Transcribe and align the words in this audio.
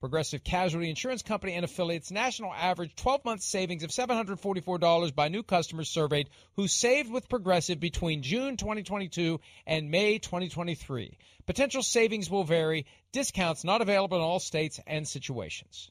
Progressive 0.00 0.44
Casualty 0.44 0.88
Insurance 0.90 1.22
Company 1.22 1.54
and 1.54 1.64
affiliates 1.64 2.12
national 2.12 2.52
average 2.54 2.94
12 2.94 3.24
month 3.24 3.42
savings 3.42 3.82
of 3.82 3.90
$744 3.90 5.14
by 5.14 5.28
new 5.28 5.42
customers 5.42 5.88
surveyed 5.88 6.30
who 6.54 6.68
saved 6.68 7.10
with 7.10 7.28
Progressive 7.28 7.80
between 7.80 8.22
June 8.22 8.56
2022 8.56 9.40
and 9.66 9.90
May 9.90 10.18
2023. 10.18 11.18
Potential 11.46 11.82
savings 11.82 12.30
will 12.30 12.44
vary, 12.44 12.86
discounts 13.10 13.64
not 13.64 13.80
available 13.82 14.18
in 14.18 14.22
all 14.22 14.38
states 14.38 14.78
and 14.86 15.06
situations. 15.08 15.90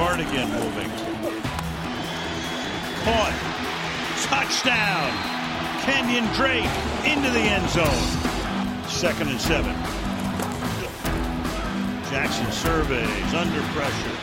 McCartigan 0.00 0.48
moving. 0.50 0.90
Caught. 3.04 3.36
Touchdown. 4.22 5.10
Kenyan 5.82 6.34
Drake 6.34 6.64
into 7.04 7.30
the 7.30 7.40
end 7.40 7.68
zone. 7.70 8.88
Second 8.88 9.28
and 9.28 9.40
seven. 9.40 10.09
Jackson 12.10 12.50
surveys 12.50 13.34
under 13.34 13.62
pressure. 13.70 14.16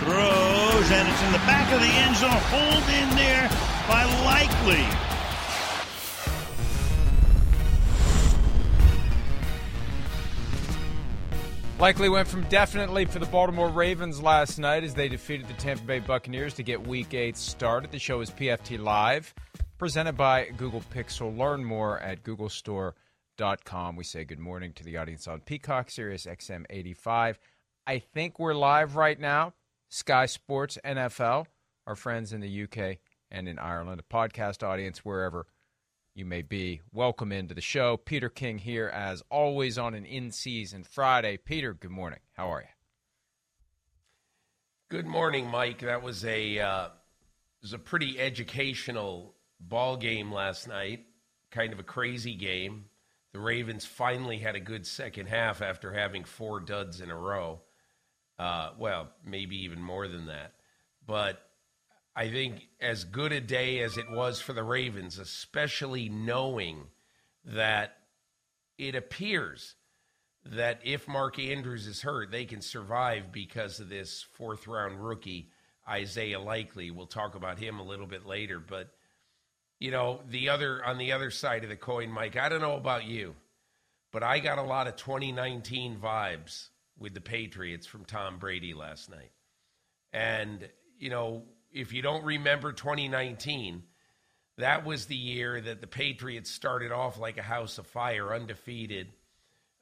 Throws, 0.00 0.90
and 0.92 1.06
it's 1.06 1.22
in 1.24 1.32
the 1.32 1.44
back 1.44 1.70
of 1.70 1.78
the 1.78 1.86
end 1.86 2.16
zone. 2.16 2.30
Hold 2.30 2.88
in 2.88 3.10
there 3.16 3.50
by 3.86 4.04
Likely. 4.24 4.82
Likely 11.78 12.08
went 12.08 12.26
from 12.26 12.44
definitely 12.44 13.04
for 13.04 13.18
the 13.18 13.26
Baltimore 13.26 13.68
Ravens 13.68 14.22
last 14.22 14.58
night 14.58 14.82
as 14.82 14.94
they 14.94 15.10
defeated 15.10 15.48
the 15.48 15.54
Tampa 15.54 15.84
Bay 15.84 15.98
Buccaneers 15.98 16.54
to 16.54 16.62
get 16.62 16.86
Week 16.86 17.12
8 17.12 17.36
started. 17.36 17.90
The 17.90 17.98
show 17.98 18.22
is 18.22 18.30
PFT 18.30 18.78
Live, 18.82 19.34
presented 19.76 20.16
by 20.16 20.46
Google 20.56 20.82
Pixel. 20.94 21.36
Learn 21.36 21.62
more 21.62 21.98
at 22.00 22.24
googlestore.com. 23.36 23.96
We 23.96 24.04
say 24.04 24.24
good 24.24 24.38
morning 24.38 24.72
to 24.74 24.84
the 24.84 24.96
audience 24.96 25.28
on 25.28 25.40
Peacock, 25.40 25.90
Sirius 25.90 26.26
XM 26.26 26.64
85. 26.70 27.38
I 27.86 27.98
think 27.98 28.38
we're 28.38 28.54
live 28.54 28.96
right 28.96 29.18
now. 29.18 29.54
Sky 29.88 30.26
Sports 30.26 30.78
NFL, 30.84 31.46
our 31.86 31.94
friends 31.94 32.32
in 32.32 32.40
the 32.40 32.62
UK 32.64 32.98
and 33.30 33.48
in 33.48 33.58
Ireland, 33.58 34.00
a 34.00 34.14
podcast 34.14 34.62
audience 34.62 35.04
wherever 35.04 35.46
you 36.14 36.24
may 36.24 36.42
be. 36.42 36.80
Welcome 36.92 37.30
into 37.30 37.54
the 37.54 37.60
show. 37.60 37.96
Peter 37.96 38.28
King 38.28 38.58
here, 38.58 38.88
as 38.88 39.22
always, 39.30 39.78
on 39.78 39.94
an 39.94 40.04
in 40.04 40.32
season 40.32 40.82
Friday. 40.82 41.36
Peter, 41.36 41.74
good 41.74 41.90
morning. 41.90 42.20
How 42.32 42.52
are 42.52 42.60
you? 42.60 42.68
Good 44.88 45.06
morning, 45.06 45.48
Mike. 45.48 45.80
That 45.80 46.02
was 46.02 46.24
a 46.24 46.58
uh, 46.58 46.88
was 47.60 47.72
a 47.72 47.78
pretty 47.78 48.18
educational 48.20 49.34
ball 49.60 49.96
game 49.96 50.32
last 50.32 50.68
night. 50.68 51.06
Kind 51.50 51.72
of 51.72 51.80
a 51.80 51.84
crazy 51.84 52.34
game. 52.34 52.86
The 53.36 53.42
Ravens 53.42 53.84
finally 53.84 54.38
had 54.38 54.56
a 54.56 54.60
good 54.60 54.86
second 54.86 55.26
half 55.26 55.60
after 55.60 55.92
having 55.92 56.24
four 56.24 56.58
duds 56.58 57.02
in 57.02 57.10
a 57.10 57.16
row. 57.16 57.60
Uh, 58.38 58.70
well, 58.78 59.10
maybe 59.26 59.64
even 59.64 59.82
more 59.82 60.08
than 60.08 60.28
that. 60.28 60.54
But 61.06 61.46
I 62.14 62.30
think 62.30 62.66
as 62.80 63.04
good 63.04 63.32
a 63.32 63.42
day 63.42 63.80
as 63.80 63.98
it 63.98 64.10
was 64.10 64.40
for 64.40 64.54
the 64.54 64.62
Ravens, 64.62 65.18
especially 65.18 66.08
knowing 66.08 66.86
that 67.44 67.98
it 68.78 68.94
appears 68.94 69.74
that 70.46 70.80
if 70.82 71.06
Mark 71.06 71.38
Andrews 71.38 71.86
is 71.86 72.00
hurt, 72.00 72.30
they 72.30 72.46
can 72.46 72.62
survive 72.62 73.32
because 73.32 73.80
of 73.80 73.90
this 73.90 74.24
fourth 74.32 74.66
round 74.66 75.04
rookie, 75.06 75.50
Isaiah 75.86 76.40
Likely. 76.40 76.90
We'll 76.90 77.06
talk 77.06 77.34
about 77.34 77.58
him 77.58 77.80
a 77.80 77.86
little 77.86 78.06
bit 78.06 78.24
later. 78.24 78.60
But, 78.60 78.94
you 79.78 79.90
know, 79.90 80.20
the 80.30 80.48
other 80.48 80.84
on 80.84 80.98
the 80.98 81.12
other 81.12 81.30
side 81.30 81.64
of 81.64 81.70
the 81.70 81.76
coin, 81.76 82.10
Mike, 82.10 82.36
I 82.36 82.48
don't 82.48 82.60
know 82.60 82.76
about 82.76 83.04
you, 83.04 83.34
but 84.12 84.22
I 84.22 84.38
got 84.38 84.58
a 84.58 84.62
lot 84.62 84.86
of 84.86 84.96
2019 84.96 85.98
vibes 85.98 86.68
with 86.98 87.14
the 87.14 87.20
Patriots 87.20 87.86
from 87.86 88.04
Tom 88.04 88.38
Brady 88.38 88.72
last 88.72 89.10
night. 89.10 89.32
And, 90.12 90.68
you 90.98 91.10
know, 91.10 91.42
if 91.72 91.92
you 91.92 92.00
don't 92.00 92.24
remember 92.24 92.72
2019, 92.72 93.82
that 94.58 94.86
was 94.86 95.06
the 95.06 95.16
year 95.16 95.60
that 95.60 95.82
the 95.82 95.86
Patriots 95.86 96.50
started 96.50 96.90
off 96.90 97.18
like 97.18 97.36
a 97.36 97.42
house 97.42 97.76
of 97.76 97.86
fire, 97.86 98.32
undefeated 98.32 99.08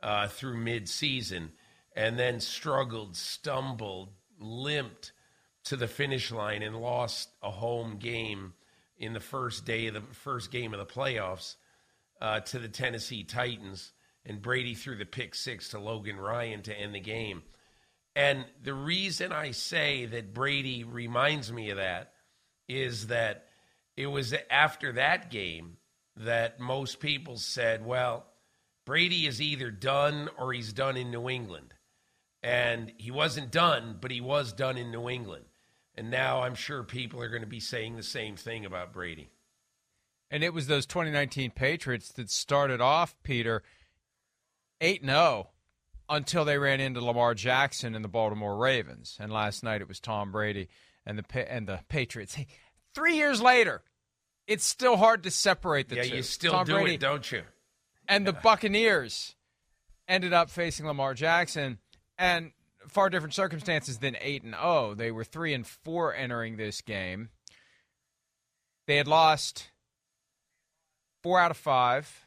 uh, 0.02 0.26
through 0.26 0.56
midseason, 0.56 1.50
and 1.94 2.18
then 2.18 2.40
struggled, 2.40 3.16
stumbled, 3.16 4.08
limped 4.40 5.12
to 5.66 5.76
the 5.76 5.86
finish 5.86 6.32
line, 6.32 6.62
and 6.62 6.76
lost 6.76 7.28
a 7.40 7.50
home 7.52 7.98
game 7.98 8.54
in 8.98 9.12
the 9.12 9.20
first 9.20 9.64
day 9.64 9.86
of 9.86 9.94
the 9.94 10.02
first 10.12 10.50
game 10.50 10.72
of 10.72 10.78
the 10.78 10.86
playoffs 10.86 11.56
uh, 12.20 12.40
to 12.40 12.58
the 12.58 12.68
Tennessee 12.68 13.24
Titans. 13.24 13.92
And 14.26 14.40
Brady 14.40 14.74
threw 14.74 14.96
the 14.96 15.04
pick 15.04 15.34
six 15.34 15.70
to 15.70 15.78
Logan 15.78 16.16
Ryan 16.16 16.62
to 16.62 16.74
end 16.74 16.94
the 16.94 17.00
game. 17.00 17.42
And 18.16 18.44
the 18.62 18.74
reason 18.74 19.32
I 19.32 19.50
say 19.50 20.06
that 20.06 20.32
Brady 20.32 20.84
reminds 20.84 21.52
me 21.52 21.70
of 21.70 21.76
that 21.76 22.12
is 22.68 23.08
that 23.08 23.46
it 23.96 24.06
was 24.06 24.34
after 24.50 24.92
that 24.92 25.30
game 25.30 25.76
that 26.16 26.60
most 26.60 27.00
people 27.00 27.36
said, 27.36 27.84
well, 27.84 28.24
Brady 28.86 29.26
is 29.26 29.40
either 29.40 29.70
done 29.70 30.28
or 30.38 30.52
he's 30.52 30.72
done 30.72 30.96
in 30.96 31.10
New 31.10 31.28
England. 31.28 31.74
And 32.42 32.92
he 32.98 33.10
wasn't 33.10 33.50
done, 33.50 33.96
but 34.00 34.10
he 34.10 34.20
was 34.20 34.52
done 34.52 34.76
in 34.76 34.90
New 34.90 35.08
England. 35.08 35.44
And 35.96 36.10
now 36.10 36.42
I'm 36.42 36.54
sure 36.54 36.82
people 36.82 37.20
are 37.22 37.28
going 37.28 37.42
to 37.42 37.48
be 37.48 37.60
saying 37.60 37.96
the 37.96 38.02
same 38.02 38.36
thing 38.36 38.64
about 38.64 38.92
Brady. 38.92 39.30
And 40.30 40.42
it 40.42 40.52
was 40.52 40.66
those 40.66 40.86
2019 40.86 41.52
Patriots 41.52 42.10
that 42.12 42.30
started 42.30 42.80
off, 42.80 43.14
Peter, 43.22 43.62
8 44.80 45.04
0 45.04 45.50
until 46.08 46.44
they 46.44 46.58
ran 46.58 46.80
into 46.80 47.04
Lamar 47.04 47.34
Jackson 47.34 47.94
and 47.94 48.04
the 48.04 48.08
Baltimore 48.08 48.56
Ravens. 48.56 49.16
And 49.20 49.32
last 49.32 49.62
night 49.62 49.80
it 49.80 49.88
was 49.88 50.00
Tom 50.00 50.32
Brady 50.32 50.68
and 51.06 51.18
the 51.18 51.52
and 51.52 51.66
the 51.66 51.80
Patriots. 51.88 52.34
Hey, 52.34 52.46
three 52.94 53.16
years 53.16 53.40
later, 53.40 53.82
it's 54.46 54.64
still 54.64 54.96
hard 54.96 55.22
to 55.22 55.30
separate 55.30 55.88
the 55.88 55.96
yeah, 55.96 56.02
two. 56.02 56.08
Yeah, 56.08 56.14
you 56.16 56.22
still 56.22 56.52
Tom 56.52 56.66
do 56.66 56.72
Brady 56.74 56.94
it, 56.94 57.00
don't 57.00 57.30
you? 57.30 57.42
And 58.08 58.26
the 58.26 58.32
Buccaneers 58.32 59.34
ended 60.06 60.32
up 60.32 60.50
facing 60.50 60.86
Lamar 60.86 61.14
Jackson, 61.14 61.78
and 62.18 62.52
far 62.88 63.10
different 63.10 63.34
circumstances 63.34 63.98
than 63.98 64.16
eight 64.20 64.42
and 64.42 64.54
zero. 64.54 64.90
Oh. 64.90 64.94
They 64.94 65.10
were 65.10 65.24
three 65.24 65.54
and 65.54 65.66
four 65.66 66.14
entering 66.14 66.56
this 66.56 66.80
game. 66.80 67.30
They 68.86 68.96
had 68.96 69.08
lost 69.08 69.70
four 71.22 71.40
out 71.40 71.50
of 71.50 71.56
five. 71.56 72.26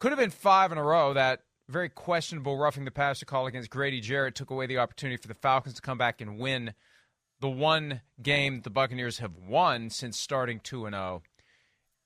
Could 0.00 0.12
have 0.12 0.18
been 0.18 0.30
five 0.30 0.72
in 0.72 0.78
a 0.78 0.82
row. 0.82 1.12
That 1.12 1.42
very 1.68 1.88
questionable 1.88 2.56
roughing 2.56 2.84
the 2.84 2.90
passer 2.90 3.26
call 3.26 3.46
against 3.46 3.70
Grady 3.70 4.00
Jarrett 4.00 4.34
took 4.34 4.50
away 4.50 4.66
the 4.66 4.78
opportunity 4.78 5.16
for 5.20 5.28
the 5.28 5.34
Falcons 5.34 5.74
to 5.74 5.82
come 5.82 5.98
back 5.98 6.20
and 6.20 6.38
win 6.38 6.74
the 7.40 7.48
one 7.48 8.00
game 8.22 8.62
the 8.62 8.70
Buccaneers 8.70 9.18
have 9.18 9.36
won 9.36 9.90
since 9.90 10.18
starting 10.18 10.60
2 10.60 10.86
and 10.86 10.94
0. 10.94 11.22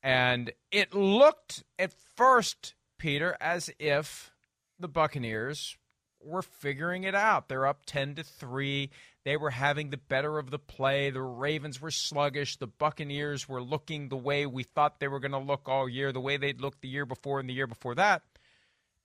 And 0.02 0.52
it 0.72 0.94
looked 0.94 1.62
at 1.78 1.92
first, 2.16 2.74
Peter, 2.98 3.36
as 3.40 3.70
if 3.78 4.32
the 4.78 4.88
Buccaneers 4.88 5.76
were 6.22 6.42
figuring 6.42 7.04
it 7.04 7.14
out. 7.14 7.48
They're 7.48 7.66
up 7.66 7.86
10 7.86 8.16
to 8.16 8.22
3. 8.22 8.90
They 9.24 9.36
were 9.36 9.50
having 9.50 9.90
the 9.90 9.96
better 9.96 10.38
of 10.38 10.50
the 10.50 10.58
play. 10.58 11.10
The 11.10 11.22
Ravens 11.22 11.80
were 11.80 11.90
sluggish. 11.90 12.56
The 12.56 12.66
Buccaneers 12.66 13.48
were 13.48 13.62
looking 13.62 14.08
the 14.08 14.16
way 14.16 14.46
we 14.46 14.62
thought 14.62 15.00
they 15.00 15.08
were 15.08 15.20
going 15.20 15.32
to 15.32 15.38
look 15.38 15.68
all 15.68 15.88
year, 15.88 16.12
the 16.12 16.20
way 16.20 16.36
they'd 16.36 16.60
looked 16.60 16.80
the 16.80 16.88
year 16.88 17.06
before 17.06 17.40
and 17.40 17.48
the 17.48 17.54
year 17.54 17.66
before 17.66 17.94
that. 17.96 18.22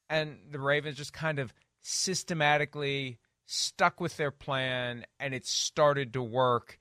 And 0.10 0.38
the 0.52 0.60
Ravens 0.60 0.98
just 0.98 1.14
kind 1.14 1.40
of 1.40 1.54
systematically 1.82 3.20
stuck 3.46 4.00
with 4.00 4.18
their 4.18 4.32
plan 4.32 5.06
and 5.20 5.34
it 5.34 5.46
started 5.46 6.14
to 6.14 6.22
work 6.22 6.80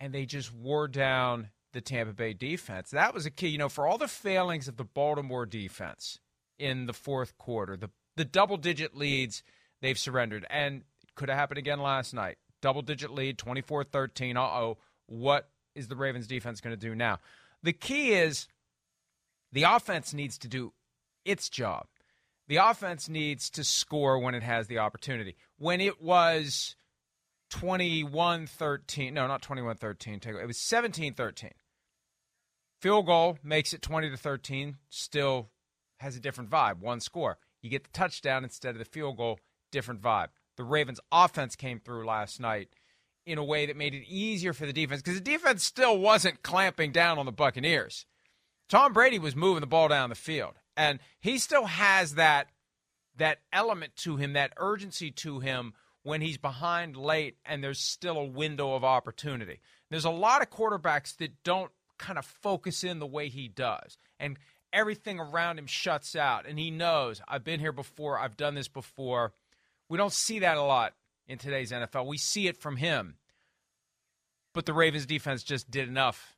and 0.00 0.12
they 0.12 0.26
just 0.26 0.52
wore 0.52 0.88
down 0.88 1.50
the 1.72 1.80
Tampa 1.80 2.12
Bay 2.12 2.32
defense. 2.32 2.90
That 2.90 3.14
was 3.14 3.24
a 3.24 3.30
key, 3.30 3.48
you 3.48 3.58
know, 3.58 3.68
for 3.68 3.86
all 3.86 3.98
the 3.98 4.08
failings 4.08 4.66
of 4.68 4.76
the 4.76 4.84
Baltimore 4.84 5.46
defense 5.46 6.18
in 6.58 6.86
the 6.86 6.92
fourth 6.92 7.38
quarter, 7.38 7.76
the 7.76 7.90
the 8.16 8.24
double 8.24 8.56
digit 8.56 8.94
leads 8.94 9.42
they've 9.82 9.98
surrendered 9.98 10.46
and 10.48 10.82
could 11.14 11.28
have 11.28 11.36
happened 11.36 11.58
again 11.58 11.80
last 11.80 12.14
night. 12.14 12.38
Double 12.62 12.80
digit 12.80 13.10
lead, 13.10 13.36
24-13. 13.36 14.36
Uh-oh, 14.36 14.78
what 15.06 15.50
is 15.74 15.88
the 15.88 15.96
Ravens 15.96 16.26
defense 16.26 16.60
going 16.60 16.74
to 16.74 16.80
do 16.80 16.94
now? 16.94 17.18
The 17.62 17.72
key 17.74 18.12
is 18.12 18.48
the 19.52 19.64
offense 19.64 20.14
needs 20.14 20.38
to 20.38 20.48
do 20.48 20.72
its 21.24 21.50
job. 21.50 21.86
The 22.48 22.56
offense 22.56 23.08
needs 23.08 23.50
to 23.50 23.64
score 23.64 24.18
when 24.18 24.34
it 24.34 24.42
has 24.42 24.66
the 24.66 24.78
opportunity. 24.78 25.36
When 25.58 25.80
it 25.80 26.00
was 26.00 26.76
21 27.50 28.46
13, 28.46 29.14
no, 29.14 29.26
not 29.26 29.42
21 29.42 29.76
13, 29.76 30.20
it 30.24 30.46
was 30.46 30.58
17 30.58 31.14
13. 31.14 31.50
Field 32.80 33.06
goal 33.06 33.38
makes 33.44 33.72
it 33.72 33.80
20 33.80 34.10
to 34.10 34.16
13, 34.16 34.76
still 34.88 35.50
has 35.98 36.16
a 36.16 36.20
different 36.20 36.50
vibe, 36.50 36.80
one 36.80 37.00
score. 37.00 37.38
You 37.60 37.70
get 37.70 37.84
the 37.84 37.90
touchdown 37.90 38.42
instead 38.42 38.70
of 38.70 38.78
the 38.78 38.84
field 38.84 39.16
goal, 39.16 39.38
different 39.72 40.00
vibe. 40.00 40.28
The 40.56 40.64
Ravens' 40.64 41.00
offense 41.10 41.56
came 41.56 41.80
through 41.80 42.06
last 42.06 42.38
night 42.38 42.68
in 43.26 43.38
a 43.38 43.44
way 43.44 43.66
that 43.66 43.76
made 43.76 43.94
it 43.94 44.06
easier 44.06 44.52
for 44.52 44.66
the 44.66 44.72
defense 44.72 45.02
because 45.02 45.18
the 45.18 45.24
defense 45.24 45.64
still 45.64 45.98
wasn't 45.98 46.42
clamping 46.42 46.92
down 46.92 47.18
on 47.18 47.26
the 47.26 47.32
Buccaneers. 47.32 48.06
Tom 48.68 48.92
Brady 48.92 49.18
was 49.18 49.36
moving 49.36 49.60
the 49.60 49.66
ball 49.66 49.88
down 49.88 50.08
the 50.08 50.14
field 50.14 50.54
and 50.76 50.98
he 51.20 51.38
still 51.38 51.66
has 51.66 52.14
that 52.14 52.48
that 53.16 53.38
element 53.52 53.94
to 53.94 54.16
him, 54.16 54.32
that 54.32 54.54
urgency 54.56 55.10
to 55.10 55.40
him 55.40 55.74
when 56.02 56.20
he's 56.20 56.38
behind 56.38 56.96
late 56.96 57.36
and 57.44 57.62
there's 57.62 57.78
still 57.78 58.16
a 58.16 58.24
window 58.24 58.74
of 58.74 58.84
opportunity. 58.84 59.60
There's 59.90 60.06
a 60.06 60.10
lot 60.10 60.42
of 60.42 60.50
quarterbacks 60.50 61.16
that 61.18 61.42
don't 61.44 61.70
kind 61.98 62.18
of 62.18 62.24
focus 62.24 62.82
in 62.82 62.98
the 62.98 63.06
way 63.06 63.28
he 63.28 63.48
does. 63.48 63.98
And 64.18 64.38
everything 64.72 65.20
around 65.20 65.58
him 65.58 65.66
shuts 65.66 66.16
out 66.16 66.46
and 66.46 66.58
he 66.58 66.70
knows, 66.70 67.20
I've 67.28 67.44
been 67.44 67.60
here 67.60 67.72
before, 67.72 68.18
I've 68.18 68.36
done 68.36 68.54
this 68.54 68.68
before. 68.68 69.34
We 69.92 69.98
don't 69.98 70.10
see 70.10 70.38
that 70.38 70.56
a 70.56 70.62
lot 70.62 70.94
in 71.28 71.36
today's 71.36 71.70
NFL. 71.70 72.06
We 72.06 72.16
see 72.16 72.48
it 72.48 72.56
from 72.56 72.78
him. 72.78 73.16
But 74.54 74.64
the 74.64 74.72
Ravens 74.72 75.04
defense 75.04 75.42
just 75.42 75.70
did 75.70 75.86
enough 75.86 76.34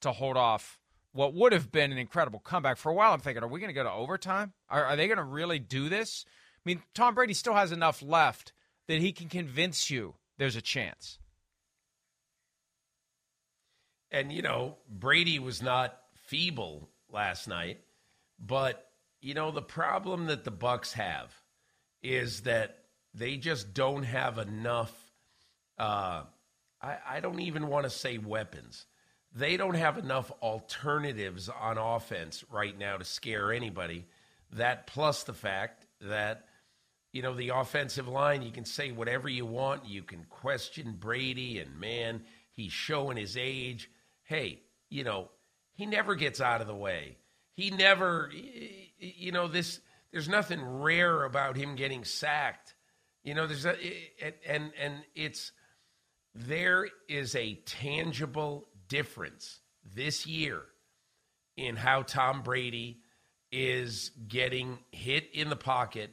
to 0.00 0.10
hold 0.10 0.36
off 0.36 0.80
what 1.12 1.32
would 1.32 1.52
have 1.52 1.70
been 1.70 1.92
an 1.92 1.98
incredible 1.98 2.40
comeback. 2.40 2.78
For 2.78 2.90
a 2.90 2.94
while, 2.94 3.12
I'm 3.12 3.20
thinking, 3.20 3.44
are 3.44 3.48
we 3.48 3.60
going 3.60 3.70
to 3.70 3.74
go 3.74 3.84
to 3.84 3.92
overtime? 3.92 4.54
Are, 4.68 4.84
are 4.84 4.96
they 4.96 5.06
going 5.06 5.18
to 5.18 5.22
really 5.22 5.60
do 5.60 5.88
this? 5.88 6.24
I 6.56 6.62
mean, 6.64 6.82
Tom 6.94 7.14
Brady 7.14 7.32
still 7.32 7.54
has 7.54 7.70
enough 7.70 8.02
left 8.02 8.52
that 8.88 8.98
he 8.98 9.12
can 9.12 9.28
convince 9.28 9.88
you 9.88 10.16
there's 10.36 10.56
a 10.56 10.60
chance. 10.60 11.20
And, 14.10 14.32
you 14.32 14.42
know, 14.42 14.78
Brady 14.90 15.38
was 15.38 15.62
not 15.62 15.96
feeble 16.24 16.90
last 17.08 17.46
night, 17.46 17.82
but, 18.44 18.84
you 19.20 19.34
know, 19.34 19.52
the 19.52 19.62
problem 19.62 20.26
that 20.26 20.42
the 20.42 20.50
Bucks 20.50 20.94
have 20.94 21.32
is 22.02 22.40
that 22.40 22.80
they 23.16 23.36
just 23.36 23.74
don't 23.74 24.04
have 24.04 24.38
enough. 24.38 24.94
Uh, 25.78 26.22
I, 26.80 26.96
I 27.08 27.20
don't 27.20 27.40
even 27.40 27.68
want 27.68 27.84
to 27.84 27.90
say 27.90 28.18
weapons 28.18 28.86
they 29.36 29.56
don't 29.58 29.74
have 29.74 29.98
enough 29.98 30.32
alternatives 30.42 31.48
on 31.48 31.76
offense 31.76 32.42
right 32.50 32.76
now 32.76 32.96
to 32.96 33.04
scare 33.04 33.52
anybody. 33.52 34.06
That 34.52 34.86
plus 34.86 35.24
the 35.24 35.34
fact 35.34 35.86
that, 36.00 36.46
you 37.12 37.20
know, 37.20 37.34
the 37.34 37.50
offensive 37.50 38.08
line, 38.08 38.40
you 38.40 38.50
can 38.50 38.64
say 38.64 38.92
whatever 38.92 39.28
you 39.28 39.44
want. 39.44 39.86
You 39.86 40.02
can 40.02 40.24
question 40.30 40.96
Brady, 40.98 41.58
and 41.58 41.78
man, 41.78 42.22
he's 42.50 42.72
showing 42.72 43.18
his 43.18 43.36
age. 43.36 43.90
Hey, 44.24 44.62
you 44.88 45.04
know, 45.04 45.28
he 45.74 45.84
never 45.84 46.14
gets 46.14 46.40
out 46.40 46.62
of 46.62 46.66
the 46.66 46.74
way. 46.74 47.18
He 47.52 47.70
never, 47.70 48.30
you 48.98 49.32
know, 49.32 49.48
this, 49.48 49.80
there's 50.12 50.28
nothing 50.30 50.62
rare 50.80 51.24
about 51.24 51.56
him 51.56 51.74
getting 51.74 52.04
sacked. 52.04 52.74
You 53.26 53.34
know, 53.34 53.48
there's 53.48 53.66
a, 53.66 53.76
and, 54.48 54.70
and 54.80 55.02
it's, 55.16 55.50
there 56.32 56.86
is 57.08 57.34
a 57.34 57.54
tangible 57.66 58.68
difference 58.86 59.58
this 59.96 60.28
year 60.28 60.62
in 61.56 61.74
how 61.74 62.02
Tom 62.02 62.42
Brady 62.42 63.00
is 63.50 64.12
getting 64.28 64.78
hit 64.92 65.28
in 65.32 65.50
the 65.50 65.56
pocket 65.56 66.12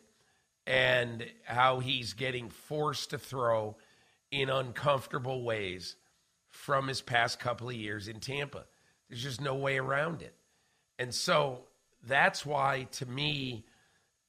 and 0.66 1.24
how 1.46 1.82
he's 1.82 2.14
getting 2.14 2.50
forced 2.50 3.12
to 3.12 3.20
throw 3.20 3.78
in 4.32 4.50
uncomfortable 4.50 5.44
ways 5.44 5.96
from 6.50 6.88
his 6.88 7.02
past 7.02 7.40
couple 7.40 7.70
of 7.70 7.76
years 7.76 8.08
in 8.08 8.22
Tampa. 8.22 8.66
There's 9.08 9.22
just 9.22 9.40
no 9.40 9.54
way 9.54 9.78
around 9.78 10.24
it. 10.24 10.34
And 10.98 11.14
so 11.14 11.66
that's 12.08 12.44
why, 12.44 12.88
to 12.94 13.06
me, 13.06 13.66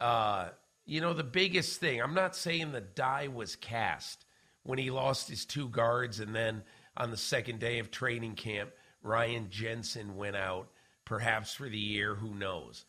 uh, 0.01 0.51
you 0.87 1.01
know, 1.01 1.13
the 1.13 1.25
biggest 1.25 1.81
thing, 1.81 2.01
I'm 2.01 2.15
not 2.15 2.37
saying 2.37 2.73
the 2.73 2.81
die 2.81 3.29
was 3.29 3.57
cast 3.57 4.25
when 4.63 4.79
he 4.79 4.91
lost 4.91 5.29
his 5.29 5.45
two 5.45 5.69
guards 5.69 6.21
and 6.21 6.35
then 6.35 6.63
on 6.97 7.11
the 7.11 7.17
second 7.17 7.59
day 7.59 7.79
of 7.79 7.91
training 7.91 8.35
camp, 8.35 8.71
Ryan 9.03 9.49
Jensen 9.51 10.17
went 10.17 10.37
out, 10.37 10.69
perhaps 11.05 11.55
for 11.55 11.69
the 11.69 11.79
year, 11.79 12.15
who 12.15 12.35
knows. 12.35 12.85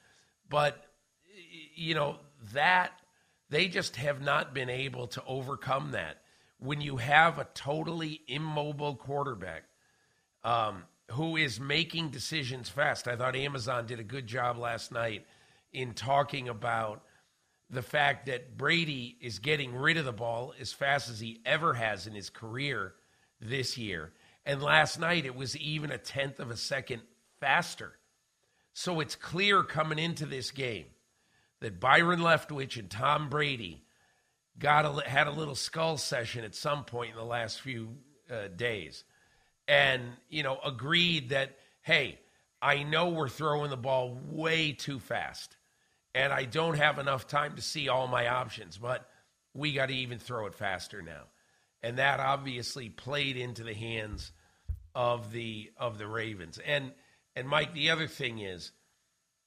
But, 0.49 0.85
you 1.75 1.95
know, 1.95 2.17
that, 2.53 2.91
they 3.49 3.67
just 3.67 3.95
have 3.97 4.21
not 4.21 4.53
been 4.53 4.69
able 4.69 5.07
to 5.07 5.23
overcome 5.25 5.91
that. 5.91 6.21
When 6.59 6.81
you 6.81 6.97
have 6.97 7.37
a 7.37 7.47
totally 7.53 8.21
immobile 8.27 8.95
quarterback 8.95 9.63
um, 10.43 10.83
who 11.11 11.35
is 11.35 11.59
making 11.59 12.09
decisions 12.09 12.69
fast, 12.69 13.07
I 13.07 13.15
thought 13.15 13.35
Amazon 13.35 13.85
did 13.85 13.99
a 13.99 14.03
good 14.03 14.27
job 14.27 14.57
last 14.57 14.91
night 14.91 15.25
in 15.73 15.93
talking 15.93 16.47
about 16.47 17.03
the 17.69 17.81
fact 17.81 18.27
that 18.27 18.57
Brady 18.57 19.17
is 19.21 19.39
getting 19.39 19.75
rid 19.75 19.97
of 19.97 20.05
the 20.05 20.13
ball 20.13 20.53
as 20.59 20.71
fast 20.71 21.09
as 21.09 21.19
he 21.19 21.41
ever 21.45 21.73
has 21.73 22.07
in 22.07 22.13
his 22.13 22.29
career 22.29 22.93
this 23.41 23.77
year. 23.77 24.13
And 24.45 24.61
last 24.61 24.99
night 24.99 25.25
it 25.25 25.35
was 25.35 25.57
even 25.57 25.91
a 25.91 25.97
tenth 25.97 26.39
of 26.39 26.51
a 26.51 26.57
second 26.57 27.01
faster. 27.39 27.93
So 28.73 28.99
it's 28.99 29.15
clear 29.15 29.63
coming 29.63 29.99
into 29.99 30.25
this 30.25 30.51
game 30.51 30.85
that 31.61 31.79
Byron 31.79 32.19
Leftwich 32.19 32.77
and 32.77 32.89
Tom 32.89 33.29
Brady 33.29 33.85
got 34.57 34.85
a, 34.85 35.09
had 35.09 35.27
a 35.27 35.31
little 35.31 35.55
skull 35.55 35.97
session 35.97 36.43
at 36.43 36.55
some 36.55 36.83
point 36.85 37.11
in 37.11 37.17
the 37.17 37.23
last 37.23 37.61
few 37.61 37.95
uh, 38.29 38.47
days, 38.55 39.03
and 39.67 40.03
you 40.29 40.43
know 40.43 40.59
agreed 40.63 41.29
that 41.29 41.57
hey, 41.81 42.19
I 42.61 42.83
know 42.83 43.09
we're 43.09 43.29
throwing 43.29 43.69
the 43.69 43.77
ball 43.77 44.19
way 44.29 44.71
too 44.71 44.99
fast, 44.99 45.54
and 46.15 46.33
I 46.33 46.45
don't 46.45 46.77
have 46.77 46.97
enough 46.97 47.27
time 47.27 47.55
to 47.57 47.61
see 47.61 47.89
all 47.89 48.07
my 48.07 48.27
options, 48.27 48.79
but 48.79 49.07
we 49.53 49.73
got 49.73 49.89
to 49.89 49.95
even 49.95 50.17
throw 50.17 50.47
it 50.47 50.55
faster 50.55 51.03
now 51.03 51.25
and 51.85 51.99
that 51.99 52.19
obviously 52.19 52.89
played 52.89 53.37
into 53.37 53.63
the 53.63 53.75
hands 53.75 54.31
of 54.95 55.31
the 55.31 55.69
of 55.77 55.99
the 55.99 56.07
Ravens. 56.07 56.57
And 56.65 56.91
and 57.35 57.47
Mike, 57.47 57.73
the 57.73 57.91
other 57.91 58.07
thing 58.07 58.39
is, 58.39 58.71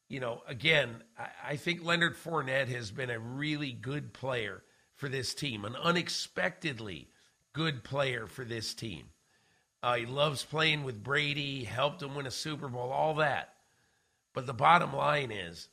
you 0.09 0.21
know, 0.21 0.43
again, 0.47 1.03
I, 1.19 1.29
I 1.49 1.57
think 1.57 1.85
Leonard 1.85 2.17
Fournette 2.17 2.69
has 2.69 2.93
been 2.93 3.11
a 3.11 3.19
really 3.19 3.73
good 3.73 4.13
player 4.13 4.63
for 4.95 5.09
this 5.09 5.35
team, 5.35 5.65
an 5.65 5.75
unexpectedly 5.75 7.09
good 7.53 7.83
player 7.83 8.29
for 8.29 8.45
this 8.45 8.73
team. 8.73 9.07
Uh, 9.83 9.97
he 9.97 10.07
loves 10.07 10.45
playing 10.45 10.85
with 10.85 11.03
Brady, 11.03 11.65
helped 11.65 12.03
him 12.03 12.15
win 12.15 12.27
a 12.27 12.31
Super 12.31 12.69
Bowl, 12.69 12.93
all 12.93 13.15
that. 13.15 13.53
But 14.33 14.47
the 14.47 14.55
bottom 14.55 14.95
line 14.95 15.33
is, 15.33 15.69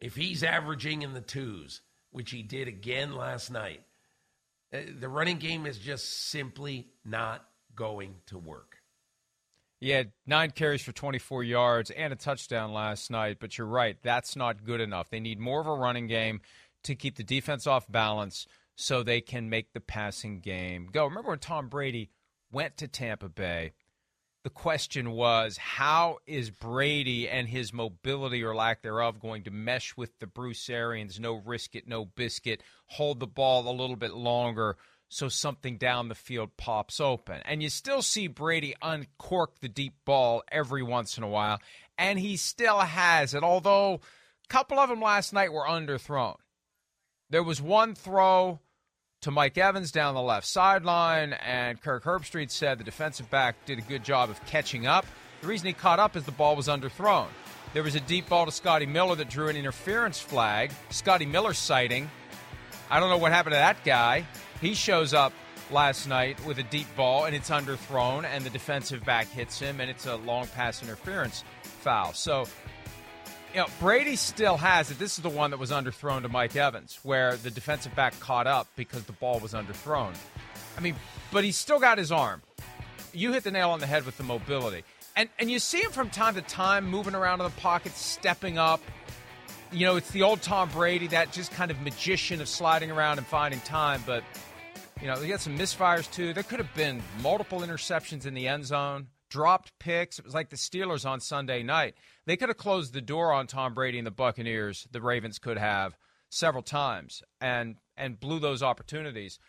if 0.00 0.14
he's 0.14 0.42
averaging 0.42 1.02
in 1.02 1.14
the 1.14 1.20
twos, 1.20 1.80
which 2.10 2.30
he 2.30 2.42
did 2.42 2.68
again 2.68 3.14
last 3.14 3.50
night, 3.50 3.82
uh, 4.72 4.78
the 4.98 5.08
running 5.08 5.38
game 5.38 5.66
is 5.66 5.78
just 5.78 6.30
simply 6.30 6.88
not 7.04 7.44
going 7.74 8.16
to 8.26 8.38
work. 8.38 8.78
He 9.80 9.90
had 9.90 10.12
nine 10.26 10.50
carries 10.50 10.82
for 10.82 10.92
24 10.92 11.42
yards 11.44 11.90
and 11.90 12.12
a 12.12 12.16
touchdown 12.16 12.72
last 12.72 13.10
night, 13.10 13.36
but 13.40 13.58
you're 13.58 13.66
right. 13.66 13.96
That's 14.02 14.36
not 14.36 14.64
good 14.64 14.80
enough. 14.80 15.10
They 15.10 15.20
need 15.20 15.38
more 15.38 15.60
of 15.60 15.66
a 15.66 15.74
running 15.74 16.06
game 16.06 16.40
to 16.84 16.94
keep 16.94 17.16
the 17.16 17.24
defense 17.24 17.66
off 17.66 17.90
balance 17.90 18.46
so 18.76 19.02
they 19.02 19.20
can 19.20 19.50
make 19.50 19.72
the 19.72 19.80
passing 19.80 20.40
game 20.40 20.88
go. 20.90 21.04
Remember 21.04 21.30
when 21.30 21.38
Tom 21.38 21.68
Brady 21.68 22.10
went 22.50 22.76
to 22.78 22.88
Tampa 22.88 23.28
Bay, 23.28 23.72
the 24.44 24.50
question 24.50 25.10
was 25.12 25.56
how 25.56 26.18
is 26.26 26.50
Brady 26.50 27.28
and 27.28 27.48
his 27.48 27.72
mobility 27.72 28.44
or 28.44 28.54
lack 28.54 28.82
thereof 28.82 29.18
going 29.18 29.42
to 29.44 29.50
mesh 29.50 29.96
with 29.96 30.18
the 30.20 30.26
Bruce 30.26 30.68
Arians, 30.68 31.18
no 31.18 31.34
risk 31.34 31.74
it, 31.74 31.88
no 31.88 32.04
biscuit, 32.04 32.62
hold 32.86 33.20
the 33.20 33.26
ball 33.26 33.66
a 33.68 33.72
little 33.72 33.96
bit 33.96 34.12
longer 34.12 34.76
so 35.08 35.28
something 35.28 35.78
down 35.78 36.08
the 36.08 36.14
field 36.14 36.50
pops 36.58 37.00
open. 37.00 37.40
And 37.46 37.62
you 37.62 37.70
still 37.70 38.02
see 38.02 38.26
Brady 38.26 38.74
uncork 38.82 39.60
the 39.60 39.68
deep 39.68 39.94
ball 40.04 40.42
every 40.52 40.82
once 40.82 41.16
in 41.16 41.24
a 41.24 41.28
while, 41.28 41.58
and 41.96 42.18
he 42.18 42.36
still 42.36 42.80
has 42.80 43.32
it, 43.32 43.42
although 43.42 43.94
a 43.94 44.48
couple 44.48 44.78
of 44.78 44.90
them 44.90 45.00
last 45.00 45.32
night 45.32 45.52
were 45.52 45.66
underthrown. 45.66 46.36
There 47.30 47.42
was 47.42 47.62
one 47.62 47.94
throw 47.94 48.60
to 49.24 49.30
Mike 49.30 49.56
Evans 49.56 49.90
down 49.90 50.14
the 50.14 50.20
left 50.20 50.46
sideline, 50.46 51.32
and 51.32 51.80
Kirk 51.80 52.04
Herbstreit 52.04 52.50
said 52.50 52.76
the 52.76 52.84
defensive 52.84 53.30
back 53.30 53.56
did 53.64 53.78
a 53.78 53.82
good 53.82 54.04
job 54.04 54.28
of 54.28 54.44
catching 54.44 54.86
up. 54.86 55.06
The 55.40 55.46
reason 55.46 55.66
he 55.66 55.72
caught 55.72 55.98
up 55.98 56.14
is 56.14 56.24
the 56.24 56.30
ball 56.30 56.56
was 56.56 56.68
underthrown. 56.68 57.28
There 57.72 57.82
was 57.82 57.94
a 57.94 58.00
deep 58.00 58.28
ball 58.28 58.44
to 58.44 58.52
Scotty 58.52 58.84
Miller 58.84 59.16
that 59.16 59.30
drew 59.30 59.48
an 59.48 59.56
interference 59.56 60.20
flag. 60.20 60.72
Scotty 60.90 61.24
Miller 61.24 61.54
sighting. 61.54 62.10
I 62.90 63.00
don't 63.00 63.08
know 63.08 63.16
what 63.16 63.32
happened 63.32 63.54
to 63.54 63.58
that 63.58 63.82
guy. 63.82 64.26
He 64.60 64.74
shows 64.74 65.14
up 65.14 65.32
last 65.70 66.06
night 66.06 66.44
with 66.44 66.58
a 66.58 66.64
deep 66.64 66.94
ball, 66.94 67.24
and 67.24 67.34
it's 67.34 67.48
underthrown, 67.48 68.26
and 68.26 68.44
the 68.44 68.50
defensive 68.50 69.06
back 69.06 69.26
hits 69.28 69.58
him, 69.58 69.80
and 69.80 69.88
it's 69.90 70.04
a 70.04 70.16
long 70.16 70.48
pass 70.48 70.82
interference 70.82 71.44
foul. 71.62 72.12
So 72.12 72.46
you 73.54 73.60
know, 73.60 73.66
Brady 73.78 74.16
still 74.16 74.56
has 74.56 74.90
it. 74.90 74.98
This 74.98 75.16
is 75.16 75.22
the 75.22 75.30
one 75.30 75.52
that 75.52 75.58
was 75.58 75.70
underthrown 75.70 76.22
to 76.22 76.28
Mike 76.28 76.56
Evans, 76.56 76.98
where 77.04 77.36
the 77.36 77.50
defensive 77.50 77.94
back 77.94 78.18
caught 78.18 78.48
up 78.48 78.66
because 78.74 79.04
the 79.04 79.12
ball 79.12 79.38
was 79.38 79.52
underthrown. 79.52 80.12
I 80.76 80.80
mean, 80.80 80.96
but 81.30 81.44
he's 81.44 81.56
still 81.56 81.78
got 81.78 81.96
his 81.96 82.10
arm. 82.10 82.42
You 83.12 83.32
hit 83.32 83.44
the 83.44 83.52
nail 83.52 83.70
on 83.70 83.78
the 83.78 83.86
head 83.86 84.06
with 84.06 84.16
the 84.16 84.24
mobility. 84.24 84.82
And 85.14 85.28
and 85.38 85.48
you 85.48 85.60
see 85.60 85.80
him 85.80 85.92
from 85.92 86.10
time 86.10 86.34
to 86.34 86.42
time 86.42 86.88
moving 86.88 87.14
around 87.14 87.40
in 87.40 87.44
the 87.44 87.60
pocket, 87.60 87.92
stepping 87.92 88.58
up. 88.58 88.80
You 89.70 89.86
know, 89.86 89.96
it's 89.96 90.10
the 90.10 90.22
old 90.22 90.42
Tom 90.42 90.68
Brady, 90.70 91.06
that 91.08 91.30
just 91.30 91.52
kind 91.52 91.70
of 91.70 91.80
magician 91.80 92.40
of 92.40 92.48
sliding 92.48 92.90
around 92.90 93.18
and 93.18 93.26
finding 93.26 93.60
time. 93.60 94.02
But, 94.04 94.24
you 95.00 95.06
know, 95.06 95.14
he 95.14 95.28
got 95.28 95.40
some 95.40 95.56
misfires 95.56 96.10
too. 96.10 96.32
There 96.32 96.42
could 96.42 96.58
have 96.58 96.74
been 96.74 97.02
multiple 97.22 97.60
interceptions 97.60 98.26
in 98.26 98.34
the 98.34 98.48
end 98.48 98.66
zone 98.66 99.06
dropped 99.34 99.76
picks. 99.80 100.20
It 100.20 100.24
was 100.24 100.32
like 100.32 100.50
the 100.50 100.56
Steelers 100.56 101.04
on 101.04 101.18
Sunday 101.18 101.64
night. 101.64 101.96
They 102.24 102.36
could 102.36 102.50
have 102.50 102.56
closed 102.56 102.92
the 102.92 103.00
door 103.00 103.32
on 103.32 103.48
Tom 103.48 103.74
Brady 103.74 103.98
and 103.98 104.06
the 104.06 104.12
Buccaneers. 104.12 104.86
The 104.92 105.00
Ravens 105.00 105.40
could 105.40 105.58
have 105.58 105.98
several 106.30 106.62
times 106.62 107.20
and 107.40 107.74
and 107.96 108.20
blew 108.20 108.38
those 108.38 108.62
opportunities. 108.62 109.40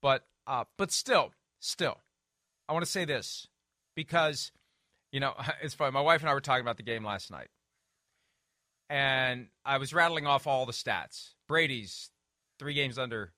But 0.00 0.24
uh, 0.46 0.64
but 0.78 0.90
still, 0.90 1.32
still, 1.60 1.98
I 2.70 2.72
want 2.72 2.86
to 2.86 2.90
say 2.90 3.04
this 3.04 3.46
because 3.94 4.50
you 5.12 5.20
know 5.20 5.34
it's 5.62 5.74
funny. 5.74 5.92
My 5.92 6.00
wife 6.00 6.22
and 6.22 6.30
I 6.30 6.32
were 6.32 6.40
talking 6.40 6.64
about 6.64 6.78
the 6.78 6.82
game 6.82 7.04
last 7.04 7.30
night, 7.30 7.48
and 8.88 9.48
I 9.62 9.76
was 9.76 9.92
rattling 9.92 10.26
off 10.26 10.46
all 10.46 10.64
the 10.64 10.72
stats. 10.72 11.34
Brady's 11.48 12.08
three 12.58 12.72
games 12.72 12.98
under 12.98 13.34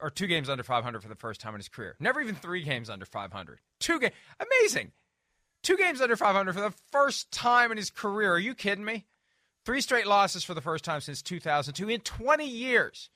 or 0.00 0.10
two 0.10 0.26
games 0.26 0.48
under 0.48 0.62
500 0.62 1.02
for 1.02 1.08
the 1.08 1.14
first 1.14 1.40
time 1.40 1.54
in 1.54 1.60
his 1.60 1.68
career. 1.68 1.96
Never 1.98 2.20
even 2.20 2.34
three 2.34 2.62
games 2.62 2.88
under 2.88 3.04
500. 3.04 3.60
Two 3.80 3.98
games. 3.98 4.14
Amazing. 4.38 4.92
Two 5.62 5.76
games 5.76 6.00
under 6.00 6.16
500 6.16 6.52
for 6.52 6.60
the 6.60 6.74
first 6.92 7.32
time 7.32 7.70
in 7.70 7.78
his 7.78 7.90
career. 7.90 8.32
Are 8.32 8.38
you 8.38 8.54
kidding 8.54 8.84
me? 8.84 9.06
Three 9.64 9.80
straight 9.80 10.06
losses 10.06 10.44
for 10.44 10.54
the 10.54 10.60
first 10.60 10.84
time 10.84 11.00
since 11.00 11.20
2002. 11.20 11.88
In 11.88 12.00
20 12.00 12.46
years, 12.46 13.10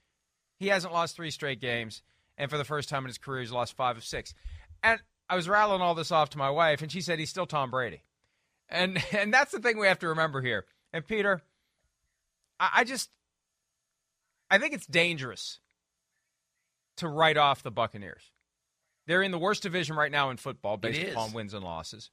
he 0.58 0.68
hasn't 0.68 0.92
lost 0.92 1.16
three 1.16 1.30
straight 1.30 1.60
games. 1.60 2.02
And 2.36 2.50
for 2.50 2.58
the 2.58 2.64
first 2.64 2.88
time 2.88 3.04
in 3.04 3.08
his 3.08 3.18
career, 3.18 3.40
he's 3.40 3.52
lost 3.52 3.76
five 3.76 3.96
of 3.96 4.04
six. 4.04 4.34
And 4.82 5.00
I 5.28 5.36
was 5.36 5.48
rattling 5.48 5.80
all 5.80 5.94
this 5.94 6.12
off 6.12 6.30
to 6.30 6.38
my 6.38 6.50
wife, 6.50 6.82
and 6.82 6.90
she 6.90 7.00
said 7.00 7.18
he's 7.18 7.30
still 7.30 7.46
Tom 7.46 7.70
Brady. 7.70 8.02
And 8.68 9.02
and 9.12 9.32
that's 9.32 9.52
the 9.52 9.60
thing 9.60 9.78
we 9.78 9.86
have 9.86 10.00
to 10.00 10.08
remember 10.08 10.42
here. 10.42 10.66
And 10.92 11.06
Peter, 11.06 11.42
I, 12.58 12.70
I 12.76 12.84
just 12.84 13.10
I 14.50 14.58
think 14.58 14.74
it's 14.74 14.86
dangerous 14.86 15.60
to 17.02 17.08
write 17.08 17.36
off 17.36 17.62
the 17.62 17.70
Buccaneers. 17.70 18.32
They're 19.06 19.22
in 19.22 19.32
the 19.32 19.38
worst 19.38 19.62
division 19.62 19.96
right 19.96 20.10
now 20.10 20.30
in 20.30 20.36
football 20.36 20.76
based 20.76 21.02
upon 21.10 21.32
wins 21.32 21.54
and 21.54 21.64
losses. 21.64 22.10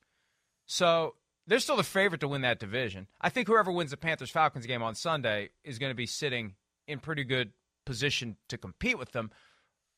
So 0.65 1.15
they're 1.47 1.59
still 1.59 1.77
the 1.77 1.83
favorite 1.83 2.21
to 2.21 2.27
win 2.27 2.41
that 2.41 2.59
division. 2.59 3.07
I 3.21 3.29
think 3.29 3.47
whoever 3.47 3.71
wins 3.71 3.91
the 3.91 3.97
Panthers 3.97 4.31
Falcons 4.31 4.65
game 4.65 4.83
on 4.83 4.95
Sunday 4.95 5.49
is 5.63 5.79
going 5.79 5.91
to 5.91 5.95
be 5.95 6.05
sitting 6.05 6.55
in 6.87 6.99
pretty 6.99 7.23
good 7.23 7.51
position 7.85 8.37
to 8.49 8.57
compete 8.57 8.97
with 8.97 9.11
them. 9.11 9.31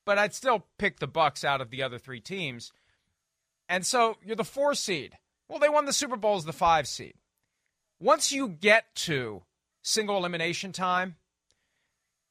But 0.06 0.18
I'd 0.18 0.34
still 0.34 0.66
pick 0.78 1.00
the 1.00 1.08
Bucks 1.08 1.44
out 1.44 1.62
of 1.62 1.70
the 1.70 1.84
other 1.84 1.98
three 1.98 2.20
teams. 2.20 2.72
And 3.70 3.86
so 3.86 4.18
you're 4.24 4.36
the 4.36 4.44
four 4.44 4.76
seed. 4.76 5.18
Well, 5.48 5.60
they 5.60 5.70
won 5.70 5.86
the 5.86 5.94
Super 5.94 6.18
Bowl 6.18 6.36
as 6.36 6.46
the 6.46 6.54
five 6.54 6.88
seed. 6.88 7.14
Once 8.00 8.32
you 8.32 8.48
get 8.50 8.94
to 8.96 9.44
single 9.82 10.18
elimination 10.18 10.72
time, 10.72 11.16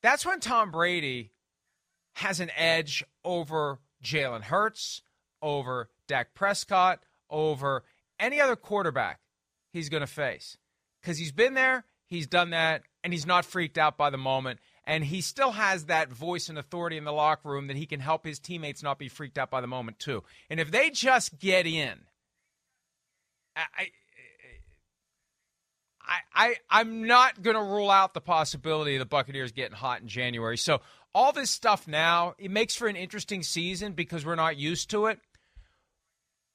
that's 0.02 0.26
when 0.26 0.40
Tom 0.40 0.70
Brady 0.70 1.32
has 2.20 2.40
an 2.40 2.50
edge 2.56 3.04
over 3.24 3.80
Jalen 4.02 4.42
Hurts, 4.42 5.02
over 5.42 5.88
Dak 6.06 6.34
Prescott, 6.34 7.00
over 7.28 7.84
any 8.18 8.40
other 8.40 8.56
quarterback 8.56 9.20
he's 9.72 9.88
going 9.88 10.02
to 10.02 10.06
face. 10.06 10.56
Because 11.00 11.18
he's 11.18 11.32
been 11.32 11.54
there, 11.54 11.84
he's 12.06 12.26
done 12.26 12.50
that, 12.50 12.82
and 13.02 13.12
he's 13.12 13.26
not 13.26 13.44
freaked 13.44 13.78
out 13.78 13.96
by 13.96 14.10
the 14.10 14.18
moment. 14.18 14.60
And 14.84 15.04
he 15.04 15.20
still 15.20 15.52
has 15.52 15.86
that 15.86 16.10
voice 16.10 16.48
and 16.48 16.58
authority 16.58 16.96
in 16.96 17.04
the 17.04 17.12
locker 17.12 17.48
room 17.48 17.68
that 17.68 17.76
he 17.76 17.86
can 17.86 18.00
help 18.00 18.24
his 18.24 18.38
teammates 18.38 18.82
not 18.82 18.98
be 18.98 19.08
freaked 19.08 19.38
out 19.38 19.50
by 19.50 19.60
the 19.60 19.66
moment, 19.66 19.98
too. 19.98 20.22
And 20.50 20.60
if 20.60 20.70
they 20.70 20.90
just 20.90 21.38
get 21.38 21.66
in, 21.66 22.00
I, 23.56 23.62
I, 26.02 26.16
I, 26.34 26.56
I'm 26.68 27.06
not 27.06 27.40
going 27.40 27.56
to 27.56 27.62
rule 27.62 27.90
out 27.90 28.14
the 28.14 28.20
possibility 28.20 28.96
of 28.96 28.98
the 28.98 29.06
Buccaneers 29.06 29.52
getting 29.52 29.76
hot 29.76 30.00
in 30.00 30.08
January. 30.08 30.58
So 30.58 30.80
all 31.14 31.32
this 31.32 31.50
stuff 31.50 31.88
now, 31.88 32.34
it 32.38 32.50
makes 32.50 32.76
for 32.76 32.88
an 32.88 32.96
interesting 32.96 33.42
season 33.42 33.92
because 33.92 34.24
we're 34.24 34.34
not 34.36 34.56
used 34.56 34.90
to 34.90 35.06
it. 35.06 35.18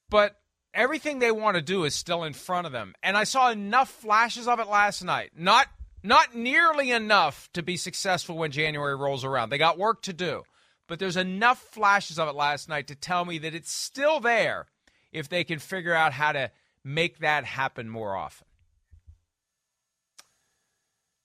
But 0.09 0.35
everything 0.73 1.19
they 1.19 1.31
want 1.31 1.55
to 1.55 1.61
do 1.61 1.83
is 1.83 1.95
still 1.95 2.23
in 2.23 2.33
front 2.33 2.67
of 2.67 2.73
them. 2.73 2.93
And 3.03 3.17
I 3.17 3.23
saw 3.23 3.49
enough 3.49 3.89
flashes 3.89 4.47
of 4.47 4.59
it 4.59 4.67
last 4.67 5.03
night. 5.03 5.31
Not 5.35 5.67
not 6.03 6.35
nearly 6.35 6.91
enough 6.91 7.49
to 7.53 7.63
be 7.63 7.77
successful 7.77 8.37
when 8.37 8.51
January 8.51 8.95
rolls 8.95 9.23
around. 9.23 9.49
They 9.49 9.57
got 9.57 9.79
work 9.79 10.03
to 10.03 10.13
do. 10.13 10.43
But 10.87 10.99
there's 10.99 11.17
enough 11.17 11.59
flashes 11.59 12.19
of 12.19 12.27
it 12.27 12.35
last 12.35 12.69
night 12.69 12.87
to 12.87 12.95
tell 12.95 13.25
me 13.25 13.39
that 13.39 13.55
it's 13.55 13.71
still 13.71 14.19
there 14.19 14.67
if 15.11 15.29
they 15.29 15.43
can 15.43 15.57
figure 15.57 15.95
out 15.95 16.13
how 16.13 16.31
to 16.31 16.51
make 16.83 17.19
that 17.19 17.43
happen 17.43 17.89
more 17.89 18.15
often. 18.15 18.45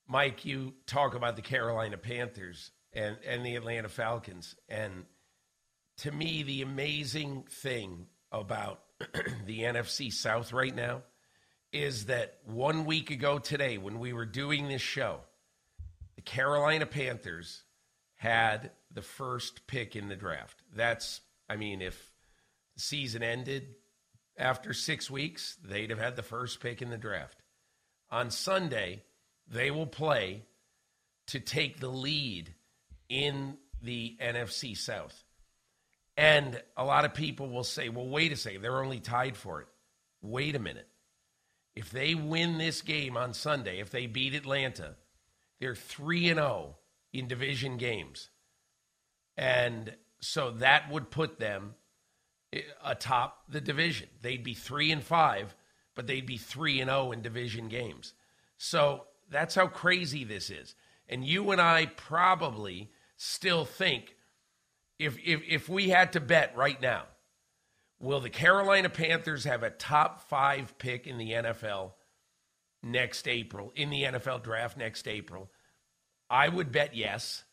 Mike, 0.09 0.47
you 0.47 0.75
talk 0.87 1.15
about 1.15 1.37
the 1.37 1.43
Carolina 1.43 1.99
Panthers 1.99 2.73
and, 2.93 3.17
and 3.27 3.45
the 3.45 3.57
Atlanta 3.57 3.89
Falcons. 3.89 4.55
And 4.69 5.05
to 5.99 6.13
me, 6.13 6.43
the 6.43 6.63
amazing 6.63 7.45
thing 7.51 8.07
about 8.33 8.83
the 9.47 9.61
NFC 9.61 10.13
South 10.13 10.53
right 10.53 10.75
now 10.75 11.03
is 11.73 12.07
that 12.07 12.39
one 12.45 12.85
week 12.85 13.11
ago 13.11 13.39
today, 13.39 13.79
when 13.79 13.99
we 13.99 14.13
were 14.13 14.27
doing 14.27 14.69
this 14.69 14.83
show, 14.83 15.21
the 16.17 16.23
Carolina 16.23 16.87
Panthers 16.87 17.63
had 18.17 18.73
the 18.93 19.03
first 19.03 19.67
pick 19.67 19.95
in 19.95 20.09
the 20.09 20.17
draft. 20.17 20.63
That's, 20.75 21.21
I 21.49 21.57
mean, 21.57 21.81
if 21.81 22.13
the 22.75 22.81
season 22.81 23.23
ended 23.23 23.75
after 24.37 24.73
six 24.73 25.11
weeks, 25.11 25.57
they'd 25.65 25.91
have 25.91 25.99
had 25.99 26.17
the 26.17 26.23
first 26.23 26.61
pick 26.61 26.83
in 26.83 26.91
the 26.91 26.99
draft. 26.99 27.43
On 28.11 28.31
Sunday, 28.31 29.03
they 29.49 29.71
will 29.71 29.87
play 29.87 30.43
to 31.29 31.39
take 31.39 31.79
the 31.79 31.89
lead 31.89 32.55
in 33.11 33.59
the 33.83 34.17
NFC 34.23 34.75
South. 34.75 35.25
And 36.17 36.63
a 36.77 36.85
lot 36.85 37.05
of 37.05 37.13
people 37.13 37.51
will 37.51 37.65
say, 37.65 37.91
well, 37.91 38.09
wait 38.09 38.33
a 38.33 38.37
second, 38.37 38.63
they're 38.63 38.83
only 38.83 39.01
tied 39.01 39.37
for 39.37 39.61
it. 39.61 39.67
Wait 40.23 40.55
a 40.55 40.59
minute. 40.59 40.89
If 41.75 41.91
they 41.91 42.15
win 42.15 42.59
this 42.59 42.83
game 42.83 43.17
on 43.17 43.35
Sunday, 43.35 43.81
if 43.81 43.91
they 43.91 44.07
beat 44.07 44.35
Atlanta, 44.35 44.97
they're 45.61 45.75
3 45.75 46.31
and 46.31 46.39
0 46.39 46.77
in 47.13 47.29
division 47.29 47.77
games. 47.77 48.31
And 49.37 49.95
so 50.21 50.51
that 50.53 50.91
would 50.91 51.11
put 51.11 51.39
them 51.39 51.75
eh, 52.53 52.61
atop 52.85 53.45
the 53.49 53.61
division. 53.61 54.09
They'd 54.21 54.45
be 54.45 54.55
3 54.55 54.93
and 54.93 55.03
5, 55.03 55.55
but 55.95 56.07
they'd 56.07 56.27
be 56.27 56.37
3 56.37 56.81
and 56.81 56.91
0 56.91 57.13
in 57.13 57.23
division 57.23 57.69
games. 57.69 58.15
So 58.59 59.07
that's 59.31 59.55
how 59.55 59.69
crazy 59.69 60.25
this 60.25 60.51
is. 60.51 60.75
And 61.09 61.25
you 61.25 61.51
and 61.51 61.61
I 61.61 61.87
probably 61.87 62.91
still 63.23 63.67
think 63.67 64.17
if, 64.99 65.19
if, 65.23 65.43
if 65.47 65.69
we 65.69 65.91
had 65.91 66.15
to 66.15 66.21
bet 66.21 66.57
right 66.57 66.81
now, 66.81 67.05
will 68.01 68.21
the 68.21 68.31
Carolina 68.31 68.89
Panthers 68.89 69.45
have 69.45 69.63
a 69.63 69.69
top 69.69 70.29
five 70.31 70.79
pick 70.79 71.07
in 71.07 71.19
the 71.19 71.33
NFL 71.33 71.93
next 72.83 73.29
April, 73.29 73.73
in 73.77 73.91
the 73.91 74.05
NFL 74.05 74.43
draft 74.43 74.79
next 74.79 75.07
April? 75.07 75.51
I 76.31 76.49
would 76.49 76.73
bet 76.73 76.97
yes. 76.97 77.45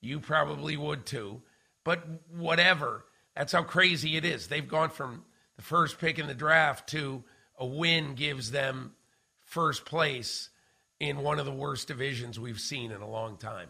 You 0.00 0.18
probably 0.18 0.76
would 0.76 1.06
too. 1.06 1.42
But 1.84 2.04
whatever, 2.28 3.04
That's 3.36 3.52
how 3.52 3.62
crazy 3.62 4.16
it 4.16 4.24
is. 4.24 4.48
They've 4.48 4.68
gone 4.68 4.90
from 4.90 5.24
the 5.56 5.62
first 5.62 5.98
pick 5.98 6.18
in 6.18 6.26
the 6.26 6.34
draft 6.34 6.88
to 6.90 7.22
a 7.56 7.64
win 7.64 8.14
gives 8.14 8.50
them 8.50 8.92
first 9.38 9.84
place 9.84 10.50
in 10.98 11.18
one 11.18 11.38
of 11.38 11.46
the 11.46 11.52
worst 11.52 11.86
divisions 11.88 12.40
we've 12.40 12.60
seen 12.60 12.90
in 12.90 13.00
a 13.00 13.08
long 13.08 13.36
time. 13.36 13.68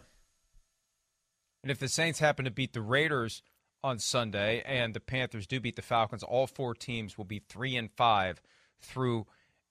And 1.63 1.71
if 1.71 1.79
the 1.79 1.87
Saints 1.87 2.19
happen 2.19 2.45
to 2.45 2.51
beat 2.51 2.73
the 2.73 2.81
Raiders 2.81 3.41
on 3.83 3.97
Sunday 3.99 4.61
and 4.65 4.93
the 4.93 4.99
Panthers 4.99 5.47
do 5.47 5.59
beat 5.59 5.77
the 5.77 5.81
Falcons, 5.81 6.21
all 6.21 6.45
four 6.45 6.73
teams 6.73 7.17
will 7.17 7.25
be 7.25 7.39
3 7.39 7.77
and 7.77 7.91
5 7.91 8.41
through 8.81 9.25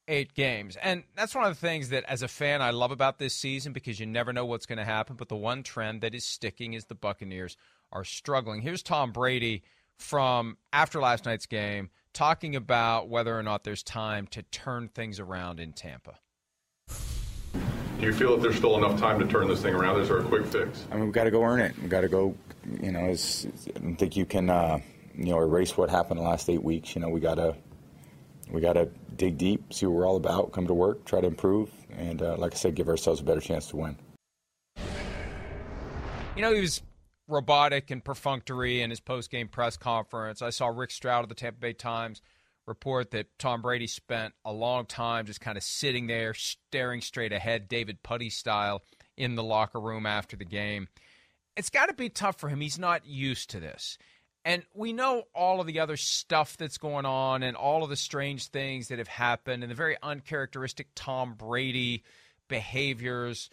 eight 0.08 0.34
games. 0.34 0.76
And 0.82 1.04
that's 1.14 1.34
one 1.34 1.44
of 1.44 1.54
the 1.54 1.66
things 1.66 1.90
that, 1.90 2.04
as 2.04 2.22
a 2.22 2.28
fan, 2.28 2.62
I 2.62 2.70
love 2.70 2.90
about 2.90 3.18
this 3.18 3.34
season 3.34 3.72
because 3.72 4.00
you 4.00 4.06
never 4.06 4.32
know 4.32 4.44
what's 4.44 4.66
going 4.66 4.78
to 4.78 4.84
happen. 4.84 5.16
But 5.16 5.28
the 5.28 5.36
one 5.36 5.62
trend 5.62 6.00
that 6.00 6.14
is 6.14 6.24
sticking 6.24 6.72
is 6.72 6.86
the 6.86 6.94
Buccaneers 6.94 7.56
are 7.92 8.04
struggling. 8.04 8.62
Here's 8.62 8.82
Tom 8.82 9.12
Brady 9.12 9.62
from 9.98 10.56
after 10.72 11.00
last 11.00 11.24
night's 11.24 11.46
game 11.46 11.90
talking 12.12 12.56
about 12.56 13.08
whether 13.08 13.38
or 13.38 13.42
not 13.42 13.64
there's 13.64 13.82
time 13.82 14.26
to 14.28 14.42
turn 14.42 14.88
things 14.88 15.20
around 15.20 15.60
in 15.60 15.72
Tampa. 15.72 16.18
Do 18.02 18.08
you 18.08 18.14
feel 18.14 18.34
that 18.34 18.42
there's 18.42 18.56
still 18.56 18.76
enough 18.76 18.98
time 18.98 19.20
to 19.20 19.26
turn 19.28 19.46
this 19.46 19.62
thing 19.62 19.76
around? 19.76 20.00
Is 20.00 20.08
there 20.08 20.18
a 20.18 20.24
quick 20.24 20.44
fix? 20.46 20.84
I 20.90 20.96
mean, 20.96 21.04
we've 21.04 21.12
got 21.12 21.22
to 21.22 21.30
go 21.30 21.44
earn 21.44 21.60
it. 21.60 21.72
We've 21.80 21.88
got 21.88 22.00
to 22.00 22.08
go, 22.08 22.34
you 22.82 22.90
know, 22.90 22.98
I 22.98 23.16
don't 23.78 23.94
think 23.94 24.16
you 24.16 24.26
can, 24.26 24.50
uh, 24.50 24.80
you 25.14 25.26
know, 25.26 25.38
erase 25.38 25.76
what 25.76 25.88
happened 25.88 26.18
the 26.18 26.24
last 26.24 26.50
eight 26.50 26.64
weeks. 26.64 26.96
You 26.96 27.00
know, 27.00 27.08
we 27.08 27.20
got 27.20 27.36
to 27.36 27.54
we 28.50 28.60
got 28.60 28.72
to 28.72 28.86
dig 29.14 29.38
deep, 29.38 29.72
see 29.72 29.86
what 29.86 29.94
we're 29.94 30.08
all 30.08 30.16
about, 30.16 30.50
come 30.50 30.66
to 30.66 30.74
work, 30.74 31.04
try 31.04 31.20
to 31.20 31.28
improve, 31.28 31.70
and 31.96 32.20
uh, 32.20 32.34
like 32.38 32.54
I 32.54 32.56
said, 32.56 32.74
give 32.74 32.88
ourselves 32.88 33.20
a 33.20 33.22
better 33.22 33.40
chance 33.40 33.68
to 33.68 33.76
win. 33.76 33.96
You 36.34 36.42
know, 36.42 36.52
he 36.52 36.60
was 36.60 36.82
robotic 37.28 37.92
and 37.92 38.02
perfunctory 38.02 38.82
in 38.82 38.90
his 38.90 38.98
post-game 38.98 39.46
press 39.46 39.76
conference. 39.76 40.42
I 40.42 40.50
saw 40.50 40.66
Rick 40.66 40.90
Stroud 40.90 41.22
of 41.22 41.28
the 41.28 41.36
Tampa 41.36 41.60
Bay 41.60 41.72
Times 41.72 42.20
report 42.66 43.10
that 43.10 43.26
Tom 43.38 43.62
Brady 43.62 43.86
spent 43.86 44.34
a 44.44 44.52
long 44.52 44.86
time 44.86 45.26
just 45.26 45.40
kind 45.40 45.56
of 45.56 45.64
sitting 45.64 46.06
there, 46.06 46.34
staring 46.34 47.00
straight 47.00 47.32
ahead, 47.32 47.68
David 47.68 48.02
Puddy 48.02 48.30
style, 48.30 48.82
in 49.16 49.34
the 49.34 49.42
locker 49.42 49.80
room 49.80 50.06
after 50.06 50.36
the 50.36 50.44
game. 50.44 50.88
It's 51.56 51.70
got 51.70 51.86
to 51.86 51.94
be 51.94 52.08
tough 52.08 52.38
for 52.38 52.48
him. 52.48 52.60
He's 52.60 52.78
not 52.78 53.06
used 53.06 53.50
to 53.50 53.60
this. 53.60 53.98
And 54.44 54.64
we 54.74 54.92
know 54.92 55.24
all 55.34 55.60
of 55.60 55.66
the 55.66 55.80
other 55.80 55.96
stuff 55.96 56.56
that's 56.56 56.78
going 56.78 57.06
on 57.06 57.42
and 57.42 57.56
all 57.56 57.84
of 57.84 57.90
the 57.90 57.96
strange 57.96 58.48
things 58.48 58.88
that 58.88 58.98
have 58.98 59.08
happened 59.08 59.62
and 59.62 59.70
the 59.70 59.76
very 59.76 59.96
uncharacteristic 60.02 60.88
Tom 60.94 61.34
Brady 61.34 62.02
behaviors, 62.48 63.50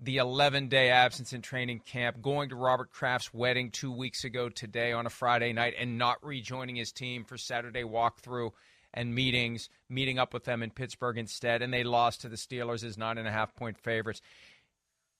the 0.00 0.18
11 0.18 0.68
day 0.68 0.90
absence 0.90 1.32
in 1.32 1.42
training 1.42 1.80
camp, 1.80 2.22
going 2.22 2.50
to 2.50 2.56
Robert 2.56 2.90
Kraft's 2.90 3.34
wedding 3.34 3.70
two 3.70 3.90
weeks 3.90 4.24
ago 4.24 4.48
today 4.48 4.92
on 4.92 5.06
a 5.06 5.10
Friday 5.10 5.52
night 5.52 5.74
and 5.78 5.98
not 5.98 6.24
rejoining 6.24 6.76
his 6.76 6.92
team 6.92 7.24
for 7.24 7.36
Saturday 7.36 7.82
walkthrough 7.82 8.52
and 8.94 9.14
meetings, 9.14 9.68
meeting 9.88 10.18
up 10.18 10.32
with 10.32 10.44
them 10.44 10.62
in 10.62 10.70
Pittsburgh 10.70 11.18
instead. 11.18 11.62
And 11.62 11.72
they 11.72 11.84
lost 11.84 12.22
to 12.22 12.28
the 12.28 12.36
Steelers 12.36 12.84
as 12.84 12.96
nine 12.96 13.18
and 13.18 13.28
a 13.28 13.32
half 13.32 13.54
point 13.54 13.78
favorites. 13.78 14.22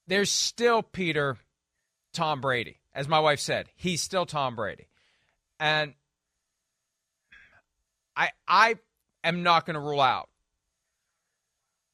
There's 0.06 0.30
still, 0.30 0.82
Peter, 0.82 1.36
Tom 2.12 2.40
Brady. 2.40 2.78
As 2.94 3.08
my 3.08 3.20
wife 3.20 3.40
said, 3.40 3.68
he's 3.74 4.00
still 4.00 4.26
Tom 4.26 4.56
Brady. 4.56 4.88
And 5.60 5.94
I 8.16 8.30
I 8.46 8.76
am 9.22 9.42
not 9.42 9.66
going 9.66 9.74
to 9.74 9.80
rule 9.80 10.00
out 10.00 10.28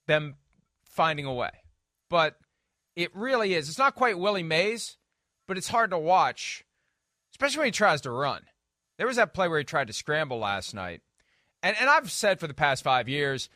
them 0.07 0.37
finding 0.85 1.27
a 1.27 1.35
way. 1.35 1.51
But 2.09 2.37
it 2.97 3.15
really 3.15 3.55
is. 3.55 3.69
It's 3.69 3.79
not 3.79 3.95
quite 3.95 4.19
Willie 4.19 4.43
Mays, 4.43 4.97
but 5.47 5.59
it's 5.59 5.69
hard 5.69 5.91
to 5.91 5.99
watch, 5.99 6.65
especially 7.33 7.59
when 7.59 7.67
he 7.69 7.73
tries 7.73 8.03
to 8.03 8.11
run. 8.11 8.43
There 8.99 9.07
was 9.07 9.17
that 9.17 9.35
play 9.35 9.49
where 9.49 9.59
he 9.59 9.65
tried 9.65 9.89
to 9.89 9.93
scramble 9.93 10.39
last 10.39 10.75
night. 10.75 11.03
And 11.63 11.77
and 11.79 11.89
I've 11.89 12.11
said 12.11 12.41
for 12.41 12.47
the 12.47 12.55
past 12.55 12.85
5 12.85 13.09
years, 13.09 13.49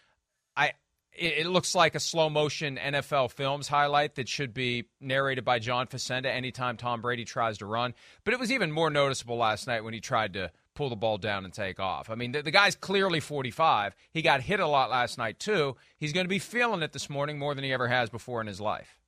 I 0.57 0.73
it, 1.19 1.47
looks 1.47 1.75
like 1.75 1.95
a 1.95 2.01
slow 2.01 2.31
motion 2.31 2.77
NFL 2.77 3.33
Films 3.33 3.69
highlight 3.69 4.15
that 4.17 4.29
should 4.29 4.55
be 4.55 4.85
narrated 5.01 5.45
by 5.45 5.59
John 5.59 5.87
Facenda 5.87 6.27
anytime 6.27 6.77
Tom 6.77 7.01
Brady 7.01 7.25
tries 7.25 7.59
to 7.59 7.67
run. 7.67 7.95
But 8.25 8.35
it 8.35 8.41
was 8.41 8.53
even 8.53 8.73
more 8.73 8.91
noticeable 8.91 9.37
last 9.37 9.67
night 9.67 9.85
when 9.85 9.95
he 9.95 10.01
tried 10.01 10.35
to 10.35 10.51
pull 10.75 10.91
the 10.91 10.97
ball 10.97 11.19
down 11.19 11.45
and 11.45 11.53
take 11.53 11.81
off. 11.81 12.09
I 12.09 12.15
mean, 12.15 12.33
the, 12.33 12.43
the 12.43 12.51
guy's 12.51 12.77
clearly 12.77 13.21
45. 13.21 13.97
He 14.13 14.23
got 14.23 14.43
hit 14.43 14.61
a 14.61 14.67
lot 14.67 14.91
last 14.91 15.19
night, 15.19 15.41
too. 15.41 15.77
He's 15.97 16.13
going 16.13 16.25
to 16.25 16.29
be 16.29 16.39
feeling 16.39 16.83
it 16.83 16.93
this 16.93 17.11
morning 17.11 17.39
more 17.39 17.55
than 17.55 17.65
he 17.65 17.73
ever 17.73 17.89
has 17.89 18.11
before 18.11 18.41
in 18.41 18.47
his 18.47 18.61
life. 18.61 19.01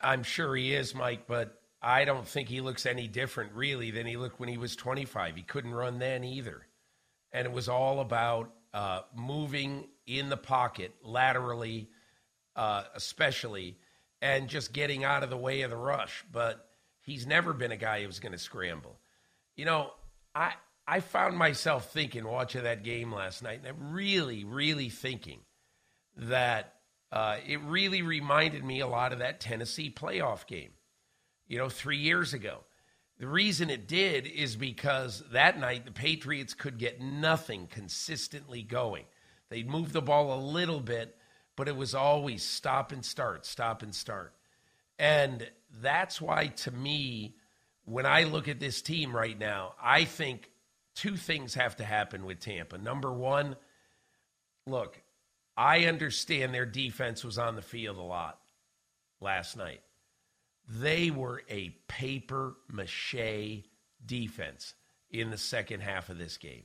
I'm 0.00 0.22
sure 0.22 0.54
he 0.54 0.74
is, 0.74 0.94
Mike, 0.94 1.26
but 1.26 1.60
I 1.80 2.04
don't 2.04 2.26
think 2.26 2.48
he 2.48 2.60
looks 2.60 2.86
any 2.86 3.08
different, 3.08 3.52
really, 3.52 3.90
than 3.90 4.06
he 4.06 4.16
looked 4.16 4.40
when 4.40 4.48
he 4.48 4.58
was 4.58 4.76
25. 4.76 5.36
He 5.36 5.42
couldn't 5.42 5.74
run 5.74 5.98
then 5.98 6.24
either. 6.24 6.66
And 7.32 7.46
it 7.46 7.52
was 7.52 7.68
all 7.68 8.00
about 8.00 8.52
uh, 8.72 9.02
moving 9.14 9.88
in 10.06 10.28
the 10.28 10.36
pocket 10.36 10.94
laterally, 11.02 11.90
uh, 12.56 12.84
especially, 12.94 13.78
and 14.22 14.48
just 14.48 14.72
getting 14.72 15.04
out 15.04 15.22
of 15.22 15.30
the 15.30 15.36
way 15.36 15.62
of 15.62 15.70
the 15.70 15.76
rush. 15.76 16.24
But 16.30 16.66
he's 17.02 17.26
never 17.26 17.52
been 17.52 17.72
a 17.72 17.76
guy 17.76 18.04
who's 18.04 18.18
going 18.18 18.32
to 18.32 18.38
scramble. 18.38 18.98
You 19.56 19.64
know, 19.64 19.90
I 20.34 20.54
I 20.86 21.00
found 21.00 21.38
myself 21.38 21.92
thinking 21.92 22.24
watching 22.24 22.64
that 22.64 22.82
game 22.82 23.12
last 23.12 23.42
night, 23.42 23.60
and 23.60 23.68
I'm 23.68 23.92
really, 23.92 24.44
really 24.44 24.90
thinking 24.90 25.40
that 26.16 26.74
uh, 27.14 27.36
it 27.46 27.60
really 27.62 28.02
reminded 28.02 28.62
me 28.62 28.80
a 28.80 28.86
lot 28.86 29.14
of 29.14 29.20
that 29.20 29.40
Tennessee 29.40 29.90
playoff 29.90 30.46
game. 30.46 30.72
You 31.46 31.56
know, 31.56 31.70
three 31.70 31.98
years 31.98 32.34
ago 32.34 32.64
the 33.18 33.28
reason 33.28 33.70
it 33.70 33.86
did 33.86 34.26
is 34.26 34.56
because 34.56 35.22
that 35.30 35.58
night 35.58 35.84
the 35.84 35.92
Patriots 35.92 36.52
could 36.52 36.78
get 36.78 37.00
nothing 37.00 37.68
consistently 37.68 38.62
going. 38.62 39.04
They'd 39.50 39.68
move 39.68 39.92
the 39.92 40.02
ball 40.02 40.34
a 40.34 40.40
little 40.42 40.80
bit, 40.80 41.16
but 41.54 41.68
it 41.68 41.76
was 41.76 41.94
always 41.94 42.42
stop 42.42 42.90
and 42.90 43.04
start, 43.04 43.46
stop 43.46 43.82
and 43.82 43.94
start. 43.94 44.34
And 44.98 45.48
that's 45.80 46.20
why, 46.20 46.48
to 46.48 46.72
me, 46.72 47.36
when 47.84 48.04
I 48.04 48.24
look 48.24 48.48
at 48.48 48.58
this 48.58 48.82
team 48.82 49.14
right 49.14 49.38
now, 49.38 49.74
I 49.80 50.04
think 50.04 50.50
two 50.96 51.16
things 51.16 51.54
have 51.54 51.76
to 51.76 51.84
happen 51.84 52.24
with 52.24 52.40
Tampa. 52.40 52.78
Number 52.78 53.12
one, 53.12 53.54
look, 54.66 55.00
I 55.56 55.84
understand 55.86 56.52
their 56.52 56.66
defense 56.66 57.24
was 57.24 57.38
on 57.38 57.54
the 57.54 57.62
field 57.62 57.96
a 57.96 58.02
lot 58.02 58.38
last 59.20 59.56
night. 59.56 59.80
They 60.68 61.10
were 61.10 61.42
a 61.48 61.70
paper 61.88 62.54
mache 62.68 63.64
defense 64.04 64.74
in 65.10 65.30
the 65.30 65.38
second 65.38 65.80
half 65.80 66.08
of 66.08 66.18
this 66.18 66.36
game. 66.38 66.64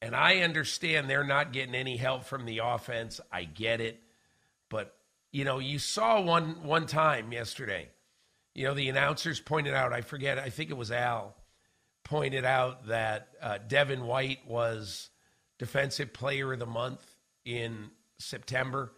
And 0.00 0.16
I 0.16 0.38
understand 0.38 1.10
they're 1.10 1.24
not 1.24 1.52
getting 1.52 1.74
any 1.74 1.96
help 1.96 2.24
from 2.24 2.46
the 2.46 2.60
offense. 2.64 3.20
I 3.30 3.44
get 3.44 3.80
it. 3.80 4.00
But, 4.70 4.94
you 5.30 5.44
know, 5.44 5.58
you 5.58 5.78
saw 5.78 6.20
one 6.20 6.62
one 6.62 6.86
time 6.86 7.32
yesterday. 7.32 7.88
You 8.54 8.64
know, 8.64 8.74
the 8.74 8.88
announcers 8.88 9.40
pointed 9.40 9.74
out, 9.74 9.92
I 9.92 10.00
forget, 10.00 10.38
I 10.38 10.48
think 10.48 10.70
it 10.70 10.76
was 10.76 10.90
Al, 10.90 11.36
pointed 12.04 12.44
out 12.44 12.86
that 12.86 13.28
uh, 13.42 13.58
Devin 13.68 14.06
White 14.06 14.40
was 14.46 15.10
Defensive 15.58 16.12
Player 16.12 16.52
of 16.52 16.58
the 16.58 16.66
Month 16.66 17.04
in 17.44 17.90
September. 18.18 18.92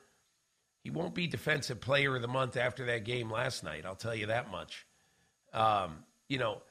He 0.82 0.90
won't 0.90 1.14
be 1.14 1.26
Defensive 1.26 1.80
Player 1.80 2.16
of 2.16 2.22
the 2.22 2.28
Month 2.28 2.56
after 2.56 2.86
that 2.86 3.04
game 3.04 3.30
last 3.30 3.62
night. 3.62 3.86
I'll 3.86 3.94
tell 3.94 4.14
you 4.14 4.26
that 4.26 4.50
much. 4.50 4.86
Um, 5.52 6.04
you 6.28 6.38
know, 6.38 6.62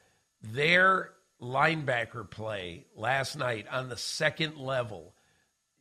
their 0.42 1.12
linebacker 1.40 2.28
play 2.28 2.86
last 2.94 3.36
night 3.36 3.66
on 3.70 3.88
the 3.88 3.96
second 3.96 4.56
level, 4.56 5.14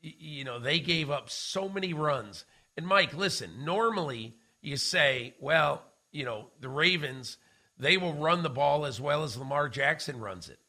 you 0.02 0.44
know, 0.44 0.60
they 0.60 0.80
gave 0.80 1.12
up 1.12 1.30
so 1.30 1.70
many 1.70 1.94
runs. 1.94 2.46
And 2.78 2.88
Mike, 2.88 3.14
listen, 3.14 3.66
normally 3.66 4.36
you 4.62 4.78
say, 4.78 5.36
well, 5.40 5.84
you 6.12 6.26
know, 6.26 6.48
the 6.60 6.70
Ravens, 6.70 7.38
they 7.78 7.98
will 7.98 8.14
run 8.14 8.44
the 8.44 8.50
ball 8.50 8.86
as 8.86 9.00
well 9.00 9.24
as 9.24 9.38
Lamar 9.38 9.70
Jackson 9.70 10.20
runs 10.20 10.50
it. 10.50 10.60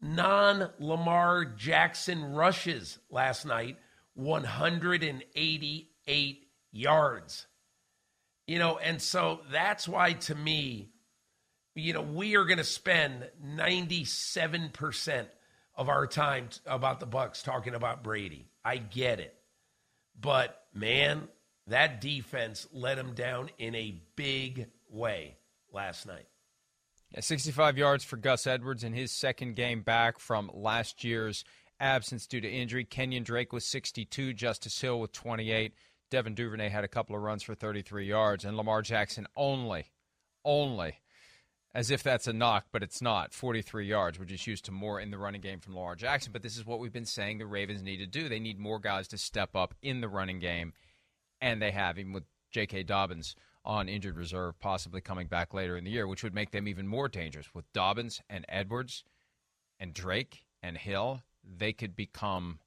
Non 0.00 0.68
Lamar 0.80 1.44
Jackson 1.44 2.34
rushes 2.34 2.98
last 3.08 3.46
night, 3.46 3.78
188 4.14 6.48
yards. 6.72 7.46
You 8.46 8.58
know, 8.58 8.78
and 8.78 9.00
so 9.00 9.40
that's 9.50 9.88
why 9.88 10.12
to 10.14 10.34
me, 10.34 10.90
you 11.74 11.92
know, 11.92 12.02
we 12.02 12.36
are 12.36 12.44
going 12.44 12.58
to 12.58 12.64
spend 12.64 13.30
97% 13.44 15.26
of 15.74 15.88
our 15.88 16.06
time 16.06 16.48
about 16.66 17.00
the 17.00 17.06
Bucks 17.06 17.42
talking 17.42 17.74
about 17.74 18.04
Brady. 18.04 18.48
I 18.64 18.76
get 18.76 19.20
it. 19.20 19.34
But 20.20 20.60
man, 20.74 21.28
that 21.66 22.00
defense 22.00 22.66
let 22.72 22.98
him 22.98 23.14
down 23.14 23.50
in 23.58 23.74
a 23.74 24.02
big 24.16 24.68
way 24.90 25.36
last 25.72 26.06
night. 26.06 26.26
Yeah, 27.10 27.20
65 27.20 27.78
yards 27.78 28.04
for 28.04 28.16
Gus 28.16 28.46
Edwards 28.46 28.84
in 28.84 28.94
his 28.94 29.12
second 29.12 29.56
game 29.56 29.82
back 29.82 30.18
from 30.18 30.50
last 30.52 31.04
year's 31.04 31.44
absence 31.82 32.26
due 32.26 32.40
to 32.40 32.48
injury. 32.48 32.84
Kenyan 32.84 33.24
Drake 33.24 33.52
was 33.52 33.66
62, 33.66 34.32
Justice 34.32 34.80
Hill 34.80 35.00
with 35.00 35.12
28. 35.12 35.74
Devin 36.10 36.34
Duvernay 36.34 36.68
had 36.68 36.84
a 36.84 36.88
couple 36.88 37.16
of 37.16 37.22
runs 37.22 37.42
for 37.42 37.54
33 37.54 38.06
yards, 38.06 38.44
and 38.44 38.56
Lamar 38.56 38.82
Jackson 38.82 39.26
only, 39.36 39.86
only 40.44 41.00
as 41.74 41.90
if 41.90 42.02
that's 42.02 42.26
a 42.26 42.32
knock, 42.32 42.66
but 42.70 42.82
it's 42.82 43.00
not. 43.00 43.32
43 43.32 43.86
yards, 43.86 44.18
which 44.18 44.30
is 44.30 44.46
used 44.46 44.66
to 44.66 44.72
more 44.72 45.00
in 45.00 45.10
the 45.10 45.18
running 45.18 45.40
game 45.40 45.58
from 45.58 45.74
Lamar 45.74 45.96
Jackson. 45.96 46.32
But 46.32 46.42
this 46.42 46.56
is 46.56 46.66
what 46.66 46.78
we've 46.78 46.92
been 46.92 47.06
saying 47.06 47.38
the 47.38 47.46
Ravens 47.46 47.82
need 47.82 47.96
to 47.98 48.06
do. 48.06 48.28
They 48.28 48.40
need 48.40 48.58
more 48.58 48.78
guys 48.78 49.08
to 49.08 49.18
step 49.18 49.56
up 49.56 49.74
in 49.82 50.00
the 50.00 50.08
running 50.08 50.38
game, 50.38 50.74
and 51.40 51.60
they 51.60 51.70
have, 51.70 51.98
even 51.98 52.12
with 52.12 52.24
J.K. 52.50 52.82
Dobbins 52.84 53.34
on 53.64 53.88
injured 53.88 54.18
reserve, 54.18 54.58
possibly 54.60 55.00
coming 55.00 55.28
back 55.28 55.54
later 55.54 55.76
in 55.76 55.84
the 55.84 55.90
year, 55.90 56.06
which 56.06 56.22
would 56.22 56.34
make 56.34 56.50
them 56.50 56.68
even 56.68 56.86
more 56.86 57.08
dangerous. 57.08 57.54
With 57.54 57.72
Dobbins 57.72 58.20
and 58.28 58.44
Edwards 58.48 59.04
and 59.80 59.94
Drake 59.94 60.44
and 60.62 60.76
Hill, 60.76 61.22
they 61.44 61.72
could 61.72 61.96
become 61.96 62.58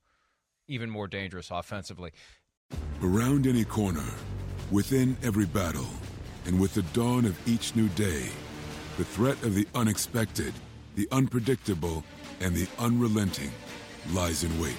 even 0.67 0.89
more 0.89 1.07
dangerous 1.07 1.49
offensively. 1.51 2.11
Around 3.03 3.45
any 3.45 3.63
corner, 3.63 4.05
within 4.71 5.15
every 5.23 5.45
battle, 5.45 5.88
and 6.45 6.59
with 6.59 6.73
the 6.73 6.81
dawn 6.93 7.25
of 7.25 7.47
each 7.47 7.75
new 7.75 7.88
day, 7.89 8.29
the 8.97 9.05
threat 9.05 9.41
of 9.43 9.53
the 9.53 9.67
unexpected, 9.75 10.53
the 10.95 11.07
unpredictable, 11.11 12.03
and 12.39 12.55
the 12.55 12.67
unrelenting 12.79 13.51
lies 14.13 14.43
in 14.43 14.59
wait. 14.59 14.75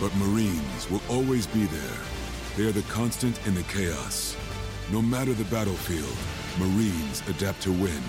But 0.00 0.14
Marines 0.16 0.90
will 0.90 1.02
always 1.08 1.46
be 1.46 1.64
there. 1.64 1.98
They 2.56 2.64
are 2.64 2.72
the 2.72 2.82
constant 2.82 3.44
in 3.46 3.54
the 3.54 3.62
chaos. 3.64 4.36
No 4.90 5.02
matter 5.02 5.34
the 5.34 5.44
battlefield, 5.44 6.16
Marines 6.58 7.22
adapt 7.28 7.60
to 7.62 7.72
win, 7.72 8.02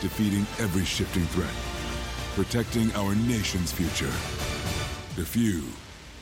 defeating 0.00 0.46
every 0.58 0.84
shifting 0.84 1.24
threat, 1.26 1.54
protecting 2.34 2.92
our 2.94 3.14
nation's 3.14 3.70
future. 3.70 4.12
The 5.14 5.26
few, 5.26 5.64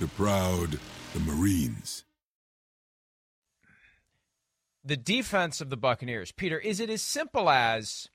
the 0.00 0.08
proud, 0.08 0.80
the 1.14 1.20
Marines. 1.20 2.02
The 4.84 4.96
defense 4.96 5.60
of 5.60 5.70
the 5.70 5.76
Buccaneers, 5.76 6.32
Peter, 6.32 6.58
is 6.58 6.80
it 6.80 6.90
as 6.90 7.00
simple 7.00 7.48
as 7.48 8.08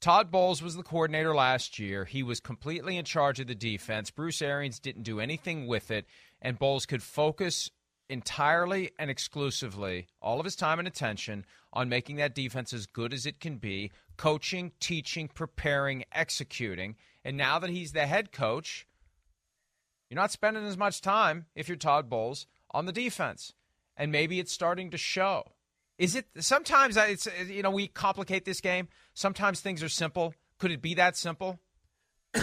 Todd 0.00 0.30
Bowles 0.30 0.62
was 0.62 0.74
the 0.74 0.82
coordinator 0.82 1.34
last 1.34 1.78
year. 1.78 2.06
He 2.06 2.22
was 2.22 2.40
completely 2.40 2.96
in 2.96 3.04
charge 3.04 3.40
of 3.40 3.46
the 3.46 3.54
defense. 3.54 4.10
Bruce 4.10 4.40
Arians 4.40 4.78
didn't 4.78 5.02
do 5.02 5.20
anything 5.20 5.66
with 5.66 5.90
it, 5.90 6.06
and 6.40 6.58
Bowles 6.58 6.86
could 6.86 7.02
focus 7.02 7.70
entirely 8.08 8.90
and 8.98 9.10
exclusively 9.10 10.06
all 10.22 10.38
of 10.38 10.46
his 10.46 10.56
time 10.56 10.78
and 10.78 10.88
attention 10.88 11.44
on 11.74 11.90
making 11.90 12.16
that 12.16 12.34
defense 12.34 12.72
as 12.72 12.86
good 12.86 13.12
as 13.12 13.26
it 13.26 13.38
can 13.38 13.58
be, 13.58 13.92
coaching, 14.16 14.72
teaching, 14.80 15.28
preparing, 15.28 16.04
executing. 16.10 16.96
And 17.22 17.36
now 17.36 17.58
that 17.58 17.68
he's 17.68 17.92
the 17.92 18.06
head 18.06 18.32
coach, 18.32 18.86
you're 20.12 20.20
not 20.20 20.30
spending 20.30 20.66
as 20.66 20.76
much 20.76 21.00
time, 21.00 21.46
if 21.54 21.68
you're 21.68 21.76
Todd 21.78 22.10
Bowles, 22.10 22.46
on 22.70 22.84
the 22.84 22.92
defense. 22.92 23.54
And 23.96 24.12
maybe 24.12 24.40
it's 24.40 24.52
starting 24.52 24.90
to 24.90 24.98
show. 24.98 25.52
Is 25.96 26.14
it 26.14 26.26
sometimes 26.38 26.98
it's 26.98 27.26
you 27.48 27.62
know 27.62 27.70
we 27.70 27.86
complicate 27.86 28.44
this 28.44 28.60
game. 28.60 28.88
Sometimes 29.14 29.60
things 29.60 29.82
are 29.82 29.88
simple. 29.88 30.34
Could 30.58 30.70
it 30.70 30.82
be 30.82 30.92
that 30.96 31.16
simple? 31.16 31.60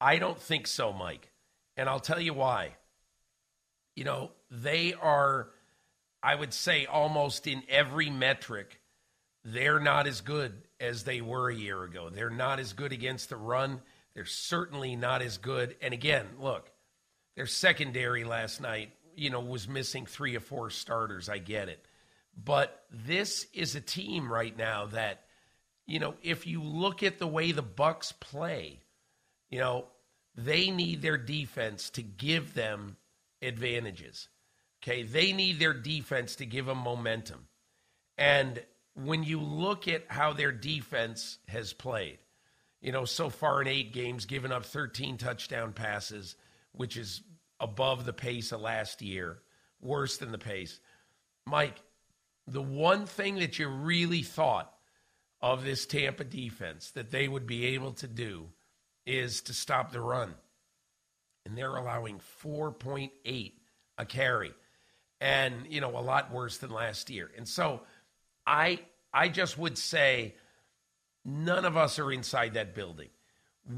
I 0.00 0.18
don't 0.18 0.40
think 0.40 0.66
so, 0.66 0.92
Mike. 0.92 1.30
And 1.76 1.88
I'll 1.88 2.00
tell 2.00 2.18
you 2.18 2.34
why. 2.34 2.74
You 3.94 4.02
know, 4.02 4.32
they 4.50 4.92
are 4.94 5.50
I 6.20 6.34
would 6.34 6.52
say 6.52 6.84
almost 6.84 7.46
in 7.46 7.62
every 7.68 8.10
metric 8.10 8.80
they're 9.44 9.78
not 9.78 10.08
as 10.08 10.20
good 10.20 10.64
as 10.80 11.04
they 11.04 11.20
were 11.20 11.48
a 11.48 11.54
year 11.54 11.84
ago. 11.84 12.10
They're 12.10 12.28
not 12.28 12.58
as 12.58 12.72
good 12.72 12.90
against 12.90 13.28
the 13.28 13.36
run. 13.36 13.82
They're 14.16 14.24
certainly 14.24 14.96
not 14.96 15.22
as 15.22 15.38
good. 15.38 15.76
And 15.80 15.94
again, 15.94 16.26
look, 16.40 16.72
their 17.36 17.46
secondary 17.46 18.24
last 18.24 18.60
night 18.60 18.90
you 19.16 19.30
know, 19.30 19.40
was 19.40 19.66
missing 19.66 20.06
three 20.06 20.36
or 20.36 20.40
four 20.40 20.70
starters. 20.70 21.28
I 21.28 21.38
get 21.38 21.68
it. 21.68 21.84
But 22.36 22.84
this 22.90 23.46
is 23.54 23.74
a 23.74 23.80
team 23.80 24.30
right 24.30 24.56
now 24.56 24.86
that, 24.86 25.24
you 25.86 25.98
know, 25.98 26.14
if 26.22 26.46
you 26.46 26.62
look 26.62 27.02
at 27.02 27.18
the 27.18 27.26
way 27.26 27.52
the 27.52 27.62
Bucks 27.62 28.12
play, 28.12 28.80
you 29.50 29.58
know, 29.58 29.86
they 30.34 30.70
need 30.70 31.00
their 31.00 31.16
defense 31.16 31.88
to 31.90 32.02
give 32.02 32.52
them 32.52 32.98
advantages. 33.40 34.28
Okay, 34.82 35.02
they 35.02 35.32
need 35.32 35.58
their 35.58 35.72
defense 35.72 36.36
to 36.36 36.46
give 36.46 36.66
them 36.66 36.78
momentum. 36.78 37.46
And 38.18 38.62
when 38.94 39.24
you 39.24 39.40
look 39.40 39.88
at 39.88 40.04
how 40.08 40.34
their 40.34 40.52
defense 40.52 41.38
has 41.48 41.72
played, 41.72 42.18
you 42.86 42.92
know, 42.92 43.04
so 43.04 43.30
far 43.30 43.60
in 43.60 43.66
8 43.66 43.92
games 43.92 44.26
given 44.26 44.52
up 44.52 44.64
13 44.64 45.18
touchdown 45.18 45.72
passes, 45.72 46.36
which 46.70 46.96
is 46.96 47.20
above 47.58 48.04
the 48.04 48.12
pace 48.12 48.52
of 48.52 48.60
last 48.60 49.02
year, 49.02 49.38
worse 49.80 50.18
than 50.18 50.30
the 50.30 50.38
pace. 50.38 50.78
Mike, 51.46 51.74
the 52.46 52.62
one 52.62 53.06
thing 53.06 53.40
that 53.40 53.58
you 53.58 53.66
really 53.66 54.22
thought 54.22 54.72
of 55.40 55.64
this 55.64 55.84
Tampa 55.84 56.22
defense 56.22 56.92
that 56.92 57.10
they 57.10 57.26
would 57.26 57.44
be 57.44 57.66
able 57.74 57.90
to 57.94 58.06
do 58.06 58.46
is 59.04 59.40
to 59.42 59.52
stop 59.52 59.90
the 59.90 60.00
run. 60.00 60.36
And 61.44 61.58
they're 61.58 61.74
allowing 61.74 62.20
4.8 62.44 63.52
a 63.98 64.04
carry. 64.06 64.54
And, 65.20 65.66
you 65.68 65.80
know, 65.80 65.98
a 65.98 66.02
lot 66.02 66.30
worse 66.30 66.58
than 66.58 66.70
last 66.70 67.10
year. 67.10 67.32
And 67.36 67.48
so 67.48 67.80
I 68.46 68.78
I 69.12 69.28
just 69.28 69.58
would 69.58 69.76
say 69.76 70.36
none 71.26 71.64
of 71.64 71.76
us 71.76 71.98
are 71.98 72.12
inside 72.12 72.54
that 72.54 72.74
building. 72.74 73.08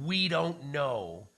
We 0.04 0.28
don't 0.28 0.66
know 0.66 1.28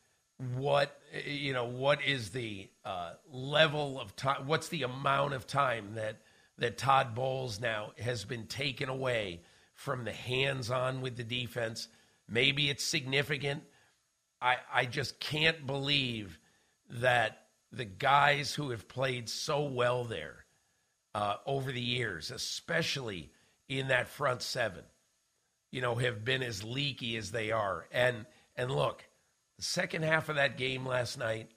what 0.58 0.98
you 1.26 1.52
know 1.52 1.66
what 1.66 2.02
is 2.02 2.30
the 2.30 2.68
uh, 2.84 3.12
level 3.30 4.00
of 4.00 4.16
time 4.16 4.46
what's 4.46 4.68
the 4.68 4.82
amount 4.84 5.34
of 5.34 5.46
time 5.46 5.94
that 5.94 6.16
that 6.58 6.78
Todd 6.78 7.14
Bowles 7.14 7.60
now 7.60 7.92
has 7.98 8.24
been 8.24 8.46
taken 8.46 8.88
away 8.88 9.42
from 9.74 10.04
the 10.04 10.12
hands 10.12 10.70
on 10.70 11.02
with 11.02 11.16
the 11.16 11.24
defense 11.24 11.88
maybe 12.28 12.70
it's 12.70 12.84
significant 12.84 13.62
I 14.40 14.56
I 14.72 14.86
just 14.86 15.20
can't 15.20 15.66
believe 15.66 16.38
that 16.88 17.42
the 17.70 17.84
guys 17.84 18.54
who 18.54 18.70
have 18.70 18.88
played 18.88 19.28
so 19.28 19.64
well 19.64 20.04
there 20.04 20.46
uh, 21.14 21.36
over 21.44 21.70
the 21.70 21.80
years 21.82 22.30
especially 22.30 23.30
in 23.68 23.88
that 23.88 24.08
front 24.08 24.40
seven 24.40 24.84
you 25.70 25.80
know 25.80 25.94
have 25.94 26.24
been 26.24 26.42
as 26.42 26.64
leaky 26.64 27.16
as 27.16 27.30
they 27.30 27.50
are 27.50 27.86
and 27.92 28.26
and 28.56 28.70
look 28.70 29.04
the 29.60 29.66
second 29.66 30.04
half 30.04 30.30
of 30.30 30.36
that 30.36 30.56
game 30.56 30.86
last 30.86 31.18
night, 31.18 31.50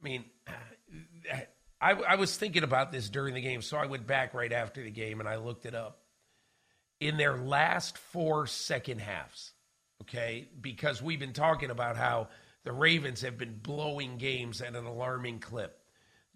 I 0.00 0.04
mean, 0.04 0.24
I, 1.80 1.94
I 1.94 2.14
was 2.14 2.36
thinking 2.36 2.62
about 2.62 2.92
this 2.92 3.08
during 3.08 3.34
the 3.34 3.40
game, 3.40 3.60
so 3.60 3.76
I 3.76 3.86
went 3.86 4.06
back 4.06 4.34
right 4.34 4.52
after 4.52 4.84
the 4.84 4.90
game 4.90 5.18
and 5.18 5.28
I 5.28 5.34
looked 5.36 5.66
it 5.66 5.74
up. 5.74 5.98
In 7.00 7.16
their 7.16 7.36
last 7.36 7.98
four 7.98 8.46
second 8.46 9.00
halves, 9.00 9.52
okay, 10.02 10.46
because 10.60 11.02
we've 11.02 11.18
been 11.18 11.32
talking 11.32 11.70
about 11.70 11.96
how 11.96 12.28
the 12.62 12.70
Ravens 12.70 13.22
have 13.22 13.36
been 13.36 13.58
blowing 13.60 14.16
games 14.16 14.62
at 14.62 14.76
an 14.76 14.86
alarming 14.86 15.40
clip. 15.40 15.76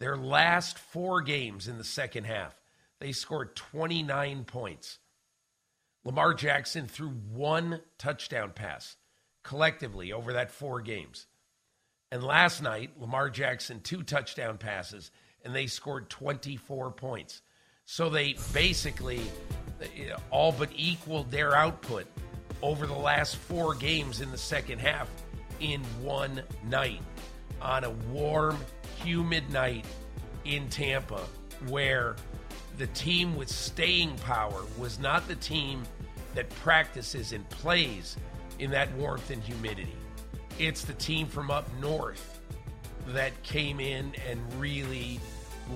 Their 0.00 0.16
last 0.16 0.76
four 0.76 1.22
games 1.22 1.68
in 1.68 1.78
the 1.78 1.84
second 1.84 2.24
half, 2.24 2.60
they 2.98 3.12
scored 3.12 3.54
29 3.54 4.42
points. 4.46 4.98
Lamar 6.06 6.34
Jackson 6.34 6.86
threw 6.86 7.08
one 7.08 7.80
touchdown 7.98 8.52
pass 8.54 8.94
collectively 9.42 10.12
over 10.12 10.34
that 10.34 10.52
four 10.52 10.80
games. 10.80 11.26
And 12.12 12.22
last 12.22 12.62
night, 12.62 12.92
Lamar 13.00 13.28
Jackson, 13.28 13.80
two 13.80 14.04
touchdown 14.04 14.56
passes, 14.56 15.10
and 15.44 15.52
they 15.52 15.66
scored 15.66 16.08
24 16.08 16.92
points. 16.92 17.42
So 17.86 18.08
they 18.08 18.36
basically 18.52 19.20
uh, 19.82 20.16
all 20.30 20.52
but 20.52 20.68
equaled 20.76 21.32
their 21.32 21.56
output 21.56 22.06
over 22.62 22.86
the 22.86 22.94
last 22.94 23.34
four 23.34 23.74
games 23.74 24.20
in 24.20 24.30
the 24.30 24.38
second 24.38 24.78
half 24.78 25.10
in 25.58 25.80
one 26.04 26.40
night 26.68 27.02
on 27.60 27.82
a 27.82 27.90
warm, 27.90 28.56
humid 29.02 29.50
night 29.50 29.84
in 30.44 30.68
Tampa 30.68 31.24
where 31.66 32.14
the 32.78 32.86
team 32.88 33.36
with 33.36 33.48
staying 33.48 34.16
power 34.18 34.62
was 34.78 35.00
not 35.00 35.26
the 35.26 35.36
team 35.36 35.82
that 36.36 36.48
practices 36.50 37.32
and 37.32 37.48
plays 37.50 38.16
in 38.60 38.70
that 38.70 38.92
warmth 38.94 39.30
and 39.30 39.42
humidity. 39.42 39.96
It's 40.58 40.84
the 40.84 40.94
team 40.94 41.26
from 41.26 41.50
up 41.50 41.68
north 41.80 42.40
that 43.08 43.42
came 43.42 43.80
in 43.80 44.14
and 44.28 44.40
really 44.60 45.18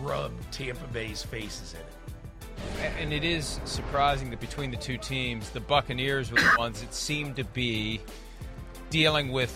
rubbed 0.03 0.53
Tampa 0.53 0.87
Bay's 0.89 1.23
faces 1.23 1.75
in 1.75 1.81
it. 1.81 2.93
And 2.99 3.13
it 3.13 3.25
is 3.25 3.59
surprising 3.65 4.31
that 4.31 4.41
between 4.41 4.71
the 4.71 4.77
two 4.77 4.99
teams, 4.99 5.51
the 5.51 5.61
Buccaneers 5.61 6.31
were 6.31 6.41
the 6.41 6.55
ones 6.59 6.81
that 6.83 6.95
seemed 6.95 7.37
to 7.37 7.45
be 7.45 8.01
dealing 8.91 9.33
with 9.33 9.55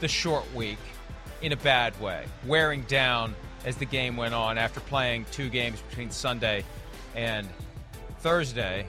the 0.00 0.08
short 0.08 0.44
week 0.54 0.78
in 1.40 1.52
a 1.52 1.56
bad 1.56 1.98
way, 2.00 2.24
wearing 2.46 2.82
down 2.82 3.34
as 3.64 3.76
the 3.76 3.86
game 3.86 4.16
went 4.16 4.34
on 4.34 4.58
after 4.58 4.80
playing 4.80 5.24
two 5.30 5.48
games 5.48 5.80
between 5.88 6.10
Sunday 6.10 6.64
and 7.14 7.48
Thursday. 8.18 8.86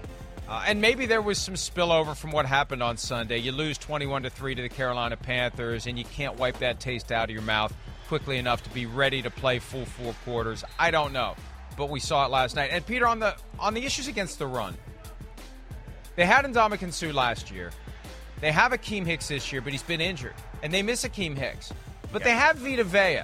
Uh, 0.48 0.66
and 0.68 0.82
maybe 0.82 1.06
there 1.06 1.22
was 1.22 1.38
some 1.38 1.54
spillover 1.54 2.16
from 2.16 2.32
what 2.32 2.46
happened 2.46 2.84
on 2.84 2.98
Sunday. 2.98 3.38
You 3.38 3.52
lose 3.52 3.78
21 3.78 4.24
to 4.24 4.30
3 4.30 4.56
to 4.56 4.62
the 4.62 4.70
Carolina 4.70 5.16
Panthers 5.16 5.88
and 5.88 5.98
you 5.98 6.06
can't 6.06 6.38
wipe 6.38 6.60
that 6.60 6.80
taste 6.80 7.12
out 7.12 7.30
of 7.30 7.34
your 7.34 7.44
mouth 7.44 7.74
quickly 8.08 8.38
enough 8.38 8.62
to 8.64 8.70
be 8.72 8.86
ready 8.86 9.22
to 9.22 9.30
play 9.30 9.60
full 9.60 9.86
four 9.86 10.14
quarters. 10.26 10.64
I 10.78 10.92
don't 10.92 11.14
know, 11.14 11.36
but 11.78 11.90
we 11.90 12.00
saw 12.00 12.26
it 12.26 12.32
last 12.32 12.56
night. 12.56 12.70
And 12.72 12.86
Peter 12.86 13.08
on 13.08 13.20
the 13.20 13.36
on 13.60 13.74
the 13.74 13.86
issues 13.86 14.08
against 14.08 14.38
the 14.40 14.48
run. 14.48 14.76
They 16.16 16.26
had 16.26 16.46
Ndamukong 16.46 16.94
Suh 16.94 17.12
last 17.12 17.50
year. 17.50 17.72
They 18.40 18.52
have 18.52 18.72
Akiem 18.72 19.06
Hicks 19.06 19.30
this 19.30 19.52
year, 19.52 19.62
but 19.62 19.72
he's 19.72 19.84
been 19.84 20.02
injured. 20.02 20.36
And 20.62 20.72
they 20.72 20.84
miss 20.84 21.04
Akiem 21.04 21.36
Hicks. 21.36 21.74
But 22.12 22.22
yeah. 22.22 22.26
they 22.26 22.34
have 22.36 22.58
Vita 22.58 22.84
Vea. 22.84 23.24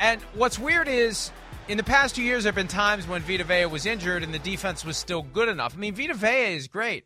And 0.00 0.20
what's 0.34 0.58
weird 0.58 0.88
is 0.88 1.30
in 1.68 1.76
the 1.76 1.84
past 1.84 2.16
two 2.16 2.22
years, 2.22 2.44
there 2.44 2.50
have 2.50 2.56
been 2.56 2.66
times 2.66 3.06
when 3.06 3.20
Vita 3.22 3.44
Vea 3.44 3.66
was 3.66 3.84
injured 3.84 4.22
and 4.22 4.32
the 4.32 4.38
defense 4.38 4.84
was 4.84 4.96
still 4.96 5.22
good 5.22 5.50
enough. 5.50 5.74
I 5.76 5.78
mean, 5.78 5.94
Vita 5.94 6.14
Vea 6.14 6.54
is 6.54 6.66
great, 6.66 7.04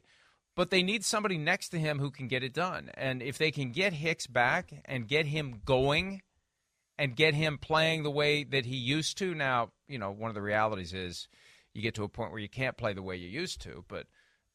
but 0.55 0.71
they 0.71 0.85
need 0.85 1.05
somebody 1.05 1.37
next 1.37 1.71
to 1.71 1.81
him 1.81 1.99
who 1.99 2.13
can 2.13 2.29
get 2.29 2.45
it 2.45 2.55
done. 2.55 2.91
And 2.95 3.23
if 3.23 3.39
they 3.39 3.51
can 3.51 3.73
get 3.73 3.93
Hicks 3.93 4.29
back 4.29 4.73
and 4.85 5.09
get 5.09 5.27
him 5.27 5.61
going 5.65 6.23
and 6.97 7.17
get 7.17 7.35
him 7.35 7.59
playing 7.59 8.05
the 8.05 8.11
way 8.11 8.45
that 8.45 8.65
he 8.65 8.77
used 8.77 9.19
to, 9.19 9.35
now, 9.35 9.71
you 9.89 9.99
know, 9.99 10.13
one 10.13 10.29
of 10.29 10.37
the 10.37 10.43
realities 10.43 10.95
is 10.95 11.27
you 11.75 11.83
get 11.83 11.97
to 11.97 12.05
a 12.05 12.09
point 12.09 12.31
where 12.31 12.41
you 12.41 12.49
can't 12.49 12.77
play 12.77 12.93
the 12.93 13.03
way 13.03 13.17
you 13.17 13.29
used 13.29 13.61
to, 13.63 13.85
but 13.89 14.07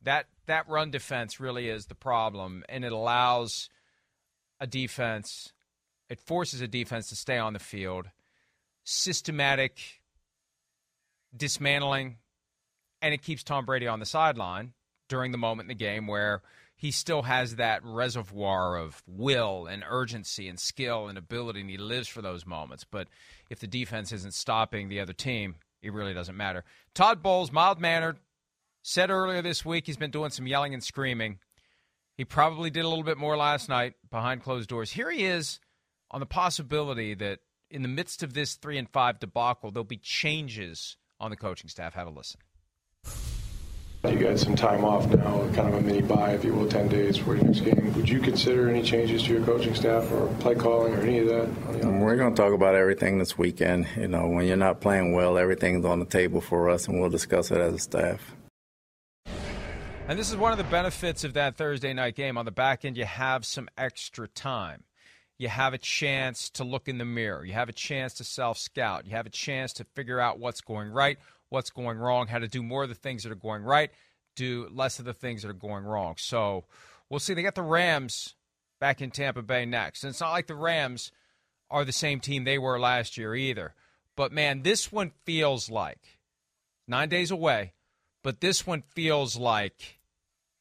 that 0.04 0.28
that 0.46 0.70
run 0.70 0.90
defense 0.90 1.40
really 1.40 1.68
is 1.68 1.88
the 1.88 1.96
problem, 1.96 2.64
and 2.70 2.86
it 2.86 2.92
allows 2.94 3.68
a 4.60 4.68
defense, 4.68 5.52
it 6.10 6.22
forces 6.22 6.62
a 6.62 6.68
defense 6.68 7.10
to 7.10 7.16
stay 7.16 7.38
on 7.38 7.54
the 7.54 7.60
field, 7.60 8.08
systematic 8.90 10.02
dismantling, 11.36 12.18
and 13.02 13.14
it 13.14 13.22
keeps 13.22 13.44
Tom 13.44 13.66
Brady 13.66 13.86
on 13.86 14.00
the 14.00 14.06
sideline 14.06 14.72
during 15.10 15.34
the 15.34 15.38
moment 15.38 15.66
in 15.66 15.78
the 15.78 15.84
game 15.84 16.08
where 16.08 16.42
he 16.78 16.92
still 16.92 17.24
has 17.24 17.58
that 17.58 17.84
reservoir 17.84 18.78
of 18.78 19.04
will 19.06 19.66
and 19.66 19.84
urgency 19.90 20.48
and 20.48 20.58
skill 20.58 21.08
and 21.08 21.18
ability, 21.18 21.60
and 21.60 21.70
he 21.70 21.78
lives 21.78 22.08
for 22.08 22.22
those 22.22 22.46
moments. 22.46 22.86
But 22.90 23.10
if 23.50 23.60
the 23.60 23.68
defense 23.68 24.14
isn't 24.14 24.34
stopping 24.34 24.88
the 24.88 25.02
other 25.02 25.14
team, 25.14 25.56
it 25.82 25.92
really 25.92 26.14
doesn't 26.14 26.38
matter. 26.38 26.64
Todd 26.94 27.22
Bowles, 27.22 27.52
mild 27.52 27.80
mannered, 27.80 28.20
Said 28.84 29.10
earlier 29.10 29.42
this 29.42 29.66
week 29.66 29.86
he's 29.86 29.98
been 29.98 30.12
doing 30.12 30.30
some 30.30 30.48
yelling 30.48 30.74
and 30.74 30.82
screaming. 30.82 31.40
He 32.16 32.24
probably 32.24 32.70
did 32.70 32.86
a 32.86 32.88
little 32.88 33.04
bit 33.04 33.18
more 33.18 33.36
last 33.36 33.68
night 33.68 33.96
behind 34.10 34.44
closed 34.44 34.70
doors. 34.70 34.92
Here 34.92 35.12
he 35.12 35.26
is 35.26 35.60
on 36.10 36.22
the 36.22 36.26
possibility 36.26 37.14
that 37.16 37.40
in 37.70 37.82
the 37.82 37.88
midst 37.88 38.24
of 38.24 38.34
this 38.34 38.56
three 38.56 38.78
and 38.78 38.90
five 38.90 39.20
debacle, 39.20 39.72
there'll 39.72 39.84
be 39.84 39.98
changes 39.98 40.98
on 41.20 41.32
the 41.32 41.38
coaching 41.38 41.70
staff. 41.70 41.94
Have 41.94 42.08
a 42.08 42.12
listen. 42.12 42.40
You 44.04 44.20
got 44.20 44.40
some 44.40 44.56
time 44.56 44.86
off 44.86 45.08
now, 45.08 45.40
kind 45.54 45.68
of 45.68 45.74
a 45.74 45.82
mini 45.82 46.02
bye, 46.02 46.32
if 46.32 46.46
you 46.46 46.54
will, 46.54 46.70
10 46.70 46.88
days 46.88 47.18
for 47.18 47.36
your 47.36 47.44
next 47.44 47.62
game. 47.62 47.94
Would 47.96 48.08
you 48.08 48.20
consider 48.20 48.70
any 48.70 48.82
changes 48.82 49.24
to 49.24 49.34
your 49.34 49.44
coaching 49.44 49.74
staff 49.76 50.10
or 50.12 50.28
play 50.40 50.56
calling 50.56 50.94
or 50.94 51.02
any 51.02 51.20
of 51.20 51.28
that? 51.28 51.84
We're 51.84 52.16
going 52.16 52.34
to 52.34 52.42
talk 52.42 52.54
about 52.54 52.76
everything 52.76 53.18
this 53.18 53.38
weekend. 53.38 53.88
You 53.98 54.08
know, 54.08 54.28
when 54.28 54.46
you're 54.46 54.56
not 54.56 54.80
playing 54.80 55.14
well, 55.14 55.38
everything's 55.38 55.84
on 55.84 56.00
the 56.00 56.06
table 56.06 56.40
for 56.40 56.70
us, 56.70 56.88
and 56.88 57.02
we'll 57.02 57.10
discuss 57.10 57.52
it 57.52 57.58
as 57.58 57.74
a 57.74 57.80
staff. 57.80 58.36
And 60.08 60.18
this 60.18 60.30
is 60.30 60.38
one 60.38 60.54
of 60.54 60.58
the 60.58 60.64
benefits 60.66 61.26
of 61.26 61.34
that 61.34 61.58
Thursday 61.58 61.92
night 61.92 62.16
game. 62.16 62.38
On 62.38 62.46
the 62.46 62.52
back 62.52 62.86
end, 62.86 62.96
you 62.96 63.04
have 63.04 63.46
some 63.46 63.68
extra 63.78 64.28
time. 64.30 64.84
You 65.38 65.50
have 65.50 65.74
a 65.74 65.78
chance 65.78 66.50
to 66.52 66.64
look 66.64 66.88
in 66.88 66.98
the 66.98 67.06
mirror. 67.06 67.46
You 67.46 67.54
have 67.54 67.70
a 67.70 67.74
chance 67.74 68.16
to 68.16 68.24
self 68.24 68.58
scout. 68.58 69.06
You 69.06 69.12
have 69.12 69.28
a 69.28 69.32
chance 69.32 69.74
to 69.74 69.84
figure 69.84 70.20
out 70.20 70.40
what's 70.40 70.62
going 70.62 70.90
right, 70.90 71.20
what's 71.50 71.70
going 71.70 71.98
wrong, 71.98 72.28
how 72.28 72.40
to 72.40 72.48
do 72.48 72.64
more 72.64 72.84
of 72.84 72.90
the 72.90 72.96
things 72.96 73.24
that 73.24 73.32
are 73.32 73.36
going 73.36 73.64
right, 73.64 73.92
do 74.36 74.68
less 74.72 75.00
of 75.00 75.06
the 75.06 75.14
things 75.14 75.44
that 75.44 75.50
are 75.50 75.54
going 75.54 75.84
wrong. 75.84 76.16
So 76.18 76.66
we'll 77.10 77.20
see. 77.20 77.34
They 77.34 77.44
got 77.44 77.56
the 77.56 77.62
Rams 77.62 78.36
back 78.80 79.02
in 79.02 79.12
Tampa 79.12 79.42
Bay 79.42 79.66
next. 79.66 80.04
And 80.04 80.12
it's 80.12 80.22
not 80.22 80.32
like 80.32 80.48
the 80.48 80.56
Rams 80.56 81.12
are 81.70 81.86
the 81.86 81.92
same 81.92 82.20
team 82.20 82.44
they 82.44 82.58
were 82.58 82.80
last 82.80 83.18
year 83.18 83.36
either. 83.36 83.74
But 84.16 84.32
man, 84.32 84.64
this 84.64 84.92
one 84.92 85.12
feels 85.26 85.70
like 85.70 86.00
nine 86.88 87.10
days 87.10 87.30
away, 87.30 87.74
but 88.24 88.42
this 88.42 88.66
one 88.66 88.84
feels 88.96 89.38
like 89.38 90.00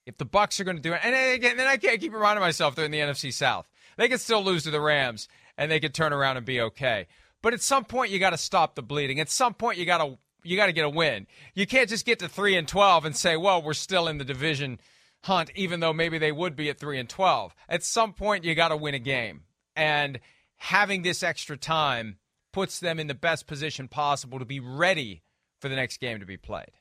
if 0.05 0.19
the 0.19 0.25
Bucks 0.25 0.61
are 0.61 0.65
going 0.65 0.77
to 0.77 0.83
do 0.83 0.93
it, 0.93 1.01
and 1.03 1.15
again, 1.35 1.57
then 1.57 1.67
I 1.67 1.79
can't 1.79 2.01
keep 2.01 2.13
reminding 2.13 2.43
myself 2.43 2.75
they're 2.75 2.85
in 2.85 2.91
the 2.91 3.01
NFC 3.01 3.33
South. 3.33 3.67
They 3.97 4.09
could 4.09 4.21
still 4.21 4.45
lose 4.45 4.65
to 4.65 4.71
the 4.71 4.81
Rams, 4.81 5.29
and 5.57 5.71
they 5.71 5.81
could 5.81 5.95
turn 5.95 6.13
around 6.13 6.37
and 6.37 6.47
be 6.47 6.61
okay. 6.61 7.07
But 7.43 7.55
at 7.55 7.63
some 7.63 7.85
point, 7.85 8.11
you 8.11 8.19
got 8.19 8.31
to 8.31 8.39
stop 8.39 8.75
the 8.75 8.83
bleeding. 8.83 9.21
At 9.21 9.31
some 9.31 9.55
point, 9.55 9.79
you 9.79 9.87
got 9.87 10.05
to 10.05 10.19
you 10.43 10.57
got 10.57 10.67
to 10.67 10.73
get 10.73 10.85
a 10.85 10.91
win. 10.91 11.27
You 11.55 11.67
can't 11.67 11.89
just 11.89 12.07
get 12.07 12.21
to 12.21 12.29
three 12.29 12.57
and 12.57 12.69
twelve 12.69 13.05
and 13.05 13.17
say, 13.17 13.37
"Well, 13.37 13.63
we're 13.63 13.75
still 13.75 14.09
in 14.09 14.19
the 14.19 14.25
division 14.25 14.81
hunt," 15.25 15.51
even 15.55 15.81
though 15.81 15.93
maybe 15.93 16.19
they 16.19 16.33
would 16.33 16.57
be 16.57 16.71
at 16.71 16.79
three 16.79 16.99
and 16.99 17.09
twelve. 17.09 17.55
At 17.69 17.83
some 17.83 18.13
point, 18.13 18.45
you 18.45 18.55
got 18.55 18.69
to 18.69 18.77
win 18.77 18.95
a 18.95 18.99
game, 18.99 19.43
and 19.75 20.21
having 20.57 21.03
this 21.03 21.23
extra 21.23 21.57
time 21.57 22.19
puts 22.53 22.81
them 22.81 22.99
in 22.99 23.07
the 23.07 23.15
best 23.15 23.47
position 23.47 23.89
possible 23.89 24.39
to 24.39 24.45
be 24.45 24.61
ready 24.61 25.23
for 25.61 25.69
the 25.69 25.77
next 25.77 25.99
game 25.99 26.21
to 26.21 26.27
be 26.27 26.37
played. 26.37 26.73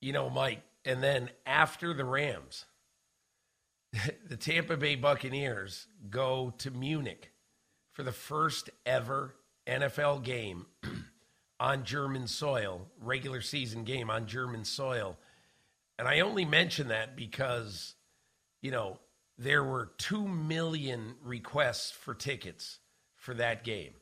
You 0.00 0.12
know, 0.12 0.30
Mike, 0.30 0.62
and 0.84 1.02
then 1.02 1.30
after 1.46 1.92
the 1.92 2.04
Rams, 2.04 2.66
the 4.28 4.36
Tampa 4.36 4.76
Bay 4.76 4.94
Buccaneers 4.94 5.86
go 6.10 6.52
to 6.58 6.70
Munich 6.70 7.32
for 7.92 8.02
the 8.02 8.12
first 8.12 8.70
ever 8.84 9.34
NFL 9.66 10.22
game 10.24 10.66
on 11.60 11.84
German 11.84 12.26
soil, 12.26 12.86
regular 13.00 13.40
season 13.40 13.84
game 13.84 14.10
on 14.10 14.26
German 14.26 14.64
soil. 14.64 15.16
And 15.98 16.06
I 16.06 16.20
only 16.20 16.44
mention 16.44 16.88
that 16.88 17.16
because, 17.16 17.94
you 18.62 18.70
know, 18.70 18.98
there 19.36 19.64
were 19.64 19.90
2 19.98 20.26
million 20.28 21.14
requests 21.22 21.90
for 21.90 22.14
tickets 22.14 22.78
for 23.16 23.34
that 23.34 23.64
game. 23.64 23.92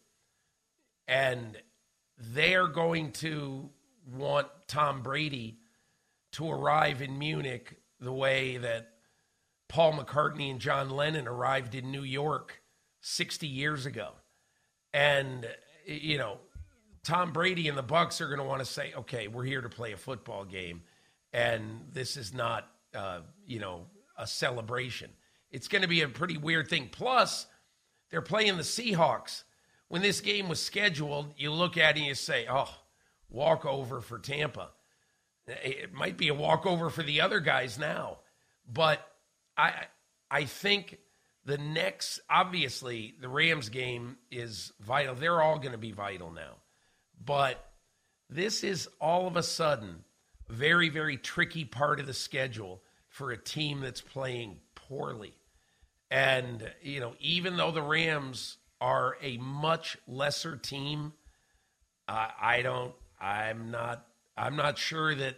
And 1.08 1.56
they 2.18 2.54
are 2.54 2.68
going 2.68 3.12
to 3.12 3.70
want 4.14 4.48
Tom 4.66 5.02
Brady 5.02 5.58
to 6.32 6.50
arrive 6.50 7.02
in 7.02 7.18
Munich 7.18 7.76
the 8.00 8.12
way 8.12 8.58
that 8.58 8.95
Paul 9.68 9.94
McCartney 9.94 10.50
and 10.50 10.60
John 10.60 10.90
Lennon 10.90 11.26
arrived 11.26 11.74
in 11.74 11.90
New 11.90 12.02
York 12.02 12.62
60 13.00 13.46
years 13.46 13.86
ago. 13.86 14.10
And, 14.92 15.46
you 15.86 16.18
know, 16.18 16.38
Tom 17.04 17.32
Brady 17.32 17.68
and 17.68 17.76
the 17.76 17.82
Bucks 17.82 18.20
are 18.20 18.26
going 18.26 18.38
to 18.38 18.44
want 18.44 18.60
to 18.60 18.66
say, 18.66 18.92
okay, 18.96 19.28
we're 19.28 19.44
here 19.44 19.60
to 19.60 19.68
play 19.68 19.92
a 19.92 19.96
football 19.96 20.44
game. 20.44 20.82
And 21.32 21.86
this 21.92 22.16
is 22.16 22.32
not, 22.32 22.68
uh, 22.94 23.20
you 23.46 23.58
know, 23.58 23.86
a 24.16 24.26
celebration. 24.26 25.10
It's 25.50 25.68
going 25.68 25.82
to 25.82 25.88
be 25.88 26.02
a 26.02 26.08
pretty 26.08 26.36
weird 26.36 26.68
thing. 26.68 26.88
Plus, 26.90 27.46
they're 28.10 28.22
playing 28.22 28.56
the 28.56 28.62
Seahawks. 28.62 29.42
When 29.88 30.02
this 30.02 30.20
game 30.20 30.48
was 30.48 30.60
scheduled, 30.60 31.34
you 31.36 31.52
look 31.52 31.76
at 31.76 31.96
it 31.96 32.00
and 32.00 32.06
you 32.06 32.14
say, 32.14 32.46
oh, 32.50 32.74
walkover 33.28 34.00
for 34.00 34.18
Tampa. 34.18 34.70
It 35.46 35.92
might 35.92 36.16
be 36.16 36.28
a 36.28 36.34
walkover 36.34 36.90
for 36.90 37.04
the 37.04 37.20
other 37.20 37.38
guys 37.38 37.78
now, 37.78 38.18
but 38.66 39.06
I 39.56 39.86
I 40.30 40.44
think 40.44 40.98
the 41.44 41.58
next 41.58 42.20
obviously 42.28 43.14
the 43.20 43.28
Rams 43.28 43.68
game 43.68 44.16
is 44.30 44.72
vital. 44.80 45.14
They're 45.14 45.40
all 45.40 45.58
going 45.58 45.72
to 45.72 45.78
be 45.78 45.92
vital 45.92 46.30
now. 46.30 46.56
But 47.24 47.64
this 48.28 48.64
is 48.64 48.88
all 49.00 49.26
of 49.26 49.36
a 49.36 49.42
sudden 49.42 50.04
very 50.48 50.88
very 50.88 51.16
tricky 51.16 51.64
part 51.64 52.00
of 52.00 52.06
the 52.06 52.14
schedule 52.14 52.82
for 53.08 53.30
a 53.30 53.38
team 53.38 53.80
that's 53.80 54.00
playing 54.00 54.58
poorly. 54.74 55.34
And 56.10 56.70
you 56.82 57.00
know, 57.00 57.14
even 57.20 57.56
though 57.56 57.70
the 57.70 57.82
Rams 57.82 58.58
are 58.80 59.16
a 59.22 59.38
much 59.38 59.96
lesser 60.06 60.56
team, 60.56 61.12
uh, 62.08 62.28
I 62.40 62.62
don't 62.62 62.94
I'm 63.20 63.70
not 63.70 64.06
I'm 64.36 64.56
not 64.56 64.78
sure 64.78 65.14
that 65.14 65.36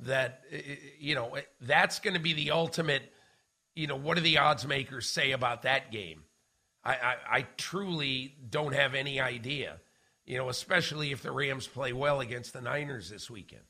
that 0.00 0.42
you 0.98 1.14
know 1.14 1.36
that's 1.60 2.00
going 2.00 2.14
to 2.14 2.20
be 2.20 2.34
the 2.34 2.50
ultimate. 2.50 3.02
You 3.76 3.86
know, 3.86 3.96
what 3.96 4.16
do 4.16 4.22
the 4.22 4.38
odds 4.38 4.66
makers 4.66 5.08
say 5.08 5.30
about 5.30 5.62
that 5.62 5.92
game? 5.92 6.24
I, 6.82 6.94
I, 6.94 7.16
I 7.30 7.46
truly 7.56 8.34
don't 8.50 8.74
have 8.74 8.94
any 8.94 9.20
idea. 9.20 9.76
You 10.24 10.38
know, 10.38 10.48
especially 10.48 11.12
if 11.12 11.22
the 11.22 11.30
Rams 11.30 11.68
play 11.68 11.92
well 11.92 12.20
against 12.20 12.52
the 12.52 12.60
Niners 12.60 13.10
this 13.10 13.30
weekend. 13.30 13.62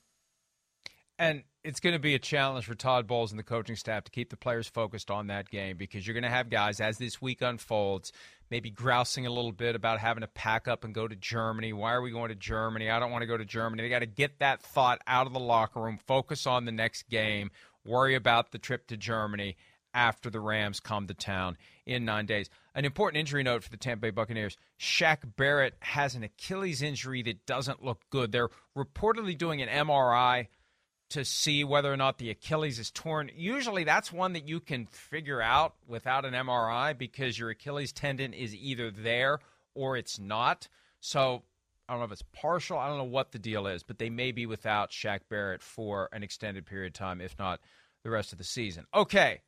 And 1.18 1.44
it's 1.64 1.80
going 1.80 1.94
to 1.94 1.98
be 2.00 2.14
a 2.14 2.18
challenge 2.18 2.66
for 2.66 2.74
Todd 2.74 3.06
Bowles 3.06 3.32
and 3.32 3.38
the 3.38 3.44
coaching 3.44 3.76
staff 3.76 4.04
to 4.04 4.10
keep 4.10 4.30
the 4.30 4.36
players 4.36 4.68
focused 4.68 5.10
on 5.10 5.26
that 5.26 5.50
game 5.50 5.76
because 5.76 6.06
you're 6.06 6.14
going 6.14 6.24
to 6.24 6.30
have 6.30 6.50
guys 6.50 6.78
as 6.80 6.98
this 6.98 7.20
week 7.20 7.42
unfolds 7.42 8.12
maybe 8.50 8.70
grousing 8.70 9.26
a 9.26 9.30
little 9.30 9.52
bit 9.52 9.74
about 9.74 9.98
having 9.98 10.20
to 10.20 10.28
pack 10.28 10.68
up 10.68 10.84
and 10.84 10.94
go 10.94 11.08
to 11.08 11.16
Germany. 11.16 11.72
Why 11.72 11.92
are 11.94 12.02
we 12.02 12.10
going 12.10 12.28
to 12.28 12.34
Germany? 12.34 12.90
I 12.90 13.00
don't 13.00 13.10
want 13.10 13.22
to 13.22 13.26
go 13.26 13.36
to 13.36 13.44
Germany. 13.44 13.82
They 13.82 13.88
got 13.88 14.00
to 14.00 14.06
get 14.06 14.38
that 14.38 14.62
thought 14.62 15.00
out 15.06 15.26
of 15.26 15.32
the 15.32 15.40
locker 15.40 15.80
room, 15.80 15.98
focus 16.06 16.46
on 16.46 16.64
the 16.64 16.72
next 16.72 17.08
game, 17.08 17.50
worry 17.84 18.14
about 18.14 18.52
the 18.52 18.58
trip 18.58 18.86
to 18.88 18.96
Germany 18.96 19.56
after 19.96 20.28
the 20.28 20.38
Rams 20.38 20.78
come 20.78 21.06
to 21.06 21.14
town 21.14 21.56
in 21.86 22.04
nine 22.04 22.26
days. 22.26 22.50
An 22.74 22.84
important 22.84 23.18
injury 23.18 23.42
note 23.42 23.64
for 23.64 23.70
the 23.70 23.78
Tampa 23.78 24.02
Bay 24.02 24.10
Buccaneers 24.10 24.56
Shaq 24.78 25.18
Barrett 25.36 25.74
has 25.80 26.14
an 26.14 26.22
Achilles 26.22 26.82
injury 26.82 27.22
that 27.22 27.46
doesn't 27.46 27.82
look 27.82 28.02
good. 28.10 28.30
They're 28.30 28.50
reportedly 28.76 29.36
doing 29.36 29.62
an 29.62 29.68
MRI 29.68 30.48
to 31.10 31.24
see 31.24 31.64
whether 31.64 31.90
or 31.90 31.96
not 31.96 32.18
the 32.18 32.30
Achilles 32.30 32.78
is 32.78 32.90
torn. 32.90 33.30
Usually 33.34 33.84
that's 33.84 34.12
one 34.12 34.34
that 34.34 34.46
you 34.46 34.60
can 34.60 34.86
figure 34.86 35.40
out 35.40 35.74
without 35.88 36.26
an 36.26 36.34
MRI 36.34 36.96
because 36.96 37.38
your 37.38 37.50
Achilles 37.50 37.92
tendon 37.92 38.34
is 38.34 38.54
either 38.54 38.90
there 38.90 39.38
or 39.74 39.96
it's 39.96 40.18
not. 40.18 40.68
So 41.00 41.42
I 41.88 41.92
don't 41.92 42.00
know 42.00 42.06
if 42.06 42.12
it's 42.12 42.24
partial. 42.32 42.78
I 42.78 42.88
don't 42.88 42.98
know 42.98 43.04
what 43.04 43.32
the 43.32 43.38
deal 43.38 43.66
is, 43.66 43.82
but 43.82 43.98
they 43.98 44.10
may 44.10 44.32
be 44.32 44.44
without 44.44 44.90
Shaq 44.90 45.20
Barrett 45.30 45.62
for 45.62 46.10
an 46.12 46.22
extended 46.22 46.66
period 46.66 46.88
of 46.88 46.94
time, 46.94 47.22
if 47.22 47.38
not 47.38 47.60
the 48.02 48.10
rest 48.10 48.32
of 48.32 48.38
the 48.38 48.44
season. 48.44 48.86
Okay, 48.92 49.40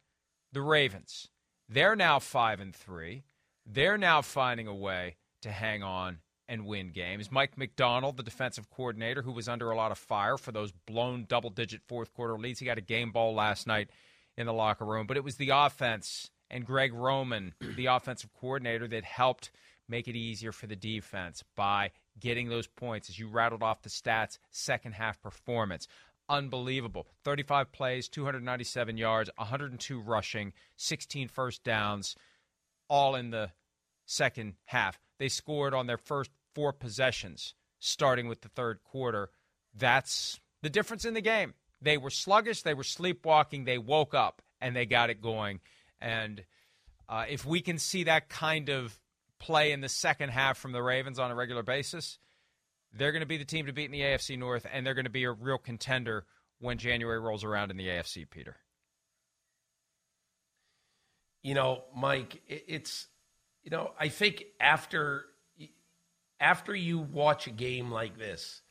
the 0.53 0.63
Ravens. 0.63 1.29
They're 1.69 1.97
now 1.97 2.19
five 2.19 2.61
and 2.61 2.75
three. 2.75 3.25
They're 3.67 3.99
now 3.99 4.23
finding 4.23 4.67
a 4.67 4.75
way 4.75 5.17
to 5.43 5.51
hang 5.51 5.83
on 5.83 6.19
and 6.49 6.67
win 6.67 6.91
games. 6.91 7.31
Mike 7.31 7.59
Macdonald, 7.59 8.17
the 8.17 8.23
defensive 8.23 8.71
coordinator, 8.71 9.23
who 9.23 9.33
was 9.33 9.49
under 9.49 9.71
a 9.71 9.77
lot 9.77 9.93
of 9.93 9.99
fire 9.99 10.39
for 10.39 10.51
those 10.51 10.73
blown 10.73 11.27
double 11.29 11.51
digit 11.51 11.83
fourth 11.87 12.13
quarter 12.15 12.39
leads. 12.39 12.59
He 12.59 12.65
got 12.65 12.79
a 12.79 12.83
game 12.83 13.13
ball 13.13 13.35
last 13.35 13.67
night 13.67 13.91
in 14.37 14.47
the 14.47 14.53
locker 14.53 14.87
room, 14.87 15.07
but 15.07 15.17
it 15.17 15.25
was 15.25 15.37
the 15.37 15.51
offense 15.51 16.31
and 16.51 16.65
Greg 16.65 16.95
Roman, 16.95 17.55
the 17.77 17.87
offensive 17.87 18.31
coordinator, 18.41 18.89
that 18.89 19.05
helped 19.05 19.51
make 19.89 20.09
it 20.09 20.17
easier 20.17 20.53
for 20.53 20.67
the 20.67 20.77
defense 20.77 21.45
by 21.57 21.91
getting 22.19 22.49
those 22.49 22.67
points 22.67 23.09
as 23.09 23.19
you 23.19 23.29
rattled 23.29 23.63
off 23.63 23.83
the 23.83 23.89
stats, 23.89 24.39
second 24.51 24.93
half 24.93 25.21
performance. 25.21 25.87
Unbelievable. 26.29 27.07
35 27.25 27.73
plays, 27.73 28.09
297 28.09 28.97
yards, 28.99 29.31
102 29.37 30.01
rushing, 30.01 30.53
16 30.77 31.29
first 31.29 31.65
downs, 31.65 32.17
all 32.89 33.15
in 33.15 33.31
the 33.31 33.53
second 34.05 34.55
half. 34.67 34.99
They 35.19 35.29
scored 35.29 35.75
on 35.75 35.87
their 35.87 35.97
first 35.97 36.31
four 36.55 36.73
possessions, 36.73 37.55
starting 37.79 38.29
with 38.29 38.43
the 38.43 38.49
third 38.49 38.81
quarter. 38.83 39.31
That's 39.75 40.41
the 40.63 40.71
difference 40.71 41.05
in 41.05 41.15
the 41.15 41.21
game. 41.21 41.55
They 41.81 41.97
were 41.97 42.11
sluggish, 42.11 42.63
they 42.63 42.75
were 42.75 42.85
sleepwalking, 42.85 43.65
they 43.65 43.79
woke 43.79 44.15
up 44.15 44.43
and 44.61 44.75
they 44.75 44.87
got 44.87 45.11
it 45.11 45.23
going. 45.23 45.61
And 46.01 46.45
uh, 47.09 47.25
if 47.29 47.47
we 47.47 47.61
can 47.61 47.79
see 47.79 48.05
that 48.05 48.29
kind 48.29 48.69
of 48.69 48.99
play 49.39 49.73
in 49.73 49.81
the 49.81 49.89
second 49.89 50.31
half 50.31 50.59
from 50.59 50.73
the 50.73 50.83
Ravens 50.83 51.19
on 51.19 51.31
a 51.31 51.35
regular 51.35 51.63
basis, 51.63 52.19
they're 52.93 53.13
going 53.13 53.21
to 53.21 53.27
be 53.27 53.37
the 53.37 53.45
team 53.45 53.67
to 53.67 53.73
beat 53.73 53.87
in 53.87 53.93
the 53.93 54.01
AFC 54.01 54.39
North, 54.39 54.67
and 54.73 54.87
they're 54.87 54.95
going 54.95 55.05
to 55.05 55.11
be 55.11 55.25
a 55.25 55.33
real 55.33 55.59
contender 55.59 56.25
when 56.61 56.79
January 56.79 57.21
rolls 57.21 57.45
around 57.45 57.71
in 57.71 57.77
the 57.77 57.87
AFC, 57.87 58.29
Peter. 58.29 58.57
You 61.43 61.55
know, 61.55 61.85
Mike, 61.95 62.43
it's 62.49 63.07
you 63.63 63.71
know, 63.71 63.93
I 63.99 64.09
think 64.09 64.45
after 64.61 65.25
after 66.41 66.75
you 66.75 66.99
watch 66.99 67.47
a 67.47 67.51
game 67.51 67.91
like 67.91 68.19
this, 68.19 68.63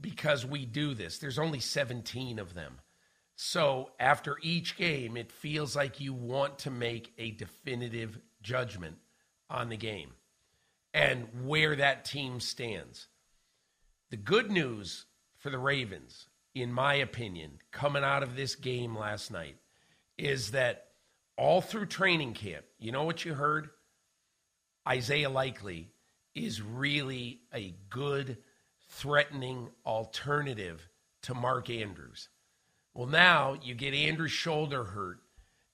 because 0.00 0.44
we 0.44 0.66
do 0.66 0.94
this, 0.94 1.18
there's 1.18 1.38
only 1.38 1.60
17 1.60 2.38
of 2.38 2.54
them. 2.54 2.80
So 3.36 3.90
after 3.98 4.36
each 4.42 4.76
game, 4.76 5.16
it 5.16 5.32
feels 5.32 5.74
like 5.74 6.00
you 6.00 6.12
want 6.12 6.60
to 6.60 6.70
make 6.70 7.12
a 7.18 7.32
definitive 7.32 8.18
judgment 8.42 8.96
on 9.50 9.68
the 9.68 9.76
game 9.76 10.12
and 10.92 11.26
where 11.44 11.74
that 11.76 12.04
team 12.04 12.40
stands. 12.40 13.08
The 14.14 14.20
good 14.20 14.48
news 14.48 15.06
for 15.38 15.50
the 15.50 15.58
Ravens, 15.58 16.28
in 16.54 16.72
my 16.72 16.94
opinion, 16.94 17.58
coming 17.72 18.04
out 18.04 18.22
of 18.22 18.36
this 18.36 18.54
game 18.54 18.96
last 18.96 19.32
night, 19.32 19.56
is 20.16 20.52
that 20.52 20.84
all 21.36 21.60
through 21.60 21.86
training 21.86 22.34
camp, 22.34 22.64
you 22.78 22.92
know 22.92 23.02
what 23.02 23.24
you 23.24 23.34
heard? 23.34 23.70
Isaiah 24.86 25.30
Likely 25.30 25.90
is 26.32 26.62
really 26.62 27.40
a 27.52 27.74
good, 27.90 28.38
threatening 28.88 29.70
alternative 29.84 30.88
to 31.22 31.34
Mark 31.34 31.68
Andrews. 31.68 32.28
Well, 32.94 33.08
now 33.08 33.56
you 33.64 33.74
get 33.74 33.94
Andrew's 33.94 34.30
shoulder 34.30 34.84
hurt, 34.84 35.18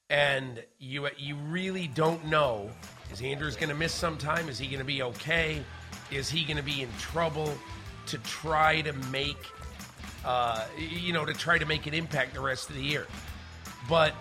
and 0.09 0.63
you 0.79 1.07
you 1.15 1.35
really 1.35 1.85
don't 1.85 2.25
know 2.25 2.71
is 3.13 3.21
Andrews 3.21 3.55
going 3.55 3.69
to 3.69 3.75
miss 3.75 3.93
some 3.93 4.17
time? 4.17 4.49
Is 4.49 4.57
he 4.57 4.65
going 4.65 4.79
to 4.79 4.83
be 4.83 5.03
okay? 5.03 5.63
Is 6.09 6.27
he 6.27 6.43
going 6.43 6.57
to 6.57 6.63
be 6.63 6.81
in 6.81 6.89
trouble 6.97 7.53
to 8.11 8.17
try 8.19 8.81
to 8.81 8.93
make 9.11 9.37
uh, 10.23 10.63
you 10.77 11.13
know 11.13 11.25
to 11.25 11.33
try 11.33 11.57
to 11.57 11.65
make 11.65 11.87
an 11.87 11.93
impact 11.93 12.33
the 12.33 12.41
rest 12.41 12.69
of 12.69 12.75
the 12.75 12.81
year? 12.81 13.07
But 13.89 14.13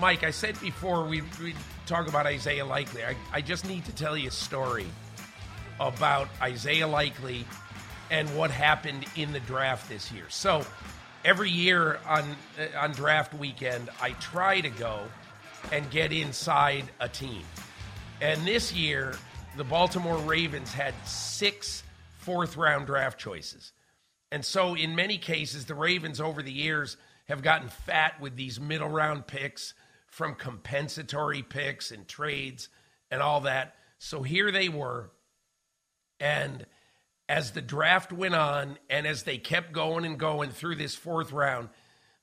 Mike, 0.00 0.24
I 0.24 0.30
said 0.30 0.60
before 0.60 1.06
we, 1.06 1.22
we 1.42 1.54
talk 1.86 2.08
about 2.08 2.26
Isaiah 2.26 2.66
Likely, 2.66 3.04
I, 3.04 3.14
I 3.32 3.40
just 3.40 3.66
need 3.66 3.84
to 3.84 3.94
tell 3.94 4.16
you 4.16 4.28
a 4.28 4.32
story 4.32 4.86
about 5.78 6.28
Isaiah 6.42 6.88
Likely 6.88 7.44
and 8.10 8.28
what 8.36 8.50
happened 8.50 9.04
in 9.16 9.32
the 9.32 9.40
draft 9.40 9.88
this 9.88 10.10
year. 10.10 10.24
So 10.28 10.64
every 11.24 11.50
year 11.50 12.00
on 12.06 12.24
on 12.76 12.92
draft 12.92 13.34
weekend, 13.34 13.90
I 14.00 14.10
try 14.12 14.60
to 14.60 14.70
go 14.70 15.00
and 15.72 15.88
get 15.90 16.12
inside 16.12 16.84
a 17.00 17.08
team. 17.08 17.42
And 18.20 18.46
this 18.46 18.72
year, 18.72 19.16
the 19.56 19.64
Baltimore 19.64 20.18
Ravens 20.18 20.72
had 20.72 20.94
six 21.06 21.82
fourth 22.24 22.56
round 22.56 22.86
draft 22.86 23.18
choices. 23.18 23.72
And 24.32 24.44
so, 24.44 24.74
in 24.74 24.96
many 24.96 25.18
cases, 25.18 25.66
the 25.66 25.74
Ravens 25.74 26.20
over 26.20 26.42
the 26.42 26.52
years 26.52 26.96
have 27.26 27.42
gotten 27.42 27.68
fat 27.68 28.20
with 28.20 28.36
these 28.36 28.60
middle 28.60 28.88
round 28.88 29.26
picks 29.26 29.74
from 30.06 30.34
compensatory 30.34 31.42
picks 31.42 31.90
and 31.90 32.06
trades 32.06 32.68
and 33.10 33.22
all 33.22 33.42
that. 33.42 33.74
So 33.98 34.22
here 34.22 34.50
they 34.50 34.68
were. 34.68 35.10
And 36.20 36.66
as 37.28 37.52
the 37.52 37.62
draft 37.62 38.12
went 38.12 38.34
on 38.34 38.78
and 38.90 39.06
as 39.06 39.22
they 39.22 39.38
kept 39.38 39.72
going 39.72 40.04
and 40.04 40.18
going 40.18 40.50
through 40.50 40.76
this 40.76 40.94
fourth 40.94 41.32
round, 41.32 41.68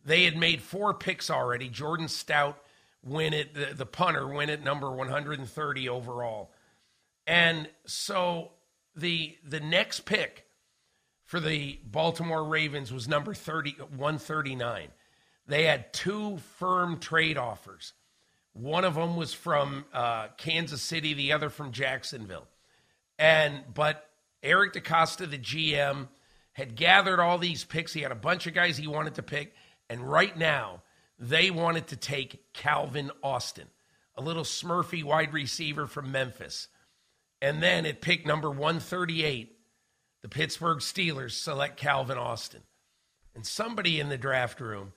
they 0.05 0.23
had 0.23 0.37
made 0.37 0.61
four 0.61 0.93
picks 0.93 1.29
already. 1.29 1.69
Jordan 1.69 2.07
Stout 2.07 2.57
win 3.03 3.33
it, 3.33 3.53
the, 3.53 3.73
the 3.73 3.85
punter 3.85 4.27
win 4.27 4.49
it 4.49 4.63
number 4.63 4.89
130 4.89 5.89
overall. 5.89 6.51
And 7.27 7.67
so 7.85 8.51
the 8.95 9.37
the 9.43 9.59
next 9.59 10.01
pick 10.01 10.45
for 11.25 11.39
the 11.39 11.79
Baltimore 11.85 12.43
Ravens 12.43 12.91
was 12.91 13.07
number 13.07 13.33
30 13.33 13.77
139. 13.95 14.89
They 15.47 15.63
had 15.63 15.93
two 15.93 16.37
firm 16.57 16.99
trade 16.99 17.37
offers. 17.37 17.93
One 18.53 18.83
of 18.83 18.95
them 18.95 19.15
was 19.15 19.33
from 19.33 19.85
uh, 19.93 20.27
Kansas 20.37 20.81
City, 20.81 21.13
the 21.13 21.33
other 21.33 21.49
from 21.49 21.71
Jacksonville. 21.71 22.47
And 23.17 23.63
but 23.73 24.09
Eric 24.43 24.73
DeCosta, 24.73 25.29
the 25.29 25.37
GM, 25.37 26.07
had 26.53 26.75
gathered 26.75 27.19
all 27.19 27.37
these 27.37 27.63
picks. 27.63 27.93
He 27.93 28.01
had 28.01 28.11
a 28.11 28.15
bunch 28.15 28.47
of 28.47 28.53
guys 28.53 28.77
he 28.77 28.87
wanted 28.87 29.15
to 29.15 29.23
pick. 29.23 29.53
And 29.89 30.09
right 30.09 30.35
now, 30.37 30.81
they 31.19 31.51
wanted 31.51 31.87
to 31.87 31.95
take 31.95 32.51
Calvin 32.53 33.11
Austin, 33.23 33.67
a 34.15 34.21
little 34.21 34.43
Smurfy 34.43 35.03
wide 35.03 35.33
receiver 35.33 35.87
from 35.87 36.11
Memphis. 36.11 36.67
And 37.41 37.61
then 37.61 37.85
at 37.85 38.01
pick 38.01 38.25
number 38.25 38.49
138, 38.49 39.57
the 40.21 40.29
Pittsburgh 40.29 40.79
Steelers 40.79 41.31
select 41.31 41.77
Calvin 41.77 42.17
Austin. 42.17 42.61
And 43.33 43.45
somebody 43.45 43.99
in 43.99 44.09
the 44.09 44.17
draft 44.17 44.59
room 44.59 44.93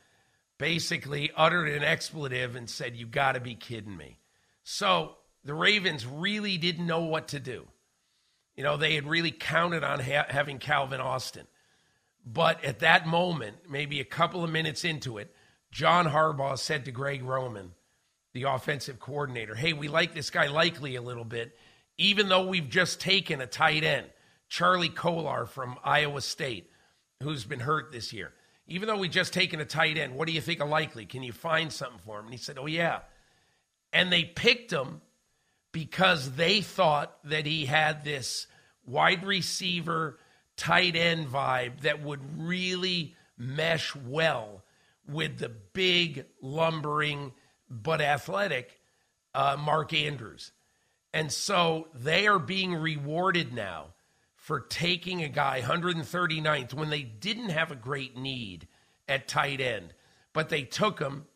basically 0.59 1.31
uttered 1.37 1.69
an 1.69 1.83
expletive 1.83 2.57
and 2.57 2.69
said, 2.69 2.97
You 2.97 3.07
got 3.07 3.33
to 3.33 3.41
be 3.41 3.55
kidding 3.55 3.97
me. 3.97 4.19
So 4.63 5.17
the 5.45 5.55
Ravens 5.55 6.07
really 6.07 6.59
didn't 6.59 6.87
know 6.87 7.03
what 7.03 7.29
to 7.29 7.41
do. 7.41 7.67
You 8.57 8.63
know, 8.63 8.77
they 8.77 8.95
had 8.95 9.07
really 9.07 9.33
counted 9.33 9.83
on 9.83 10.01
ha- 10.01 10.27
having 10.29 10.59
Calvin 10.59 11.01
Austin. 11.01 11.47
But 12.27 12.65
at 12.65 12.81
that 12.81 13.07
moment, 13.07 13.57
maybe 13.69 14.01
a 14.01 14.05
couple 14.05 14.45
of 14.45 14.51
minutes 14.51 14.85
into 14.85 15.19
it, 15.19 15.35
John 15.71 16.07
Harbaugh 16.07 16.59
said 16.59 16.85
to 16.85 16.93
Greg 16.93 17.23
Roman, 17.23 17.73
the 18.33 18.45
offensive 18.45 18.99
coordinator, 18.99 19.55
hey, 19.55 19.73
we 19.73 19.89
like 19.89 20.15
this 20.15 20.31
guy 20.31 20.47
likely 20.47 20.97
a 20.97 21.03
little 21.03 21.25
bit, 21.25 21.57
even 21.99 22.29
though 22.29 22.47
we've 22.47 22.69
just 22.69 23.01
taken 23.01 23.41
a 23.41 23.47
tight 23.47 23.85
end, 23.85 24.07
Charlie 24.49 24.89
Kolar 24.89 25.47
from 25.47 25.77
Iowa 25.85 26.21
State, 26.21 26.71
who's 27.23 27.45
been 27.45 27.61
hurt 27.61 27.93
this 27.93 28.13
year. 28.13 28.33
Even 28.67 28.89
though 28.89 28.97
we 28.97 29.09
just 29.09 29.33
taken 29.33 29.61
a 29.61 29.65
tight 29.65 29.99
end, 29.99 30.15
what 30.15 30.27
do 30.27 30.33
you 30.33 30.41
think 30.41 30.61
of 30.61 30.69
likely? 30.69 31.07
Can 31.07 31.23
you 31.23 31.33
find 31.33 31.73
something 31.73 32.01
for 32.05 32.19
him? 32.19 32.27
And 32.27 32.35
he 32.35 32.39
said, 32.39 32.59
oh, 32.59 32.67
yeah. 32.67 33.01
And 33.93 34.11
they 34.11 34.25
picked 34.25 34.73
him 34.73 35.03
because 35.73 36.33
they 36.33 36.61
thought 36.61 37.17
that 37.25 37.47
he 37.47 37.67
had 37.67 38.05
this 38.05 38.47
wide 38.87 39.25
receiver, 39.25 40.19
tight 40.57 40.97
end 40.97 41.29
vibe 41.29 41.83
that 41.83 42.03
would 42.03 42.21
really 42.39 43.15
mesh 43.37 43.95
well 43.95 44.63
with 45.07 45.39
the 45.39 45.49
big, 45.49 46.25
lumbering, 46.41 47.33
but 47.69 48.01
athletic 48.01 48.81
uh, 49.35 49.57
Mark 49.59 49.93
Andrews. 49.93 50.53
And 51.15 51.31
so 51.31 51.87
they 51.95 52.27
are 52.27 52.41
being 52.41 52.75
rewarded 52.75 53.55
now 53.55 53.95
for 54.35 54.59
taking 54.59 55.23
a 55.23 55.29
guy 55.29 55.63
139th 55.63 56.75
when 56.75 56.91
they 56.91 57.03
didn't 57.03 57.51
have 57.51 57.71
a 57.71 57.77
great 57.77 58.17
need 58.17 58.67
at 59.09 59.29
tight 59.29 59.61
end, 59.61 59.95
but 60.33 60.49
they 60.49 60.65
took 60.65 60.99
him, 60.99 61.27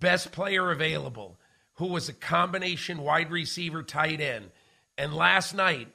best 0.00 0.32
player 0.32 0.70
available 0.70 1.38
who 1.74 1.88
was 1.88 2.08
a 2.08 2.14
combination 2.14 3.02
wide 3.02 3.30
receiver 3.30 3.82
tight 3.82 4.22
end. 4.22 4.50
And 4.96 5.12
last 5.12 5.54
night, 5.54 5.88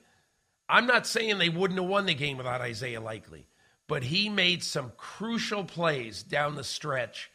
I'm 0.69 0.85
not 0.85 1.07
saying 1.07 1.39
they 1.39 1.49
wouldn't 1.49 1.79
have 1.79 1.89
won 1.89 2.05
the 2.05 2.13
game 2.13 2.37
without 2.37 2.61
Isaiah 2.61 3.01
Likely, 3.01 3.47
but 3.87 4.03
he 4.03 4.29
made 4.29 4.61
some 4.61 4.91
crucial 4.95 5.63
plays 5.63 6.21
down 6.21 6.53
the 6.53 6.63
stretch. 6.63 7.31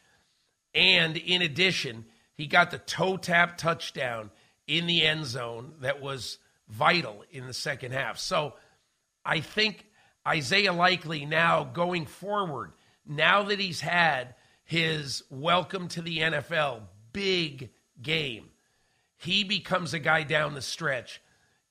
And 0.73 1.17
in 1.17 1.41
addition, 1.41 2.05
he 2.35 2.47
got 2.47 2.71
the 2.71 2.77
toe 2.77 3.17
tap 3.17 3.57
touchdown 3.57 4.31
in 4.69 4.85
the 4.85 5.03
end 5.03 5.25
zone 5.25 5.73
that 5.81 5.99
was 5.99 6.37
vital 6.69 7.25
in 7.31 7.47
the 7.47 7.53
second 7.53 7.91
half. 7.91 8.19
So 8.19 8.53
I 9.25 9.39
think 9.39 9.87
Isaiah 10.25 10.73
Likely 10.73 11.25
now 11.25 11.63
going 11.63 12.05
forward, 12.05 12.71
now 13.05 13.43
that 13.43 13.59
he's 13.59 13.81
had 13.81 14.35
his 14.63 15.23
welcome 15.31 15.87
to 15.89 16.03
the 16.03 16.19
NFL 16.19 16.81
big 17.11 17.71
game, 17.99 18.51
he 19.17 19.43
becomes 19.43 19.95
a 19.95 19.99
guy 19.99 20.21
down 20.21 20.53
the 20.53 20.61
stretch. 20.61 21.19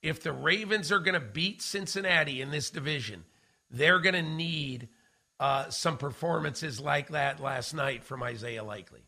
If 0.02 0.22
the 0.24 0.32
Ravens 0.32 0.90
are 0.90 0.98
going 0.98 1.14
to 1.14 1.20
beat 1.20 1.62
Cincinnati 1.62 2.40
in 2.40 2.50
this 2.50 2.70
division, 2.70 3.24
they're 3.70 4.00
going 4.00 4.14
to 4.16 4.22
need 4.22 4.88
uh, 5.38 5.70
some 5.70 5.98
performances 5.98 6.80
like 6.80 7.10
that 7.10 7.40
last 7.40 7.74
night 7.74 8.02
from 8.02 8.24
Isaiah 8.24 8.64
Likely. 8.64 9.07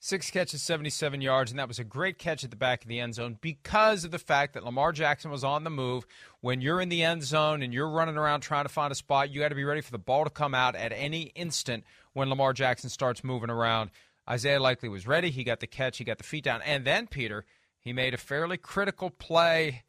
Six 0.00 0.30
catches, 0.30 0.62
77 0.62 1.20
yards, 1.20 1.50
and 1.50 1.58
that 1.58 1.66
was 1.66 1.80
a 1.80 1.84
great 1.84 2.18
catch 2.18 2.44
at 2.44 2.50
the 2.50 2.56
back 2.56 2.82
of 2.82 2.88
the 2.88 3.00
end 3.00 3.16
zone 3.16 3.36
because 3.40 4.04
of 4.04 4.12
the 4.12 4.18
fact 4.18 4.54
that 4.54 4.64
Lamar 4.64 4.92
Jackson 4.92 5.28
was 5.28 5.42
on 5.42 5.64
the 5.64 5.70
move. 5.70 6.06
When 6.40 6.60
you're 6.60 6.80
in 6.80 6.88
the 6.88 7.02
end 7.02 7.24
zone 7.24 7.62
and 7.62 7.74
you're 7.74 7.90
running 7.90 8.16
around 8.16 8.42
trying 8.42 8.64
to 8.64 8.68
find 8.68 8.92
a 8.92 8.94
spot, 8.94 9.30
you 9.30 9.40
got 9.40 9.48
to 9.48 9.56
be 9.56 9.64
ready 9.64 9.80
for 9.80 9.90
the 9.90 9.98
ball 9.98 10.22
to 10.22 10.30
come 10.30 10.54
out 10.54 10.76
at 10.76 10.92
any 10.92 11.32
instant 11.34 11.82
when 12.12 12.28
Lamar 12.28 12.52
Jackson 12.52 12.90
starts 12.90 13.24
moving 13.24 13.50
around. 13.50 13.90
Isaiah 14.30 14.60
Likely 14.60 14.88
was 14.88 15.06
ready. 15.06 15.30
He 15.30 15.42
got 15.42 15.58
the 15.58 15.66
catch, 15.66 15.98
he 15.98 16.04
got 16.04 16.18
the 16.18 16.24
feet 16.24 16.44
down. 16.44 16.62
And 16.62 16.84
then, 16.84 17.08
Peter, 17.08 17.44
he 17.80 17.92
made 17.92 18.14
a 18.14 18.18
fairly 18.18 18.56
critical 18.56 19.10
play 19.10 19.82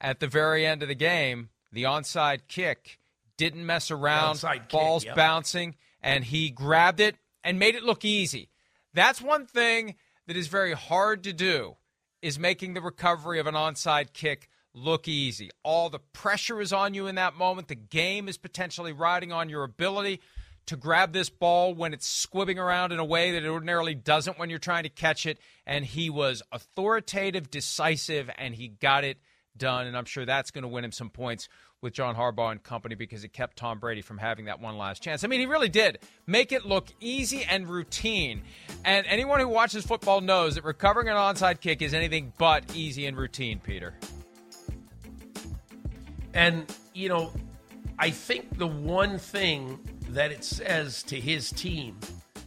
at 0.00 0.20
the 0.20 0.28
very 0.28 0.64
end 0.64 0.82
of 0.82 0.88
the 0.88 0.94
game 0.94 1.48
the 1.72 1.84
onside 1.84 2.42
kick. 2.48 2.98
Didn't 3.38 3.66
mess 3.66 3.90
around, 3.90 4.44
balls 4.70 5.04
yep. 5.04 5.16
bouncing, 5.16 5.74
and 6.00 6.22
he 6.22 6.50
grabbed 6.50 7.00
it 7.00 7.16
and 7.42 7.58
made 7.58 7.74
it 7.74 7.82
look 7.82 8.04
easy. 8.04 8.50
That's 8.94 9.22
one 9.22 9.46
thing 9.46 9.94
that 10.26 10.36
is 10.36 10.48
very 10.48 10.72
hard 10.72 11.24
to 11.24 11.32
do 11.32 11.76
is 12.20 12.38
making 12.38 12.74
the 12.74 12.80
recovery 12.80 13.38
of 13.38 13.46
an 13.46 13.54
onside 13.54 14.12
kick 14.12 14.48
look 14.74 15.08
easy. 15.08 15.50
All 15.62 15.90
the 15.90 15.98
pressure 15.98 16.60
is 16.60 16.72
on 16.72 16.94
you 16.94 17.06
in 17.06 17.16
that 17.16 17.34
moment. 17.34 17.68
The 17.68 17.74
game 17.74 18.28
is 18.28 18.38
potentially 18.38 18.92
riding 18.92 19.32
on 19.32 19.48
your 19.48 19.64
ability 19.64 20.20
to 20.66 20.76
grab 20.76 21.12
this 21.12 21.28
ball 21.28 21.74
when 21.74 21.92
it's 21.92 22.26
squibbing 22.26 22.58
around 22.58 22.92
in 22.92 22.98
a 22.98 23.04
way 23.04 23.32
that 23.32 23.42
it 23.42 23.48
ordinarily 23.48 23.94
doesn't 23.94 24.38
when 24.38 24.48
you're 24.48 24.58
trying 24.58 24.84
to 24.84 24.88
catch 24.88 25.26
it. 25.26 25.38
And 25.66 25.84
he 25.84 26.08
was 26.08 26.42
authoritative, 26.52 27.50
decisive, 27.50 28.30
and 28.38 28.54
he 28.54 28.68
got 28.68 29.04
it 29.04 29.18
done. 29.56 29.86
And 29.86 29.96
I'm 29.96 30.04
sure 30.04 30.24
that's 30.24 30.50
going 30.50 30.62
to 30.62 30.68
win 30.68 30.84
him 30.84 30.92
some 30.92 31.10
points 31.10 31.48
with 31.82 31.92
John 31.92 32.14
Harbaugh 32.14 32.52
and 32.52 32.62
company 32.62 32.94
because 32.94 33.24
it 33.24 33.32
kept 33.32 33.56
Tom 33.56 33.80
Brady 33.80 34.02
from 34.02 34.16
having 34.16 34.44
that 34.44 34.60
one 34.60 34.78
last 34.78 35.02
chance. 35.02 35.24
I 35.24 35.26
mean, 35.26 35.40
he 35.40 35.46
really 35.46 35.68
did 35.68 35.98
make 36.26 36.52
it 36.52 36.64
look 36.64 36.86
easy 37.00 37.44
and 37.44 37.68
routine. 37.68 38.42
And 38.84 39.04
anyone 39.06 39.40
who 39.40 39.48
watches 39.48 39.84
football 39.84 40.20
knows 40.20 40.54
that 40.54 40.64
recovering 40.64 41.08
an 41.08 41.16
onside 41.16 41.60
kick 41.60 41.82
is 41.82 41.92
anything 41.92 42.32
but 42.38 42.64
easy 42.74 43.06
and 43.06 43.16
routine, 43.16 43.58
Peter. 43.58 43.94
And, 46.32 46.72
you 46.94 47.08
know, 47.08 47.32
I 47.98 48.10
think 48.10 48.56
the 48.56 48.66
one 48.66 49.18
thing 49.18 49.78
that 50.10 50.30
it 50.30 50.44
says 50.44 51.02
to 51.04 51.20
his 51.20 51.50
team 51.50 51.98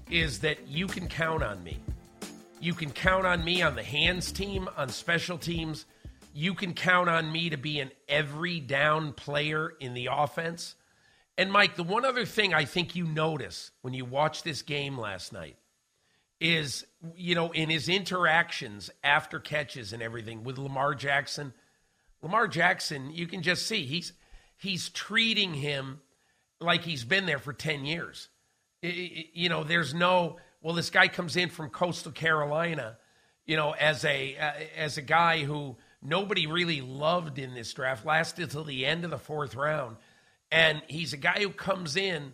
is 0.10 0.40
that 0.40 0.68
you 0.68 0.88
can 0.88 1.08
count 1.08 1.44
on 1.44 1.62
me. 1.64 1.80
You 2.62 2.74
can 2.74 2.90
count 2.90 3.26
on 3.26 3.44
me 3.44 3.62
on 3.62 3.76
the 3.76 3.84
hands 3.84 4.32
team, 4.32 4.70
on 4.78 4.90
special 4.90 5.38
teams 5.38 5.86
you 6.38 6.54
can 6.54 6.74
count 6.74 7.08
on 7.08 7.32
me 7.32 7.50
to 7.50 7.56
be 7.56 7.80
an 7.80 7.90
every 8.10 8.60
down 8.60 9.14
player 9.14 9.72
in 9.80 9.94
the 9.94 10.10
offense. 10.12 10.76
And 11.38 11.50
Mike, 11.50 11.78
the 11.78 11.84
one 11.84 12.04
other 12.04 12.26
thing 12.26 12.54
I 12.54 12.66
think 12.66 12.94
you 12.94 13.06
notice 13.06 13.72
when 13.82 13.94
you 13.94 14.04
watch 14.04 14.44
this 14.44 14.62
game 14.62 14.98
last 14.98 15.32
night 15.32 15.56
is, 16.42 16.86
you 17.16 17.36
know, 17.36 17.54
in 17.54 17.70
his 17.70 17.88
interactions 17.88 18.90
after 19.02 19.40
catches 19.40 19.94
and 19.94 20.04
everything 20.04 20.44
with 20.44 20.58
Lamar 20.58 20.94
Jackson, 20.94 21.54
Lamar 22.22 22.50
Jackson, 22.50 23.12
you 23.12 23.28
can 23.28 23.42
just 23.42 23.66
see 23.66 23.86
he's 23.86 24.12
he's 24.58 24.90
treating 24.90 25.54
him 25.54 26.02
like 26.60 26.82
he's 26.82 27.06
been 27.06 27.26
there 27.26 27.40
for 27.40 27.54
10 27.54 27.86
years. 27.86 28.28
You 28.82 29.48
know, 29.48 29.64
there's 29.64 29.94
no, 29.94 30.36
well, 30.62 30.76
this 30.76 30.90
guy 30.90 31.08
comes 31.08 31.38
in 31.38 31.48
from 31.48 31.70
coastal 31.70 32.12
Carolina, 32.12 32.98
you 33.46 33.56
know, 33.56 33.72
as 33.72 34.04
a 34.04 34.36
uh, 34.38 34.52
as 34.76 34.98
a 34.98 35.02
guy 35.02 35.46
who 35.46 35.78
nobody 36.08 36.48
really 36.48 36.82
loved 36.82 37.40
in 37.40 37.54
this 37.54 37.74
draft, 37.74 38.06
lasted 38.06 38.52
till 38.52 38.64
the 38.64 38.86
end 38.86 39.04
of 39.04 39.12
the 39.12 39.18
fourth 39.18 39.56
round. 39.56 39.98
And 40.52 40.82
he's 40.88 41.14
a 41.14 41.18
guy 41.18 41.40
who 41.40 41.50
comes 41.50 41.96
in 41.96 42.34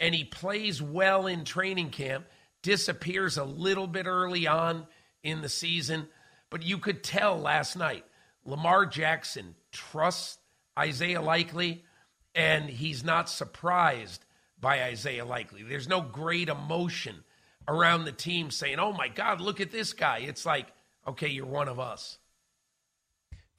and 0.00 0.14
he 0.14 0.24
plays 0.24 0.80
well 0.80 1.26
in 1.26 1.44
training 1.44 1.90
camp, 1.90 2.26
disappears 2.62 3.36
a 3.36 3.44
little 3.44 3.86
bit 3.86 4.06
early 4.06 4.46
on 4.46 4.86
in 5.22 5.42
the 5.42 5.48
season. 5.48 6.08
But 6.50 6.62
you 6.62 6.78
could 6.78 7.02
tell 7.02 7.38
last 7.38 7.76
night, 7.76 8.04
Lamar 8.44 8.86
Jackson 8.86 9.54
trusts 9.70 10.38
Isaiah 10.78 11.22
Likely, 11.22 11.84
and 12.34 12.68
he's 12.68 13.04
not 13.04 13.28
surprised 13.28 14.24
by 14.60 14.82
Isaiah 14.82 15.24
Likely. 15.24 15.62
There's 15.62 15.88
no 15.88 16.00
great 16.00 16.48
emotion 16.48 17.24
around 17.68 18.04
the 18.04 18.12
team 18.12 18.50
saying, 18.50 18.78
oh 18.78 18.92
my 18.92 19.08
God, 19.08 19.40
look 19.40 19.60
at 19.60 19.70
this 19.70 19.92
guy. 19.92 20.18
It's 20.18 20.46
like, 20.46 20.66
okay, 21.06 21.28
you're 21.28 21.46
one 21.46 21.68
of 21.68 21.78
us. 21.78 22.18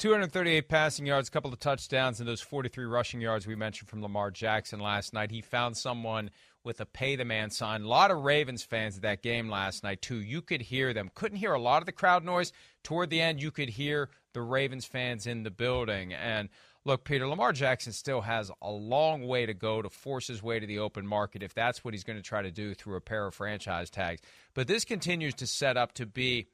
238 0.04 0.68
passing 0.68 1.06
yards, 1.06 1.30
a 1.30 1.32
couple 1.32 1.54
of 1.54 1.60
touchdowns, 1.60 2.20
and 2.20 2.28
those 2.28 2.42
43 2.42 2.84
rushing 2.84 3.22
yards 3.22 3.48
we 3.48 3.56
mentioned 3.56 3.90
from 3.90 4.02
Lamar 4.02 4.32
Jackson 4.32 4.82
last 4.82 5.14
night. 5.14 5.32
He 5.32 5.40
found 5.40 5.78
someone 5.78 6.30
with 6.66 6.82
a 6.82 6.86
pay 6.86 7.16
the 7.16 7.24
man 7.24 7.50
sign. 7.52 7.84
A 7.84 7.88
lot 7.88 8.12
of 8.12 8.26
Ravens 8.26 8.64
fans 8.64 8.98
at 8.98 9.04
that 9.04 9.24
game 9.24 9.48
last 9.48 9.82
night, 9.82 10.02
too. 10.02 10.20
You 10.20 10.42
could 10.42 10.62
hear 10.62 10.94
them. 10.94 11.10
Couldn't 11.16 11.38
hear 11.38 11.54
a 11.54 11.62
lot 11.62 11.82
of 11.82 11.86
the 11.86 11.94
crowd 11.94 12.26
noise. 12.26 12.52
Toward 12.84 13.12
the 13.12 13.22
end, 13.22 13.42
you 13.42 13.50
could 13.50 13.70
hear 13.70 14.10
the 14.34 14.42
Ravens 14.42 14.84
fans 14.84 15.26
in 15.26 15.44
the 15.44 15.52
building. 15.52 16.12
And 16.12 16.50
look, 16.84 17.06
Peter, 17.06 17.26
Lamar 17.26 17.54
Jackson 17.54 17.94
still 17.94 18.20
has 18.20 18.52
a 18.62 18.72
long 18.72 19.26
way 19.26 19.46
to 19.46 19.54
go 19.54 19.82
to 19.82 19.90
force 19.90 20.28
his 20.28 20.44
way 20.44 20.60
to 20.60 20.68
the 20.68 20.80
open 20.80 21.08
market 21.08 21.42
if 21.44 21.54
that's 21.54 21.86
what 21.86 21.94
he's 21.94 22.04
going 22.04 22.20
to 22.20 22.22
try 22.22 22.42
to 22.42 22.52
do 22.52 22.74
through 22.74 22.98
a 22.98 23.02
pair 23.02 23.26
of 23.26 23.36
franchise 23.36 23.90
tags. 23.90 24.20
But 24.54 24.68
this 24.68 24.84
continues 24.84 25.36
to 25.36 25.48
set 25.48 25.78
up 25.78 25.94
to 25.94 26.06
be, 26.06 26.50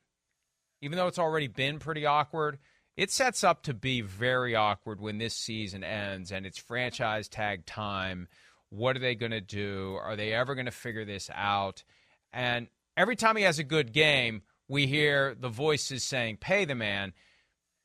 even 0.84 1.00
though 1.00 1.08
it's 1.08 1.18
already 1.18 1.48
been 1.48 1.80
pretty 1.80 2.06
awkward, 2.06 2.60
it 3.00 3.12
sets 3.12 3.46
up 3.46 3.64
to 3.64 3.74
be 3.74 4.02
very 4.02 4.58
awkward 4.58 5.00
when 5.00 5.20
this 5.20 5.34
season 5.34 5.86
ends 5.86 6.34
and 6.34 6.46
it's 6.46 6.58
franchise 6.58 7.30
tag 7.30 7.66
time. 7.66 8.28
What 8.72 8.98
are 8.98 9.00
they 9.00 9.16
going 9.16 9.32
to 9.32 9.40
do? 9.40 9.98
Are 10.04 10.18
they 10.18 10.34
ever 10.34 10.54
going 10.54 10.66
to 10.66 10.72
figure 10.72 11.06
this 11.06 11.30
out? 11.34 11.86
And 12.34 12.68
every 12.98 13.16
time 13.16 13.38
he 13.38 13.44
has 13.44 13.58
a 13.58 13.64
good 13.64 13.94
game, 13.94 14.42
we 14.68 14.86
hear 14.86 15.34
the 15.34 15.48
voices 15.48 16.04
saying, 16.04 16.40
pay 16.42 16.66
the 16.66 16.76
man. 16.76 17.14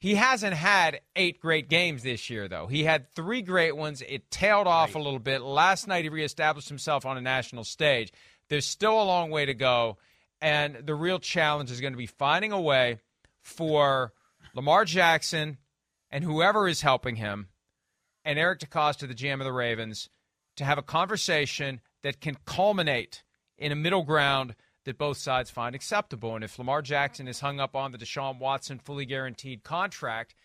He 0.00 0.16
hasn't 0.16 0.54
had 0.54 0.98
eight 1.14 1.40
great 1.40 1.68
games 1.68 2.02
this 2.02 2.28
year, 2.28 2.48
though. 2.48 2.66
He 2.66 2.82
had 2.82 3.14
three 3.14 3.40
great 3.40 3.76
ones. 3.76 4.02
It 4.02 4.32
tailed 4.32 4.66
off 4.66 4.96
a 4.96 4.98
little 4.98 5.20
bit. 5.20 5.42
Last 5.42 5.86
night, 5.86 6.02
he 6.02 6.08
reestablished 6.08 6.68
himself 6.68 7.06
on 7.06 7.16
a 7.16 7.20
national 7.22 7.62
stage. 7.62 8.12
There's 8.48 8.66
still 8.66 9.00
a 9.00 9.04
long 9.04 9.30
way 9.30 9.46
to 9.46 9.54
go. 9.54 9.96
And 10.40 10.78
the 10.84 10.96
real 10.96 11.20
challenge 11.20 11.70
is 11.70 11.80
going 11.80 11.92
to 11.92 11.96
be 11.96 12.06
finding 12.06 12.50
a 12.50 12.60
way 12.60 12.98
for 13.42 14.12
Lamar 14.54 14.84
Jackson 14.84 15.58
and 16.10 16.22
whoever 16.22 16.68
is 16.68 16.80
helping 16.80 17.16
him, 17.16 17.48
and 18.24 18.38
Eric 18.38 18.60
DeCosta, 18.60 19.08
the 19.08 19.14
GM 19.14 19.40
of 19.40 19.44
the 19.44 19.52
Ravens, 19.52 20.08
to 20.56 20.64
have 20.64 20.78
a 20.78 20.82
conversation 20.82 21.80
that 22.02 22.20
can 22.20 22.36
culminate 22.46 23.24
in 23.58 23.72
a 23.72 23.76
middle 23.76 24.04
ground 24.04 24.54
that 24.84 24.96
both 24.96 25.16
sides 25.16 25.50
find 25.50 25.74
acceptable. 25.74 26.36
And 26.36 26.44
if 26.44 26.58
Lamar 26.58 26.82
Jackson 26.82 27.26
is 27.26 27.40
hung 27.40 27.58
up 27.58 27.74
on 27.74 27.90
the 27.90 27.98
Deshaun 27.98 28.38
Watson 28.38 28.78
fully 28.78 29.06
guaranteed 29.06 29.64
contract, 29.64 30.36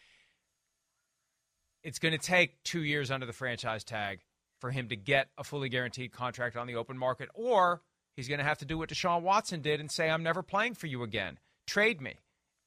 it's 1.84 2.00
going 2.00 2.14
to 2.14 2.18
take 2.18 2.64
two 2.64 2.84
years 2.84 3.12
under 3.12 3.28
the 3.28 3.34
franchise 3.34 3.84
tag 3.84 4.22
for 4.60 4.72
him 4.72 4.90
to 4.90 4.96
get 4.96 5.30
a 5.38 5.44
fully 5.44 5.70
guaranteed 5.70 6.12
contract 6.12 6.58
on 6.58 6.66
the 6.66 6.76
open 6.76 6.98
market, 6.98 7.30
or 7.36 7.82
he's 8.16 8.28
going 8.28 8.40
to 8.40 8.44
have 8.44 8.58
to 8.58 8.66
do 8.66 8.78
what 8.78 8.90
Deshaun 8.90 9.22
Watson 9.22 9.62
did 9.62 9.80
and 9.80 9.92
say, 9.92 10.10
I'm 10.10 10.24
never 10.24 10.42
playing 10.42 10.74
for 10.74 10.88
you 10.88 11.04
again. 11.04 11.38
Trade 11.68 12.02
me 12.02 12.16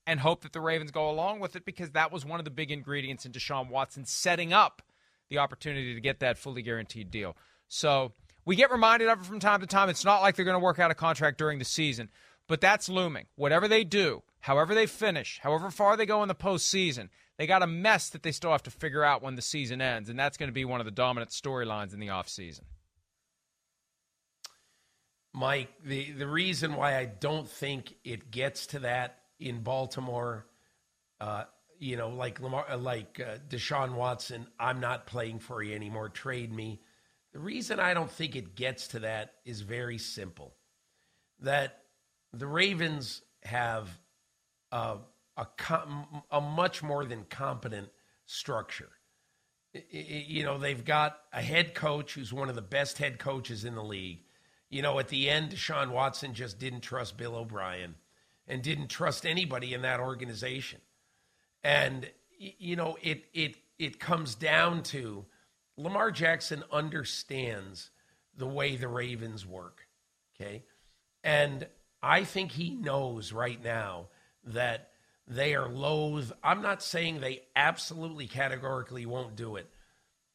and 0.06 0.20
hope 0.20 0.42
that 0.42 0.52
the 0.52 0.60
Ravens 0.60 0.90
go 0.90 1.08
along 1.08 1.40
with 1.40 1.56
it 1.56 1.64
because 1.64 1.90
that 1.92 2.12
was 2.12 2.24
one 2.24 2.40
of 2.40 2.44
the 2.44 2.50
big 2.50 2.70
ingredients 2.70 3.24
in 3.24 3.32
Deshaun 3.32 3.68
Watson 3.68 4.04
setting 4.04 4.52
up 4.52 4.82
the 5.28 5.38
opportunity 5.38 5.94
to 5.94 6.00
get 6.00 6.20
that 6.20 6.38
fully 6.38 6.62
guaranteed 6.62 7.10
deal. 7.10 7.36
So 7.68 8.12
we 8.44 8.56
get 8.56 8.70
reminded 8.70 9.08
of 9.08 9.20
it 9.20 9.26
from 9.26 9.40
time 9.40 9.60
to 9.60 9.66
time. 9.66 9.88
It's 9.88 10.04
not 10.04 10.20
like 10.20 10.36
they're 10.36 10.44
going 10.44 10.56
to 10.58 10.64
work 10.64 10.78
out 10.78 10.90
a 10.90 10.94
contract 10.94 11.38
during 11.38 11.58
the 11.58 11.64
season, 11.64 12.10
but 12.48 12.60
that's 12.60 12.88
looming. 12.88 13.26
Whatever 13.36 13.68
they 13.68 13.84
do, 13.84 14.22
however 14.40 14.74
they 14.74 14.86
finish, 14.86 15.40
however 15.42 15.70
far 15.70 15.96
they 15.96 16.06
go 16.06 16.22
in 16.22 16.28
the 16.28 16.34
postseason, 16.34 17.08
they 17.38 17.46
got 17.46 17.62
a 17.62 17.66
mess 17.66 18.10
that 18.10 18.22
they 18.22 18.32
still 18.32 18.50
have 18.52 18.62
to 18.64 18.70
figure 18.70 19.04
out 19.04 19.22
when 19.22 19.36
the 19.36 19.42
season 19.42 19.80
ends, 19.80 20.08
and 20.08 20.18
that's 20.18 20.36
going 20.36 20.48
to 20.48 20.54
be 20.54 20.64
one 20.64 20.80
of 20.80 20.84
the 20.84 20.90
dominant 20.90 21.30
storylines 21.30 21.94
in 21.94 22.00
the 22.00 22.08
offseason. 22.08 22.62
Mike, 25.32 25.70
the, 25.82 26.10
the 26.12 26.26
reason 26.26 26.74
why 26.74 26.98
I 26.98 27.06
don't 27.06 27.48
think 27.48 27.94
it 28.04 28.30
gets 28.30 28.66
to 28.68 28.80
that 28.80 29.21
in 29.42 29.62
Baltimore, 29.62 30.46
uh, 31.20 31.44
you 31.78 31.96
know, 31.96 32.10
like 32.10 32.40
Lamar, 32.40 32.64
uh, 32.70 32.76
like 32.76 33.20
uh, 33.20 33.38
Deshaun 33.48 33.94
Watson, 33.94 34.46
I'm 34.58 34.80
not 34.80 35.06
playing 35.06 35.40
for 35.40 35.62
you 35.62 35.74
anymore. 35.74 36.08
Trade 36.08 36.52
me. 36.52 36.80
The 37.32 37.38
reason 37.38 37.80
I 37.80 37.94
don't 37.94 38.10
think 38.10 38.36
it 38.36 38.54
gets 38.54 38.88
to 38.88 39.00
that 39.00 39.34
is 39.44 39.62
very 39.62 39.98
simple. 39.98 40.54
That 41.40 41.82
the 42.32 42.46
Ravens 42.46 43.22
have 43.42 43.88
a 44.70 44.98
a, 45.36 45.46
a 46.30 46.40
much 46.40 46.82
more 46.82 47.04
than 47.04 47.24
competent 47.24 47.88
structure. 48.26 48.90
you 49.90 50.44
know, 50.44 50.58
they've 50.58 50.84
got 50.84 51.18
a 51.32 51.40
head 51.40 51.74
coach 51.74 52.14
who's 52.14 52.32
one 52.32 52.50
of 52.50 52.54
the 52.54 52.62
best 52.62 52.98
head 52.98 53.18
coaches 53.18 53.64
in 53.64 53.74
the 53.74 53.82
league. 53.82 54.24
You 54.68 54.82
know, 54.82 54.98
at 54.98 55.08
the 55.08 55.30
end, 55.30 55.50
Deshaun 55.50 55.90
Watson 55.90 56.34
just 56.34 56.58
didn't 56.58 56.82
trust 56.82 57.16
Bill 57.16 57.34
O'Brien 57.34 57.94
and 58.46 58.62
didn't 58.62 58.88
trust 58.88 59.24
anybody 59.24 59.74
in 59.74 59.82
that 59.82 60.00
organization. 60.00 60.80
And, 61.62 62.10
you 62.38 62.76
know, 62.76 62.96
it, 63.02 63.24
it, 63.32 63.56
it 63.78 64.00
comes 64.00 64.34
down 64.34 64.82
to 64.84 65.24
Lamar 65.76 66.10
Jackson 66.10 66.64
understands 66.72 67.90
the 68.36 68.46
way 68.46 68.76
the 68.76 68.88
Ravens 68.88 69.46
work. 69.46 69.86
Okay. 70.34 70.64
And 71.22 71.66
I 72.02 72.24
think 72.24 72.52
he 72.52 72.70
knows 72.70 73.32
right 73.32 73.62
now 73.62 74.08
that 74.44 74.90
they 75.26 75.54
are 75.54 75.68
loath. 75.68 76.32
I'm 76.42 76.62
not 76.62 76.82
saying 76.82 77.20
they 77.20 77.42
absolutely 77.54 78.26
categorically 78.26 79.06
won't 79.06 79.36
do 79.36 79.56
it, 79.56 79.68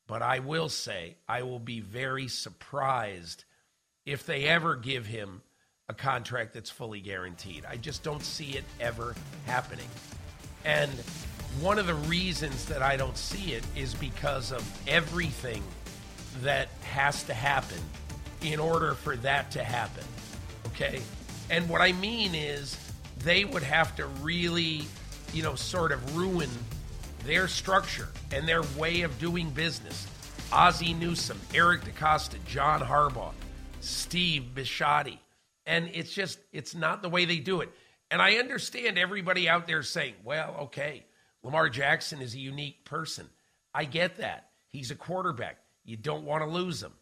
but 0.08 0.22
I 0.22 0.40
will 0.40 0.70
say 0.70 1.18
I 1.28 1.44
will 1.44 1.60
be 1.60 1.82
very 1.82 2.30
surprised 2.30 3.44
if 4.06 4.26
they 4.26 4.46
ever 4.46 4.76
give 4.78 5.08
him 5.08 5.42
a 5.90 5.94
contract 5.94 6.54
that's 6.54 6.70
fully 6.70 7.00
guaranteed. 7.00 7.64
I 7.66 7.78
just 7.78 8.04
don't 8.04 8.22
see 8.22 8.58
it 8.58 8.66
ever 8.82 9.16
happening. 9.46 9.88
And 10.66 10.92
one 11.62 11.80
of 11.80 11.88
the 11.88 11.94
reasons 11.96 12.66
that 12.66 12.82
I 12.82 12.98
don't 12.98 13.18
see 13.18 13.54
it 13.54 13.64
is 13.74 13.94
because 13.94 14.52
of 14.52 14.68
everything 14.86 15.64
that 16.42 16.68
has 16.82 17.24
to 17.24 17.34
happen 17.34 17.80
in 18.42 18.60
order 18.60 18.96
for 18.96 19.16
that 19.18 19.50
to 19.52 19.64
happen. 19.64 20.04
Okay? 20.68 21.02
And 21.50 21.70
what 21.70 21.80
I 21.80 21.94
mean 21.94 22.36
is 22.36 22.78
they 23.20 23.46
would 23.46 23.64
have 23.64 23.96
to 23.96 24.08
really, 24.22 24.86
you 25.34 25.42
know, 25.42 25.56
sort 25.56 25.94
of 25.94 26.18
ruin 26.18 26.50
their 27.24 27.48
structure 27.48 28.10
and 28.34 28.46
their 28.46 28.64
way 28.78 29.04
of 29.04 29.18
doing 29.20 29.52
business. 29.52 30.06
Ozzie 30.52 30.94
Newsome, 30.94 31.40
Eric 31.56 31.86
DeCosta, 31.86 32.44
John 32.46 32.82
Harbaugh, 32.82 33.32
Steve 33.80 34.48
Bisciotti. 34.54 35.20
And 35.68 35.92
it's 35.94 36.12
just, 36.12 36.40
it's 36.52 36.74
not 36.74 37.04
the 37.04 37.10
way 37.10 37.26
they 37.26 37.38
do 37.38 37.62
it. 37.62 37.70
And 38.10 38.22
I 38.22 38.38
understand 38.38 38.98
everybody 38.98 39.48
out 39.48 39.68
there 39.68 39.84
saying, 39.84 40.16
well, 40.24 40.56
okay, 40.62 41.06
Lamar 41.44 41.70
Jackson 41.70 42.22
is 42.22 42.34
a 42.34 42.40
unique 42.40 42.86
person. 42.86 43.30
I 43.74 43.86
get 43.86 44.18
that. 44.18 44.50
He's 44.70 44.90
a 44.92 44.96
quarterback. 44.96 45.58
You 45.84 45.98
don't 45.98 46.24
want 46.24 46.44
to 46.44 46.50
lose 46.50 46.82
him. 46.82 46.94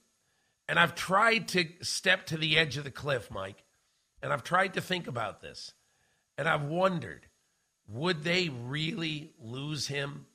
And 0.67 0.79
I've 0.79 0.95
tried 0.95 1.49
to 1.49 1.67
step 1.81 2.25
to 2.27 2.37
the 2.37 2.57
edge 2.57 2.77
of 2.77 2.83
the 2.83 2.91
cliff, 2.91 3.29
Mike, 3.29 3.63
and 4.21 4.33
I've 4.33 4.43
tried 4.43 4.73
to 4.73 4.81
think 4.81 5.07
about 5.07 5.41
this. 5.41 5.73
And 6.37 6.49
I've 6.49 6.63
wondered 6.63 7.27
would 7.87 8.23
they 8.23 8.49
really 8.49 9.31
lose 9.39 9.87
him 9.87 10.25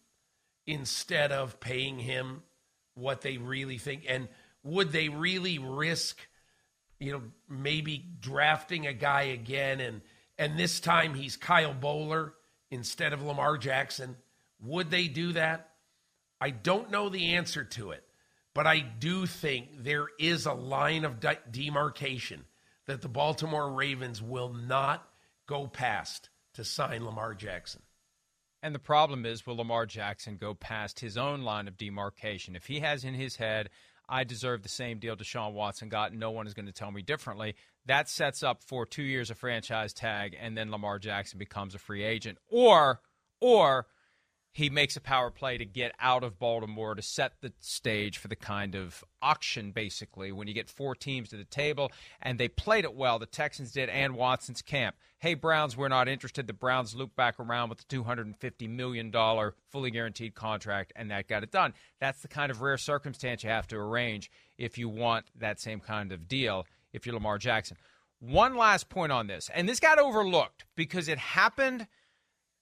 instead 0.67 1.33
of 1.33 1.59
paying 1.59 1.99
him 1.99 2.43
what 2.95 3.23
they 3.23 3.39
really 3.39 3.79
think? 3.79 4.05
And 4.09 4.29
would 4.63 4.93
they 4.93 5.09
really 5.09 5.59
risk, 5.59 6.19
you 7.01 7.13
know, 7.13 7.23
maybe 7.49 8.05
drafting 8.21 8.87
a 8.87 8.93
guy 8.93 9.23
again 9.23 9.81
and 9.81 10.03
and 10.39 10.59
this 10.59 10.81
time 10.81 11.15
he's 11.15 11.37
Kyle 11.37 11.75
Boller 11.75 12.33
instead 12.71 13.13
of 13.13 13.23
Lamar 13.23 13.59
Jackson? 13.59 14.17
Would 14.63 14.91
they 14.91 15.09
do 15.09 15.33
that? 15.33 15.71
I 16.41 16.51
don't 16.51 16.91
know 16.91 17.09
the 17.09 17.35
answer 17.35 17.65
to 17.65 17.91
it, 17.91 18.05
but 18.55 18.67
I 18.67 18.81
do 18.81 19.27
think 19.27 19.83
there 19.83 20.07
is 20.19 20.47
a 20.47 20.55
line 20.55 21.05
of 21.05 21.21
de- 21.21 21.39
demarcation 21.51 22.45
that 22.87 23.03
the 23.03 23.09
Baltimore 23.09 23.73
Ravens 23.73 24.23
will 24.23 24.53
not 24.53 25.07
go 25.47 25.67
past 25.67 26.31
to 26.55 26.65
sign 26.65 27.05
Lamar 27.05 27.35
Jackson. 27.35 27.83
And 28.63 28.75
the 28.75 28.79
problem 28.79 29.25
is, 29.25 29.47
will 29.47 29.57
Lamar 29.57 29.87
Jackson 29.87 30.37
go 30.37 30.55
past 30.55 31.01
his 31.01 31.17
own 31.17 31.43
line 31.43 31.69
of 31.69 31.77
demarcation? 31.77 32.57
If 32.57 32.67
he 32.67 32.81
has 32.81 33.05
in 33.05 33.15
his 33.15 33.37
head, 33.37 33.71
I 34.11 34.25
deserve 34.25 34.63
the 34.63 34.69
same 34.69 34.99
deal 34.99 35.17
Deshaun 35.17 35.53
Watson 35.53 35.89
got, 35.89 36.13
no 36.13 36.33
one 36.33 36.47
is 36.49 36.55
going 36.55 36.67
to 36.67 36.73
tell 36.73 36.91
me 36.91 37.01
differently, 37.01 37.55
that 37.87 38.09
sets 38.09 38.43
up 38.43 38.63
for 38.63 38.85
two 38.85 39.05
years 39.05 39.31
of 39.31 39.39
franchise 39.39 39.93
tag, 39.95 40.37
and 40.39 40.59
then 40.59 40.71
Lamar 40.71 40.99
Jackson 40.99 41.39
becomes 41.39 41.75
a 41.77 41.79
free 41.79 42.03
agent. 42.03 42.39
Or, 42.49 43.01
or 43.41 43.87
he 44.53 44.69
makes 44.69 44.97
a 44.97 45.01
power 45.01 45.31
play 45.31 45.59
to 45.59 45.65
get 45.65 45.93
out 46.01 46.25
of 46.25 46.39
Baltimore 46.39 46.95
to 46.95 47.03
set 47.03 47.35
the 47.41 47.53
stage 47.61 48.19
for 48.19 48.27
the 48.27 48.37
kind 48.37 48.75
of 48.75 49.05
auction, 49.23 49.71
basically, 49.71 50.33
when 50.33 50.49
you 50.49 50.55
get 50.55 50.69
four 50.69 50.97
teams 50.97 51.29
to 51.29 51.37
the 51.37 51.45
table. 51.45 51.93
And 52.21 52.39
they 52.39 52.49
played 52.49 52.85
it 52.85 52.95
well. 52.95 53.19
The 53.19 53.27
Texans 53.27 53.71
did, 53.71 53.89
and 53.89 54.17
Watson's 54.17 54.61
camp. 54.61 54.97
Hey, 55.19 55.35
Browns, 55.35 55.77
we're 55.77 55.89
not 55.89 56.09
interested. 56.09 56.47
The 56.47 56.53
Browns 56.53 56.97
loop 56.97 57.15
back 57.15 57.39
around 57.39 57.69
with 57.69 57.87
the 57.87 57.97
$250 57.97 58.69
million 58.69 59.13
fully 59.69 59.91
guaranteed 59.91 60.35
contract, 60.35 60.93
and 60.97 61.11
that 61.11 61.29
got 61.29 61.45
it 61.45 61.53
done. 61.53 61.73
That's 62.01 62.23
the 62.23 62.29
kind 62.29 62.51
of 62.51 62.61
rare 62.61 62.79
circumstance 62.79 63.45
you 63.45 63.51
have 63.51 63.69
to 63.69 63.77
arrange 63.77 64.31
if 64.59 64.79
you 64.79 64.89
want 64.89 65.27
that 65.39 65.61
same 65.61 65.79
kind 65.79 66.11
of 66.11 66.27
deal 66.27 66.67
if 66.93 67.07
you're 67.07 67.15
Lamar 67.15 67.39
Jackson. 67.39 67.77
One 68.19 68.57
last 68.57 68.89
point 68.89 69.13
on 69.13 69.29
this, 69.29 69.49
and 69.55 69.69
this 69.69 69.79
got 69.79 69.99
overlooked 69.99 70.65
because 70.75 71.07
it 71.07 71.19
happened– 71.19 71.87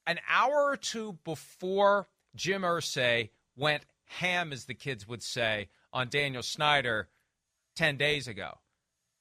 an 0.09 0.19
hour 0.29 0.65
or 0.65 0.77
two 0.77 1.19
before 1.23 2.09
Jim 2.35 2.63
Irsay 2.63 3.29
went 3.55 3.85
ham, 4.07 4.53
as 4.53 4.65
the 4.65 4.75
kids 4.75 5.07
would 5.07 5.23
say, 5.23 5.69
on 5.93 6.09
Daniel 6.09 6.43
Snyder 6.43 7.09
10 7.77 7.99
days 7.99 8.27
ago. 8.27 8.55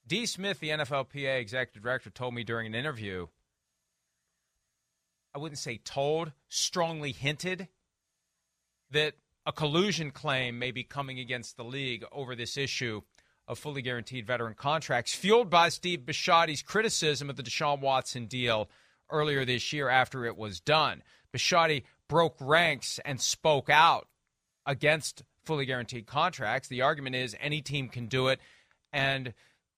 D. 0.06 0.24
Smith, 0.24 0.60
the 0.60 0.70
NFLPA 0.70 1.38
executive 1.38 1.82
director, 1.82 2.08
told 2.08 2.34
me 2.34 2.42
during 2.42 2.66
an 2.66 2.74
interview, 2.74 3.26
I 5.34 5.38
wouldn't 5.38 5.58
say 5.58 5.78
told, 5.84 6.32
strongly 6.48 7.12
hinted 7.12 7.68
that 8.90 9.12
a 9.44 9.52
collusion 9.52 10.10
claim 10.10 10.58
may 10.58 10.70
be 10.70 10.84
coming 10.84 11.20
against 11.20 11.58
the 11.58 11.64
league 11.64 12.04
over 12.10 12.34
this 12.34 12.56
issue 12.56 13.02
of 13.46 13.58
fully 13.58 13.82
guaranteed 13.82 14.26
veteran 14.26 14.54
contracts, 14.54 15.14
fueled 15.14 15.50
by 15.50 15.68
Steve 15.68 16.00
Bisciotti's 16.00 16.62
criticism 16.62 17.28
of 17.28 17.36
the 17.36 17.42
Deshaun 17.42 17.80
Watson 17.80 18.24
deal 18.24 18.70
earlier 19.10 19.44
this 19.44 19.72
year 19.72 19.88
after 19.88 20.24
it 20.24 20.36
was 20.36 20.60
done. 20.60 21.02
Bisciotti 21.34 21.84
broke 22.08 22.36
ranks 22.40 22.98
and 23.04 23.20
spoke 23.20 23.68
out 23.68 24.08
against 24.66 25.22
fully 25.44 25.66
guaranteed 25.66 26.06
contracts. 26.06 26.68
The 26.68 26.82
argument 26.82 27.16
is 27.16 27.36
any 27.40 27.62
team 27.62 27.88
can 27.88 28.06
do 28.06 28.28
it, 28.28 28.40
and 28.92 29.34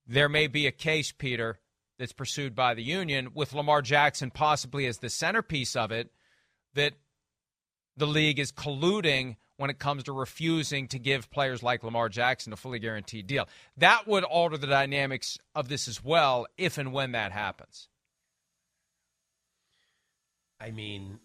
there 0.07 0.29
may 0.29 0.47
be 0.47 0.67
a 0.67 0.73
case, 0.73 1.13
Peter, 1.13 1.59
that's 1.99 2.13
pursued 2.13 2.55
by 2.55 2.75
the 2.75 2.83
union 2.83 3.29
with 3.35 3.53
Lamar 3.53 3.83
Jackson 3.83 4.31
possibly 4.31 4.87
as 4.87 4.99
the 4.99 5.11
centerpiece 5.11 5.77
of 5.77 5.93
it 5.93 6.11
that 6.75 6.95
the 7.97 8.07
league 8.07 8.39
is 8.39 8.51
colluding 8.51 9.37
when 9.59 9.69
it 9.69 9.79
comes 9.79 10.05
to 10.05 10.13
refusing 10.13 10.89
to 10.89 10.99
give 10.99 11.31
players 11.31 11.63
like 11.63 11.85
Lamar 11.85 12.09
Jackson 12.09 12.55
a 12.55 12.57
fully 12.57 12.79
guaranteed 12.79 13.27
deal. 13.27 13.47
That 13.77 14.09
would 14.09 14.25
alter 14.25 14.57
the 14.57 14.67
dynamics 14.67 15.37
of 15.55 15.69
this 15.69 15.87
as 15.87 16.03
well 16.03 16.47
if 16.57 16.79
and 16.79 16.95
when 16.95 17.13
that 17.13 17.33
happens. 17.33 17.90
I 20.61 20.71
mean, 20.71 21.19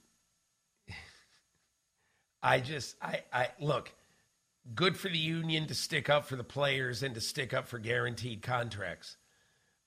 I 2.43 2.59
just, 2.59 2.95
I, 3.01 3.21
I 3.33 3.49
look, 3.59 3.91
good 4.73 4.97
for 4.97 5.09
the 5.09 5.17
union 5.17 5.67
to 5.67 5.75
stick 5.75 6.09
up 6.09 6.25
for 6.25 6.36
the 6.36 6.43
players 6.43 7.03
and 7.03 7.13
to 7.15 7.21
stick 7.21 7.53
up 7.53 7.67
for 7.67 7.77
guaranteed 7.77 8.41
contracts. 8.41 9.17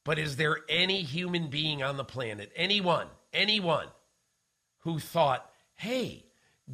But 0.04 0.18
is 0.18 0.36
there 0.36 0.58
any 0.68 1.02
human 1.02 1.48
being 1.48 1.82
on 1.82 1.96
the 1.96 2.04
planet, 2.04 2.52
anyone, 2.56 3.08
anyone, 3.32 3.88
who 4.78 4.98
thought, 4.98 5.50
hey, 5.74 6.24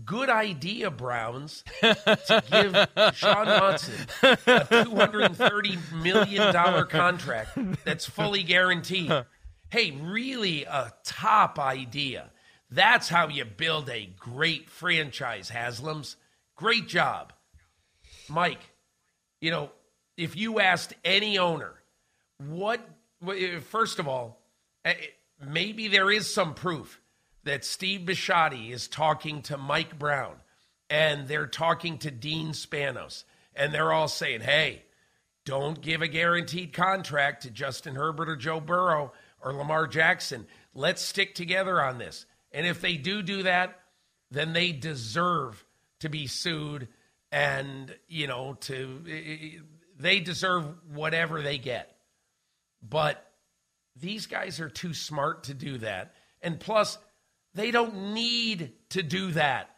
good 0.04 0.28
idea, 0.30 0.90
Browns, 0.90 1.64
to 1.80 2.44
give 2.50 3.14
Sean 3.14 3.46
Watson 3.46 4.06
a 4.22 4.36
$230 4.36 6.02
million 6.02 6.86
contract 6.86 7.58
that's 7.84 8.06
fully 8.06 8.42
guaranteed? 8.42 9.12
Hey, 9.70 9.90
really 9.90 10.64
a 10.64 10.92
top 11.02 11.58
idea. 11.58 12.30
That's 12.74 13.08
how 13.08 13.28
you 13.28 13.44
build 13.44 13.88
a 13.88 14.10
great 14.18 14.68
franchise, 14.68 15.48
Haslams. 15.48 16.16
Great 16.56 16.88
job. 16.88 17.32
Mike, 18.28 18.60
you 19.40 19.52
know, 19.52 19.70
if 20.16 20.36
you 20.36 20.58
asked 20.58 20.92
any 21.04 21.38
owner, 21.38 21.74
what, 22.38 22.80
first 23.68 24.00
of 24.00 24.08
all, 24.08 24.42
eh, 24.84 24.94
maybe 25.40 25.86
there 25.86 26.10
is 26.10 26.32
some 26.32 26.54
proof 26.54 27.00
that 27.44 27.64
Steve 27.64 28.00
Bisciotti 28.00 28.72
is 28.72 28.88
talking 28.88 29.42
to 29.42 29.56
Mike 29.56 29.96
Brown 29.96 30.34
and 30.90 31.28
they're 31.28 31.46
talking 31.46 31.98
to 31.98 32.10
Dean 32.10 32.48
Spanos 32.48 33.22
and 33.54 33.72
they're 33.72 33.92
all 33.92 34.08
saying, 34.08 34.40
hey, 34.40 34.82
don't 35.44 35.80
give 35.80 36.02
a 36.02 36.08
guaranteed 36.08 36.72
contract 36.72 37.42
to 37.42 37.50
Justin 37.50 37.94
Herbert 37.94 38.28
or 38.28 38.36
Joe 38.36 38.60
Burrow 38.60 39.12
or 39.40 39.52
Lamar 39.52 39.86
Jackson. 39.86 40.46
Let's 40.74 41.02
stick 41.02 41.36
together 41.36 41.80
on 41.80 41.98
this. 41.98 42.26
And 42.54 42.66
if 42.66 42.80
they 42.80 42.96
do 42.96 43.20
do 43.20 43.42
that, 43.42 43.78
then 44.30 44.52
they 44.54 44.72
deserve 44.72 45.62
to 46.00 46.08
be 46.08 46.26
sued 46.28 46.88
and, 47.30 47.94
you 48.08 48.28
know, 48.28 48.54
to 48.60 49.60
they 49.98 50.20
deserve 50.20 50.66
whatever 50.92 51.42
they 51.42 51.58
get. 51.58 51.96
But 52.80 53.24
these 53.96 54.26
guys 54.26 54.60
are 54.60 54.68
too 54.68 54.94
smart 54.94 55.44
to 55.44 55.54
do 55.54 55.78
that. 55.78 56.14
And 56.42 56.60
plus, 56.60 56.96
they 57.54 57.70
don't 57.70 58.14
need 58.14 58.72
to 58.90 59.02
do 59.02 59.32
that. 59.32 59.70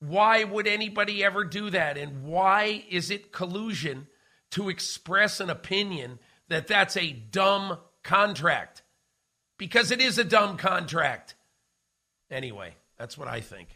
Why 0.00 0.44
would 0.44 0.66
anybody 0.66 1.24
ever 1.24 1.44
do 1.44 1.70
that? 1.70 1.98
And 1.98 2.24
why 2.24 2.84
is 2.88 3.10
it 3.10 3.32
collusion 3.32 4.06
to 4.52 4.68
express 4.68 5.40
an 5.40 5.50
opinion 5.50 6.18
that 6.48 6.66
that's 6.66 6.96
a 6.96 7.12
dumb 7.12 7.78
contract? 8.02 8.82
Because 9.58 9.90
it 9.90 10.00
is 10.00 10.18
a 10.18 10.24
dumb 10.24 10.56
contract. 10.56 11.34
Anyway, 12.30 12.74
that's 12.98 13.18
what 13.18 13.28
I 13.28 13.40
think. 13.40 13.68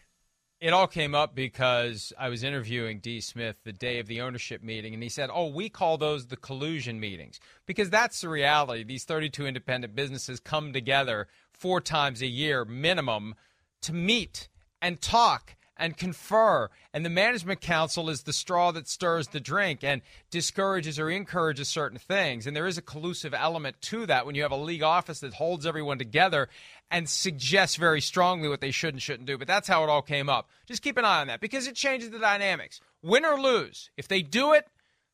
It 0.61 0.73
all 0.73 0.89
came 0.89 1.15
up 1.15 1.37
because 1.37 2.13
I 2.19 2.29
was 2.29 2.43
interviewing 2.43 2.99
D. 2.99 3.21
Smith 3.21 3.57
the 3.63 3.73
day 3.73 4.01
of 4.01 4.09
the 4.09 4.21
ownership 4.21 4.61
meeting, 4.61 4.93
and 4.93 5.03
he 5.03 5.09
said, 5.09 5.31
Oh, 5.33 5.47
we 5.47 5.69
call 5.69 5.99
those 5.99 6.27
the 6.27 6.37
collusion 6.37 6.99
meetings. 6.99 7.39
Because 7.65 7.91
that's 7.91 8.21
the 8.21 8.29
reality. 8.29 8.83
These 8.83 9.05
32 9.05 9.47
independent 9.47 9.95
businesses 9.95 10.41
come 10.41 10.73
together 10.73 11.29
four 11.53 11.81
times 11.81 12.23
a 12.23 12.27
year 12.27 12.65
minimum 12.65 13.37
to 13.83 13.93
meet 13.93 14.49
and 14.83 15.01
talk 15.01 15.55
and 15.79 15.97
confer. 15.97 16.69
And 16.93 17.05
the 17.05 17.11
management 17.11 17.61
council 17.61 18.11
is 18.11 18.23
the 18.23 18.33
straw 18.33 18.73
that 18.73 18.89
stirs 18.89 19.29
the 19.29 19.41
drink 19.41 19.85
and 19.85 20.03
discourages 20.31 20.99
or 20.99 21.09
encourages 21.09 21.69
certain 21.69 21.99
things. 21.99 22.47
And 22.47 22.57
there 22.57 22.67
is 22.67 22.79
a 22.79 22.83
collusive 22.83 23.33
element 23.33 23.81
to 23.83 24.07
that 24.07 24.27
when 24.27 24.35
you 24.35 24.43
have 24.43 24.53
a 24.53 24.57
league 24.57 24.83
office 24.83 25.21
that 25.21 25.35
holds 25.35 25.65
everyone 25.65 25.99
together 25.99 26.49
and 26.91 27.09
suggests 27.09 27.77
very 27.77 28.01
strongly 28.01 28.49
what 28.49 28.61
they 28.61 28.71
should 28.71 28.95
and 28.95 29.03
shouldn't 29.03 29.27
do. 29.27 29.39
But 29.39 29.47
that's 29.47 29.69
how 29.69 29.85
it 29.85 29.91
all 29.91 30.03
came 30.03 30.29
up. 30.29 30.49
Just 30.67 30.83
keep 30.83 30.97
an 30.97 31.05
eye 31.05 31.21
on 31.21 31.29
that 31.29 31.41
because 31.41 31.67
it 31.67 31.75
changes 31.75 32.11
the 32.11 32.19
dynamics. 32.19 32.81
Win 33.03 33.25
or 33.25 33.41
lose, 33.41 33.91
if 33.97 34.09
they 34.09 34.23
do 34.23 34.53
it, 34.53 34.67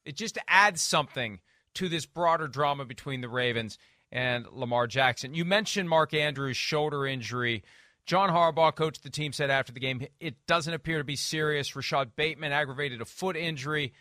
it 0.05 0.17
just 0.17 0.39
adds 0.49 0.81
something 0.81 1.41
to 1.75 1.89
this 1.89 2.07
broader 2.07 2.47
drama 2.47 2.85
between 2.85 3.21
the 3.21 3.29
Ravens 3.29 3.79
and 4.13 4.47
Lamar 4.53 4.87
Jackson. 4.87 5.35
You 5.35 5.45
mentioned 5.45 5.89
Mark 5.89 6.15
Andrews' 6.15 6.57
shoulder 6.57 7.07
injury. 7.07 7.65
John 8.07 8.29
Harbaugh, 8.29 8.75
coach 8.75 8.99
of 8.99 9.03
the 9.03 9.11
team, 9.11 9.33
said 9.33 9.51
after 9.51 9.73
the 9.73 9.81
game, 9.81 10.07
it 10.21 10.35
doesn't 10.47 10.75
appear 10.75 10.99
to 10.99 11.05
be 11.05 11.17
serious. 11.17 11.75
Rashod 11.75 12.15
Bateman 12.17 12.53
aggravated 12.53 13.01
a 13.01 13.07
foot 13.07 13.37
injury, 13.37 13.95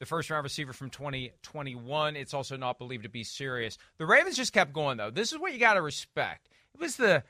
the 0.00 0.06
first 0.06 0.28
round 0.28 0.44
receiver 0.44 0.72
from 0.72 0.90
2021. 0.90 2.16
It's 2.16 2.34
also 2.34 2.56
not 2.56 2.78
believed 2.78 3.04
to 3.04 3.08
be 3.08 3.22
serious. 3.22 3.78
The 3.98 4.06
Ravens 4.06 4.36
just 4.36 4.52
kept 4.52 4.72
going, 4.72 4.96
though. 4.96 5.10
This 5.10 5.32
is 5.32 5.38
what 5.38 5.52
you 5.52 5.58
got 5.58 5.74
to 5.74 5.82
respect. 5.82 6.48
It 6.74 6.80
was 6.80 6.96
the 6.96 7.22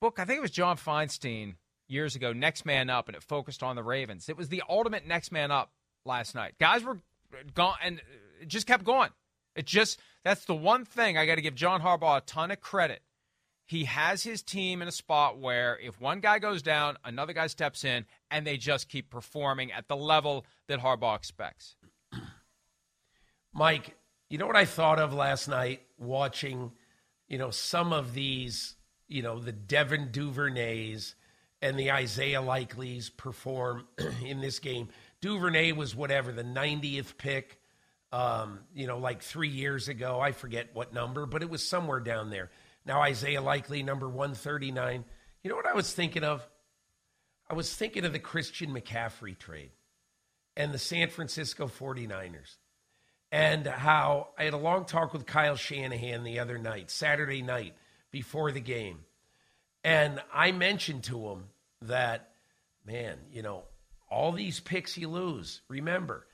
book, 0.00 0.18
I 0.18 0.24
think 0.24 0.38
it 0.38 0.42
was 0.42 0.50
John 0.50 0.76
Feinstein 0.78 1.56
years 1.88 2.16
ago, 2.16 2.32
Next 2.32 2.64
Man 2.64 2.88
Up, 2.88 3.08
and 3.08 3.16
it 3.16 3.22
focused 3.22 3.62
on 3.62 3.76
the 3.76 3.82
Ravens. 3.82 4.30
It 4.30 4.36
was 4.38 4.48
the 4.48 4.62
ultimate 4.68 5.06
Next 5.06 5.30
Man 5.30 5.50
Up 5.50 5.72
last 6.06 6.34
night. 6.34 6.54
Guys 6.58 6.82
were 6.82 6.98
gone, 7.54 7.76
and 7.84 8.00
it 8.40 8.48
just 8.48 8.66
kept 8.66 8.84
going. 8.84 9.10
It 9.54 9.66
just, 9.66 10.00
that's 10.24 10.46
the 10.46 10.54
one 10.54 10.86
thing 10.86 11.18
I 11.18 11.26
got 11.26 11.34
to 11.34 11.42
give 11.42 11.54
John 11.54 11.82
Harbaugh 11.82 12.16
a 12.16 12.20
ton 12.22 12.50
of 12.50 12.60
credit 12.60 13.02
he 13.72 13.84
has 13.84 14.22
his 14.22 14.42
team 14.42 14.82
in 14.82 14.88
a 14.88 14.92
spot 14.92 15.38
where 15.38 15.78
if 15.82 15.98
one 15.98 16.20
guy 16.20 16.38
goes 16.38 16.60
down, 16.60 16.98
another 17.06 17.32
guy 17.32 17.46
steps 17.46 17.84
in, 17.84 18.04
and 18.30 18.46
they 18.46 18.58
just 18.58 18.86
keep 18.86 19.08
performing 19.08 19.72
at 19.72 19.88
the 19.88 19.96
level 19.96 20.44
that 20.68 20.78
Harbaugh 20.78 21.16
expects. 21.16 21.74
Mike, 23.54 23.96
you 24.28 24.36
know 24.36 24.46
what 24.46 24.56
I 24.56 24.66
thought 24.66 24.98
of 24.98 25.14
last 25.14 25.48
night 25.48 25.80
watching, 25.96 26.72
you 27.28 27.38
know, 27.38 27.48
some 27.48 27.94
of 27.94 28.12
these, 28.12 28.76
you 29.08 29.22
know, 29.22 29.38
the 29.38 29.52
Devin 29.52 30.10
Duvernays 30.12 31.14
and 31.62 31.78
the 31.78 31.92
Isaiah 31.92 32.42
Likeleys 32.42 33.08
perform 33.16 33.88
in 34.22 34.42
this 34.42 34.58
game. 34.58 34.90
Duvernay 35.22 35.72
was 35.72 35.96
whatever, 35.96 36.30
the 36.30 36.44
90th 36.44 37.16
pick, 37.16 37.58
um, 38.12 38.58
you 38.74 38.86
know, 38.86 38.98
like 38.98 39.22
three 39.22 39.48
years 39.48 39.88
ago. 39.88 40.20
I 40.20 40.32
forget 40.32 40.74
what 40.74 40.92
number, 40.92 41.24
but 41.24 41.40
it 41.40 41.48
was 41.48 41.66
somewhere 41.66 42.00
down 42.00 42.28
there. 42.28 42.50
Now 42.84 43.02
Isaiah 43.02 43.42
Likely, 43.42 43.82
number 43.82 44.08
139. 44.08 45.04
You 45.42 45.50
know 45.50 45.56
what 45.56 45.66
I 45.66 45.74
was 45.74 45.92
thinking 45.92 46.24
of? 46.24 46.46
I 47.48 47.54
was 47.54 47.74
thinking 47.74 48.04
of 48.04 48.12
the 48.12 48.18
Christian 48.18 48.72
McCaffrey 48.74 49.38
trade 49.38 49.70
and 50.56 50.72
the 50.72 50.78
San 50.78 51.08
Francisco 51.08 51.66
49ers. 51.66 52.56
And 53.30 53.66
how 53.66 54.28
I 54.38 54.44
had 54.44 54.52
a 54.52 54.58
long 54.58 54.84
talk 54.84 55.12
with 55.12 55.26
Kyle 55.26 55.56
Shanahan 55.56 56.22
the 56.22 56.40
other 56.40 56.58
night, 56.58 56.90
Saturday 56.90 57.42
night, 57.42 57.74
before 58.10 58.52
the 58.52 58.60
game. 58.60 58.98
And 59.82 60.22
I 60.32 60.52
mentioned 60.52 61.04
to 61.04 61.28
him 61.28 61.44
that, 61.82 62.30
man, 62.86 63.16
you 63.32 63.42
know, 63.42 63.64
all 64.10 64.32
these 64.32 64.60
picks 64.60 64.98
you 64.98 65.08
lose. 65.08 65.62
Remember, 65.68 66.26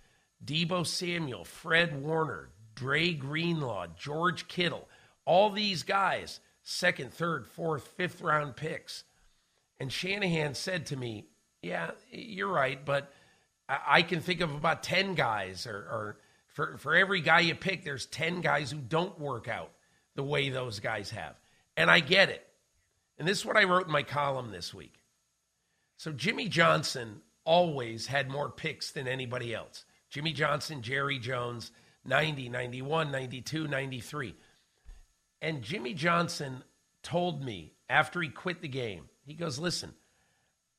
Deebo 0.44 0.86
Samuel, 0.86 1.44
Fred 1.44 2.02
Warner, 2.02 2.50
Dre 2.74 3.12
Greenlaw, 3.12 3.86
George 3.96 4.48
Kittle 4.48 4.88
all 5.28 5.50
these 5.50 5.82
guys, 5.82 6.40
second, 6.62 7.12
third, 7.12 7.46
fourth, 7.46 7.86
fifth 7.98 8.22
round 8.22 8.56
picks. 8.56 9.04
And 9.78 9.92
Shanahan 9.92 10.54
said 10.54 10.86
to 10.86 10.96
me, 10.96 11.26
Yeah, 11.62 11.90
you're 12.10 12.50
right, 12.50 12.82
but 12.82 13.12
I 13.68 14.00
can 14.00 14.20
think 14.20 14.40
of 14.40 14.54
about 14.54 14.82
10 14.82 15.14
guys, 15.14 15.66
or, 15.66 15.76
or 15.76 16.16
for, 16.46 16.78
for 16.78 16.96
every 16.96 17.20
guy 17.20 17.40
you 17.40 17.54
pick, 17.54 17.84
there's 17.84 18.06
10 18.06 18.40
guys 18.40 18.70
who 18.70 18.78
don't 18.78 19.20
work 19.20 19.48
out 19.48 19.70
the 20.14 20.22
way 20.22 20.48
those 20.48 20.80
guys 20.80 21.10
have. 21.10 21.34
And 21.76 21.90
I 21.90 22.00
get 22.00 22.30
it. 22.30 22.46
And 23.18 23.28
this 23.28 23.40
is 23.40 23.44
what 23.44 23.58
I 23.58 23.64
wrote 23.64 23.84
in 23.84 23.92
my 23.92 24.04
column 24.04 24.50
this 24.50 24.72
week. 24.72 24.94
So 25.98 26.10
Jimmy 26.10 26.48
Johnson 26.48 27.20
always 27.44 28.06
had 28.06 28.30
more 28.30 28.48
picks 28.48 28.92
than 28.92 29.06
anybody 29.06 29.54
else. 29.54 29.84
Jimmy 30.08 30.32
Johnson, 30.32 30.80
Jerry 30.80 31.18
Jones, 31.18 31.70
90, 32.06 32.48
91, 32.48 33.12
92, 33.12 33.68
93. 33.68 34.34
And 35.40 35.62
Jimmy 35.62 35.94
Johnson 35.94 36.62
told 37.02 37.44
me 37.44 37.74
after 37.88 38.20
he 38.20 38.28
quit 38.28 38.60
the 38.60 38.68
game, 38.68 39.08
he 39.24 39.34
goes, 39.34 39.58
Listen, 39.58 39.94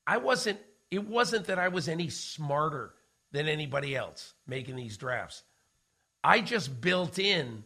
I 0.05 0.17
wasn't, 0.17 0.59
it 0.91 1.07
wasn't 1.07 1.45
that 1.45 1.59
I 1.59 1.69
was 1.69 1.87
any 1.87 2.09
smarter 2.09 2.93
than 3.31 3.47
anybody 3.47 3.95
else 3.95 4.33
making 4.47 4.75
these 4.75 4.97
drafts. 4.97 5.43
I 6.23 6.41
just 6.41 6.81
built 6.81 7.19
in 7.19 7.63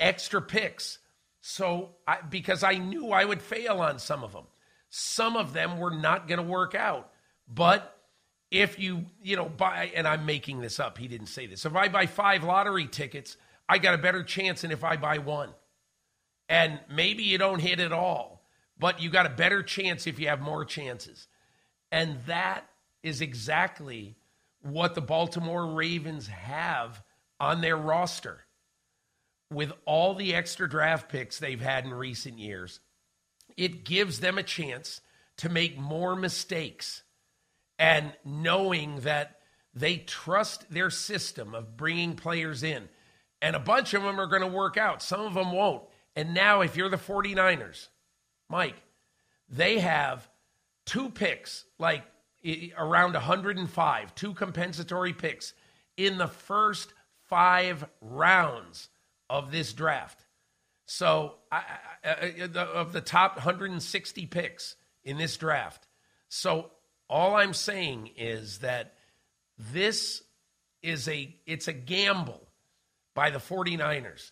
extra 0.00 0.40
picks. 0.40 0.98
So, 1.40 1.90
I, 2.08 2.18
because 2.22 2.62
I 2.62 2.78
knew 2.78 3.10
I 3.10 3.24
would 3.24 3.42
fail 3.42 3.80
on 3.80 3.98
some 3.98 4.24
of 4.24 4.32
them. 4.32 4.46
Some 4.88 5.36
of 5.36 5.52
them 5.52 5.78
were 5.78 5.90
not 5.90 6.26
going 6.26 6.38
to 6.38 6.44
work 6.44 6.74
out. 6.74 7.10
But 7.48 7.96
if 8.50 8.78
you, 8.78 9.06
you 9.22 9.36
know, 9.36 9.48
buy, 9.48 9.92
and 9.94 10.06
I'm 10.08 10.26
making 10.26 10.60
this 10.60 10.80
up, 10.80 10.98
he 10.98 11.08
didn't 11.08 11.28
say 11.28 11.46
this. 11.46 11.64
If 11.64 11.76
I 11.76 11.88
buy 11.88 12.06
five 12.06 12.44
lottery 12.44 12.86
tickets, 12.86 13.36
I 13.68 13.78
got 13.78 13.94
a 13.94 13.98
better 13.98 14.22
chance 14.22 14.62
than 14.62 14.70
if 14.70 14.84
I 14.84 14.96
buy 14.96 15.18
one. 15.18 15.50
And 16.48 16.80
maybe 16.90 17.24
you 17.24 17.38
don't 17.38 17.60
hit 17.60 17.80
it 17.80 17.92
all, 17.92 18.42
but 18.78 19.00
you 19.00 19.10
got 19.10 19.26
a 19.26 19.30
better 19.30 19.62
chance 19.62 20.06
if 20.06 20.18
you 20.18 20.28
have 20.28 20.40
more 20.40 20.64
chances. 20.64 21.28
And 21.90 22.18
that 22.26 22.68
is 23.02 23.20
exactly 23.20 24.16
what 24.62 24.94
the 24.94 25.00
Baltimore 25.00 25.74
Ravens 25.74 26.28
have 26.28 27.02
on 27.40 27.60
their 27.60 27.76
roster. 27.76 28.40
With 29.52 29.72
all 29.84 30.14
the 30.14 30.34
extra 30.34 30.68
draft 30.68 31.08
picks 31.08 31.38
they've 31.38 31.60
had 31.60 31.84
in 31.84 31.94
recent 31.94 32.38
years, 32.38 32.80
it 33.56 33.84
gives 33.84 34.20
them 34.20 34.38
a 34.38 34.42
chance 34.42 35.00
to 35.38 35.48
make 35.48 35.78
more 35.78 36.16
mistakes. 36.16 37.02
And 37.78 38.12
knowing 38.24 39.00
that 39.00 39.38
they 39.74 39.98
trust 39.98 40.70
their 40.70 40.90
system 40.90 41.54
of 41.54 41.76
bringing 41.76 42.16
players 42.16 42.62
in, 42.62 42.88
and 43.40 43.54
a 43.54 43.60
bunch 43.60 43.94
of 43.94 44.02
them 44.02 44.18
are 44.18 44.26
going 44.26 44.42
to 44.42 44.48
work 44.48 44.76
out, 44.76 45.02
some 45.02 45.20
of 45.20 45.34
them 45.34 45.52
won't. 45.52 45.84
And 46.16 46.32
now, 46.32 46.62
if 46.62 46.76
you're 46.76 46.88
the 46.88 46.96
49ers, 46.96 47.88
Mike, 48.48 48.76
they 49.50 49.78
have 49.78 50.28
two 50.86 51.10
picks, 51.10 51.66
like 51.78 52.04
around 52.78 53.12
105, 53.12 54.14
two 54.14 54.32
compensatory 54.32 55.12
picks 55.12 55.52
in 55.98 56.16
the 56.16 56.26
first 56.26 56.94
five 57.28 57.86
rounds 58.00 58.88
of 59.28 59.52
this 59.52 59.74
draft. 59.74 60.24
So, 60.86 61.34
I, 61.52 61.62
I, 62.02 62.48
of 62.54 62.92
the 62.92 63.00
top 63.02 63.36
160 63.36 64.26
picks 64.26 64.76
in 65.04 65.18
this 65.18 65.36
draft. 65.36 65.86
So, 66.28 66.70
all 67.10 67.36
I'm 67.36 67.54
saying 67.54 68.10
is 68.16 68.58
that 68.58 68.94
this 69.58 70.22
is 70.82 71.08
a 71.08 71.34
it's 71.46 71.68
a 71.68 71.72
gamble 71.72 72.40
by 73.14 73.30
the 73.30 73.38
49ers. 73.38 74.30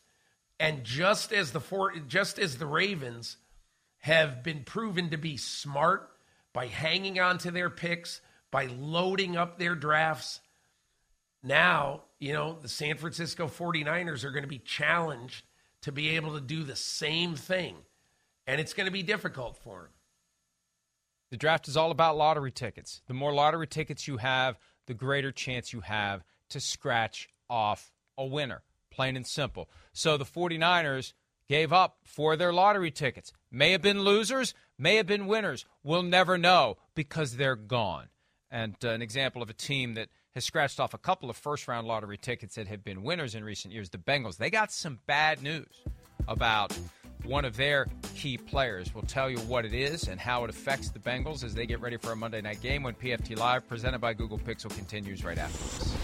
And 0.65 0.83
just 0.83 1.31
as 1.31 1.53
the 1.53 1.61
four, 1.61 1.93
just 2.09 2.39
as 2.39 2.57
the 2.57 2.65
Ravens 2.65 3.37
have 3.99 4.43
been 4.43 4.65
proven 4.65 5.11
to 5.11 5.19
be 5.19 5.37
smart 5.37 6.09
by 6.55 6.69
hanging 6.69 7.21
on 7.21 7.37
to 7.41 7.51
their 7.51 7.69
picks, 7.69 8.23
by 8.51 8.65
loading 8.65 9.37
up 9.37 9.59
their 9.59 9.75
drafts, 9.75 10.41
now, 11.43 12.05
you 12.19 12.33
know, 12.33 12.57
the 12.63 12.71
San 12.71 12.97
Francisco 12.97 13.47
49ers 13.47 14.25
are 14.25 14.31
going 14.31 14.43
to 14.45 14.49
be 14.49 14.59
challenged 14.59 15.45
to 15.83 15.93
be 15.93 16.17
able 16.17 16.33
to 16.33 16.41
do 16.41 16.63
the 16.63 16.77
same 16.77 17.35
thing. 17.35 17.77
And 18.47 18.59
it's 18.59 18.73
going 18.73 18.87
to 18.87 18.91
be 18.91 19.03
difficult 19.03 19.59
for 19.59 19.83
them. 19.83 19.91
The 21.31 21.37
draft 21.37 21.69
is 21.69 21.77
all 21.77 21.91
about 21.91 22.17
lottery 22.17 22.53
tickets. 22.53 23.03
The 23.07 23.13
more 23.13 23.35
lottery 23.35 23.67
tickets 23.67 24.09
you 24.09 24.17
have, 24.17 24.57
the 24.87 24.95
greater 24.95 25.31
chance 25.31 25.75
you 25.75 25.81
have 25.81 26.25
to 26.49 26.59
scratch 26.59 27.29
off 27.51 27.93
a 28.17 28.25
winner 28.25 28.63
plain 28.95 29.17
and 29.17 29.27
simple. 29.27 29.69
So 29.93 30.17
the 30.17 30.25
49ers 30.25 31.13
gave 31.49 31.73
up 31.73 31.99
for 32.05 32.37
their 32.37 32.53
lottery 32.53 32.91
tickets. 32.91 33.33
May 33.51 33.73
have 33.73 33.83
been 33.83 34.03
losers, 34.03 34.55
may 34.79 34.97
have 34.97 35.07
been 35.07 35.27
winners. 35.27 35.65
We'll 35.83 36.03
never 36.03 36.39
know 36.39 36.77
because 36.95 37.37
they're 37.37 37.57
gone. 37.57 38.09
And 38.51 38.77
uh, 38.85 38.91
an 38.91 39.03
example 39.03 39.43
of 39.43 39.51
a 39.51 39.55
team 39.55 39.95
that 39.95 40.09
has 40.35 40.45
scratched 40.45 40.81
off 40.81 40.95
a 40.95 40.99
couple 40.99 41.29
of 41.29 41.37
first 41.37 41.69
round 41.69 41.87
lottery 41.87 42.19
tickets 42.19 42.55
that 42.55 42.69
have 42.69 42.85
been 42.85 43.03
winners 43.03 43.35
in 43.35 43.45
recent 43.45 43.75
years, 43.75 43.91
the 43.91 43.99
Bengals. 43.99 44.37
They 44.37 44.51
got 44.51 44.73
some 44.73 45.01
bad 45.07 45.43
news 45.43 45.83
about 46.29 46.77
one 47.25 47.45
of 47.45 47.57
their 47.57 47.87
key 48.15 48.37
players. 48.37 48.95
We'll 48.95 49.05
tell 49.05 49.31
you 49.31 49.39
what 49.41 49.65
it 49.65 49.75
is 49.75 50.09
and 50.09 50.21
how 50.21 50.45
it 50.45 50.51
affects 50.51 50.91
the 50.91 50.99
Bengals 50.99 51.43
as 51.43 51.55
they 51.55 51.67
get 51.67 51.81
ready 51.81 51.97
for 51.97 52.13
a 52.13 52.17
Monday 52.17 52.41
night 52.41 52.61
game 52.61 52.83
when 52.83 52.95
PFT 52.95 53.37
Live, 53.37 53.67
presented 53.69 54.01
by 54.01 54.13
Google 54.15 54.39
Pixel, 54.39 54.75
continues 54.75 55.25
right 55.25 55.39
after 55.39 55.59
this. 55.59 56.04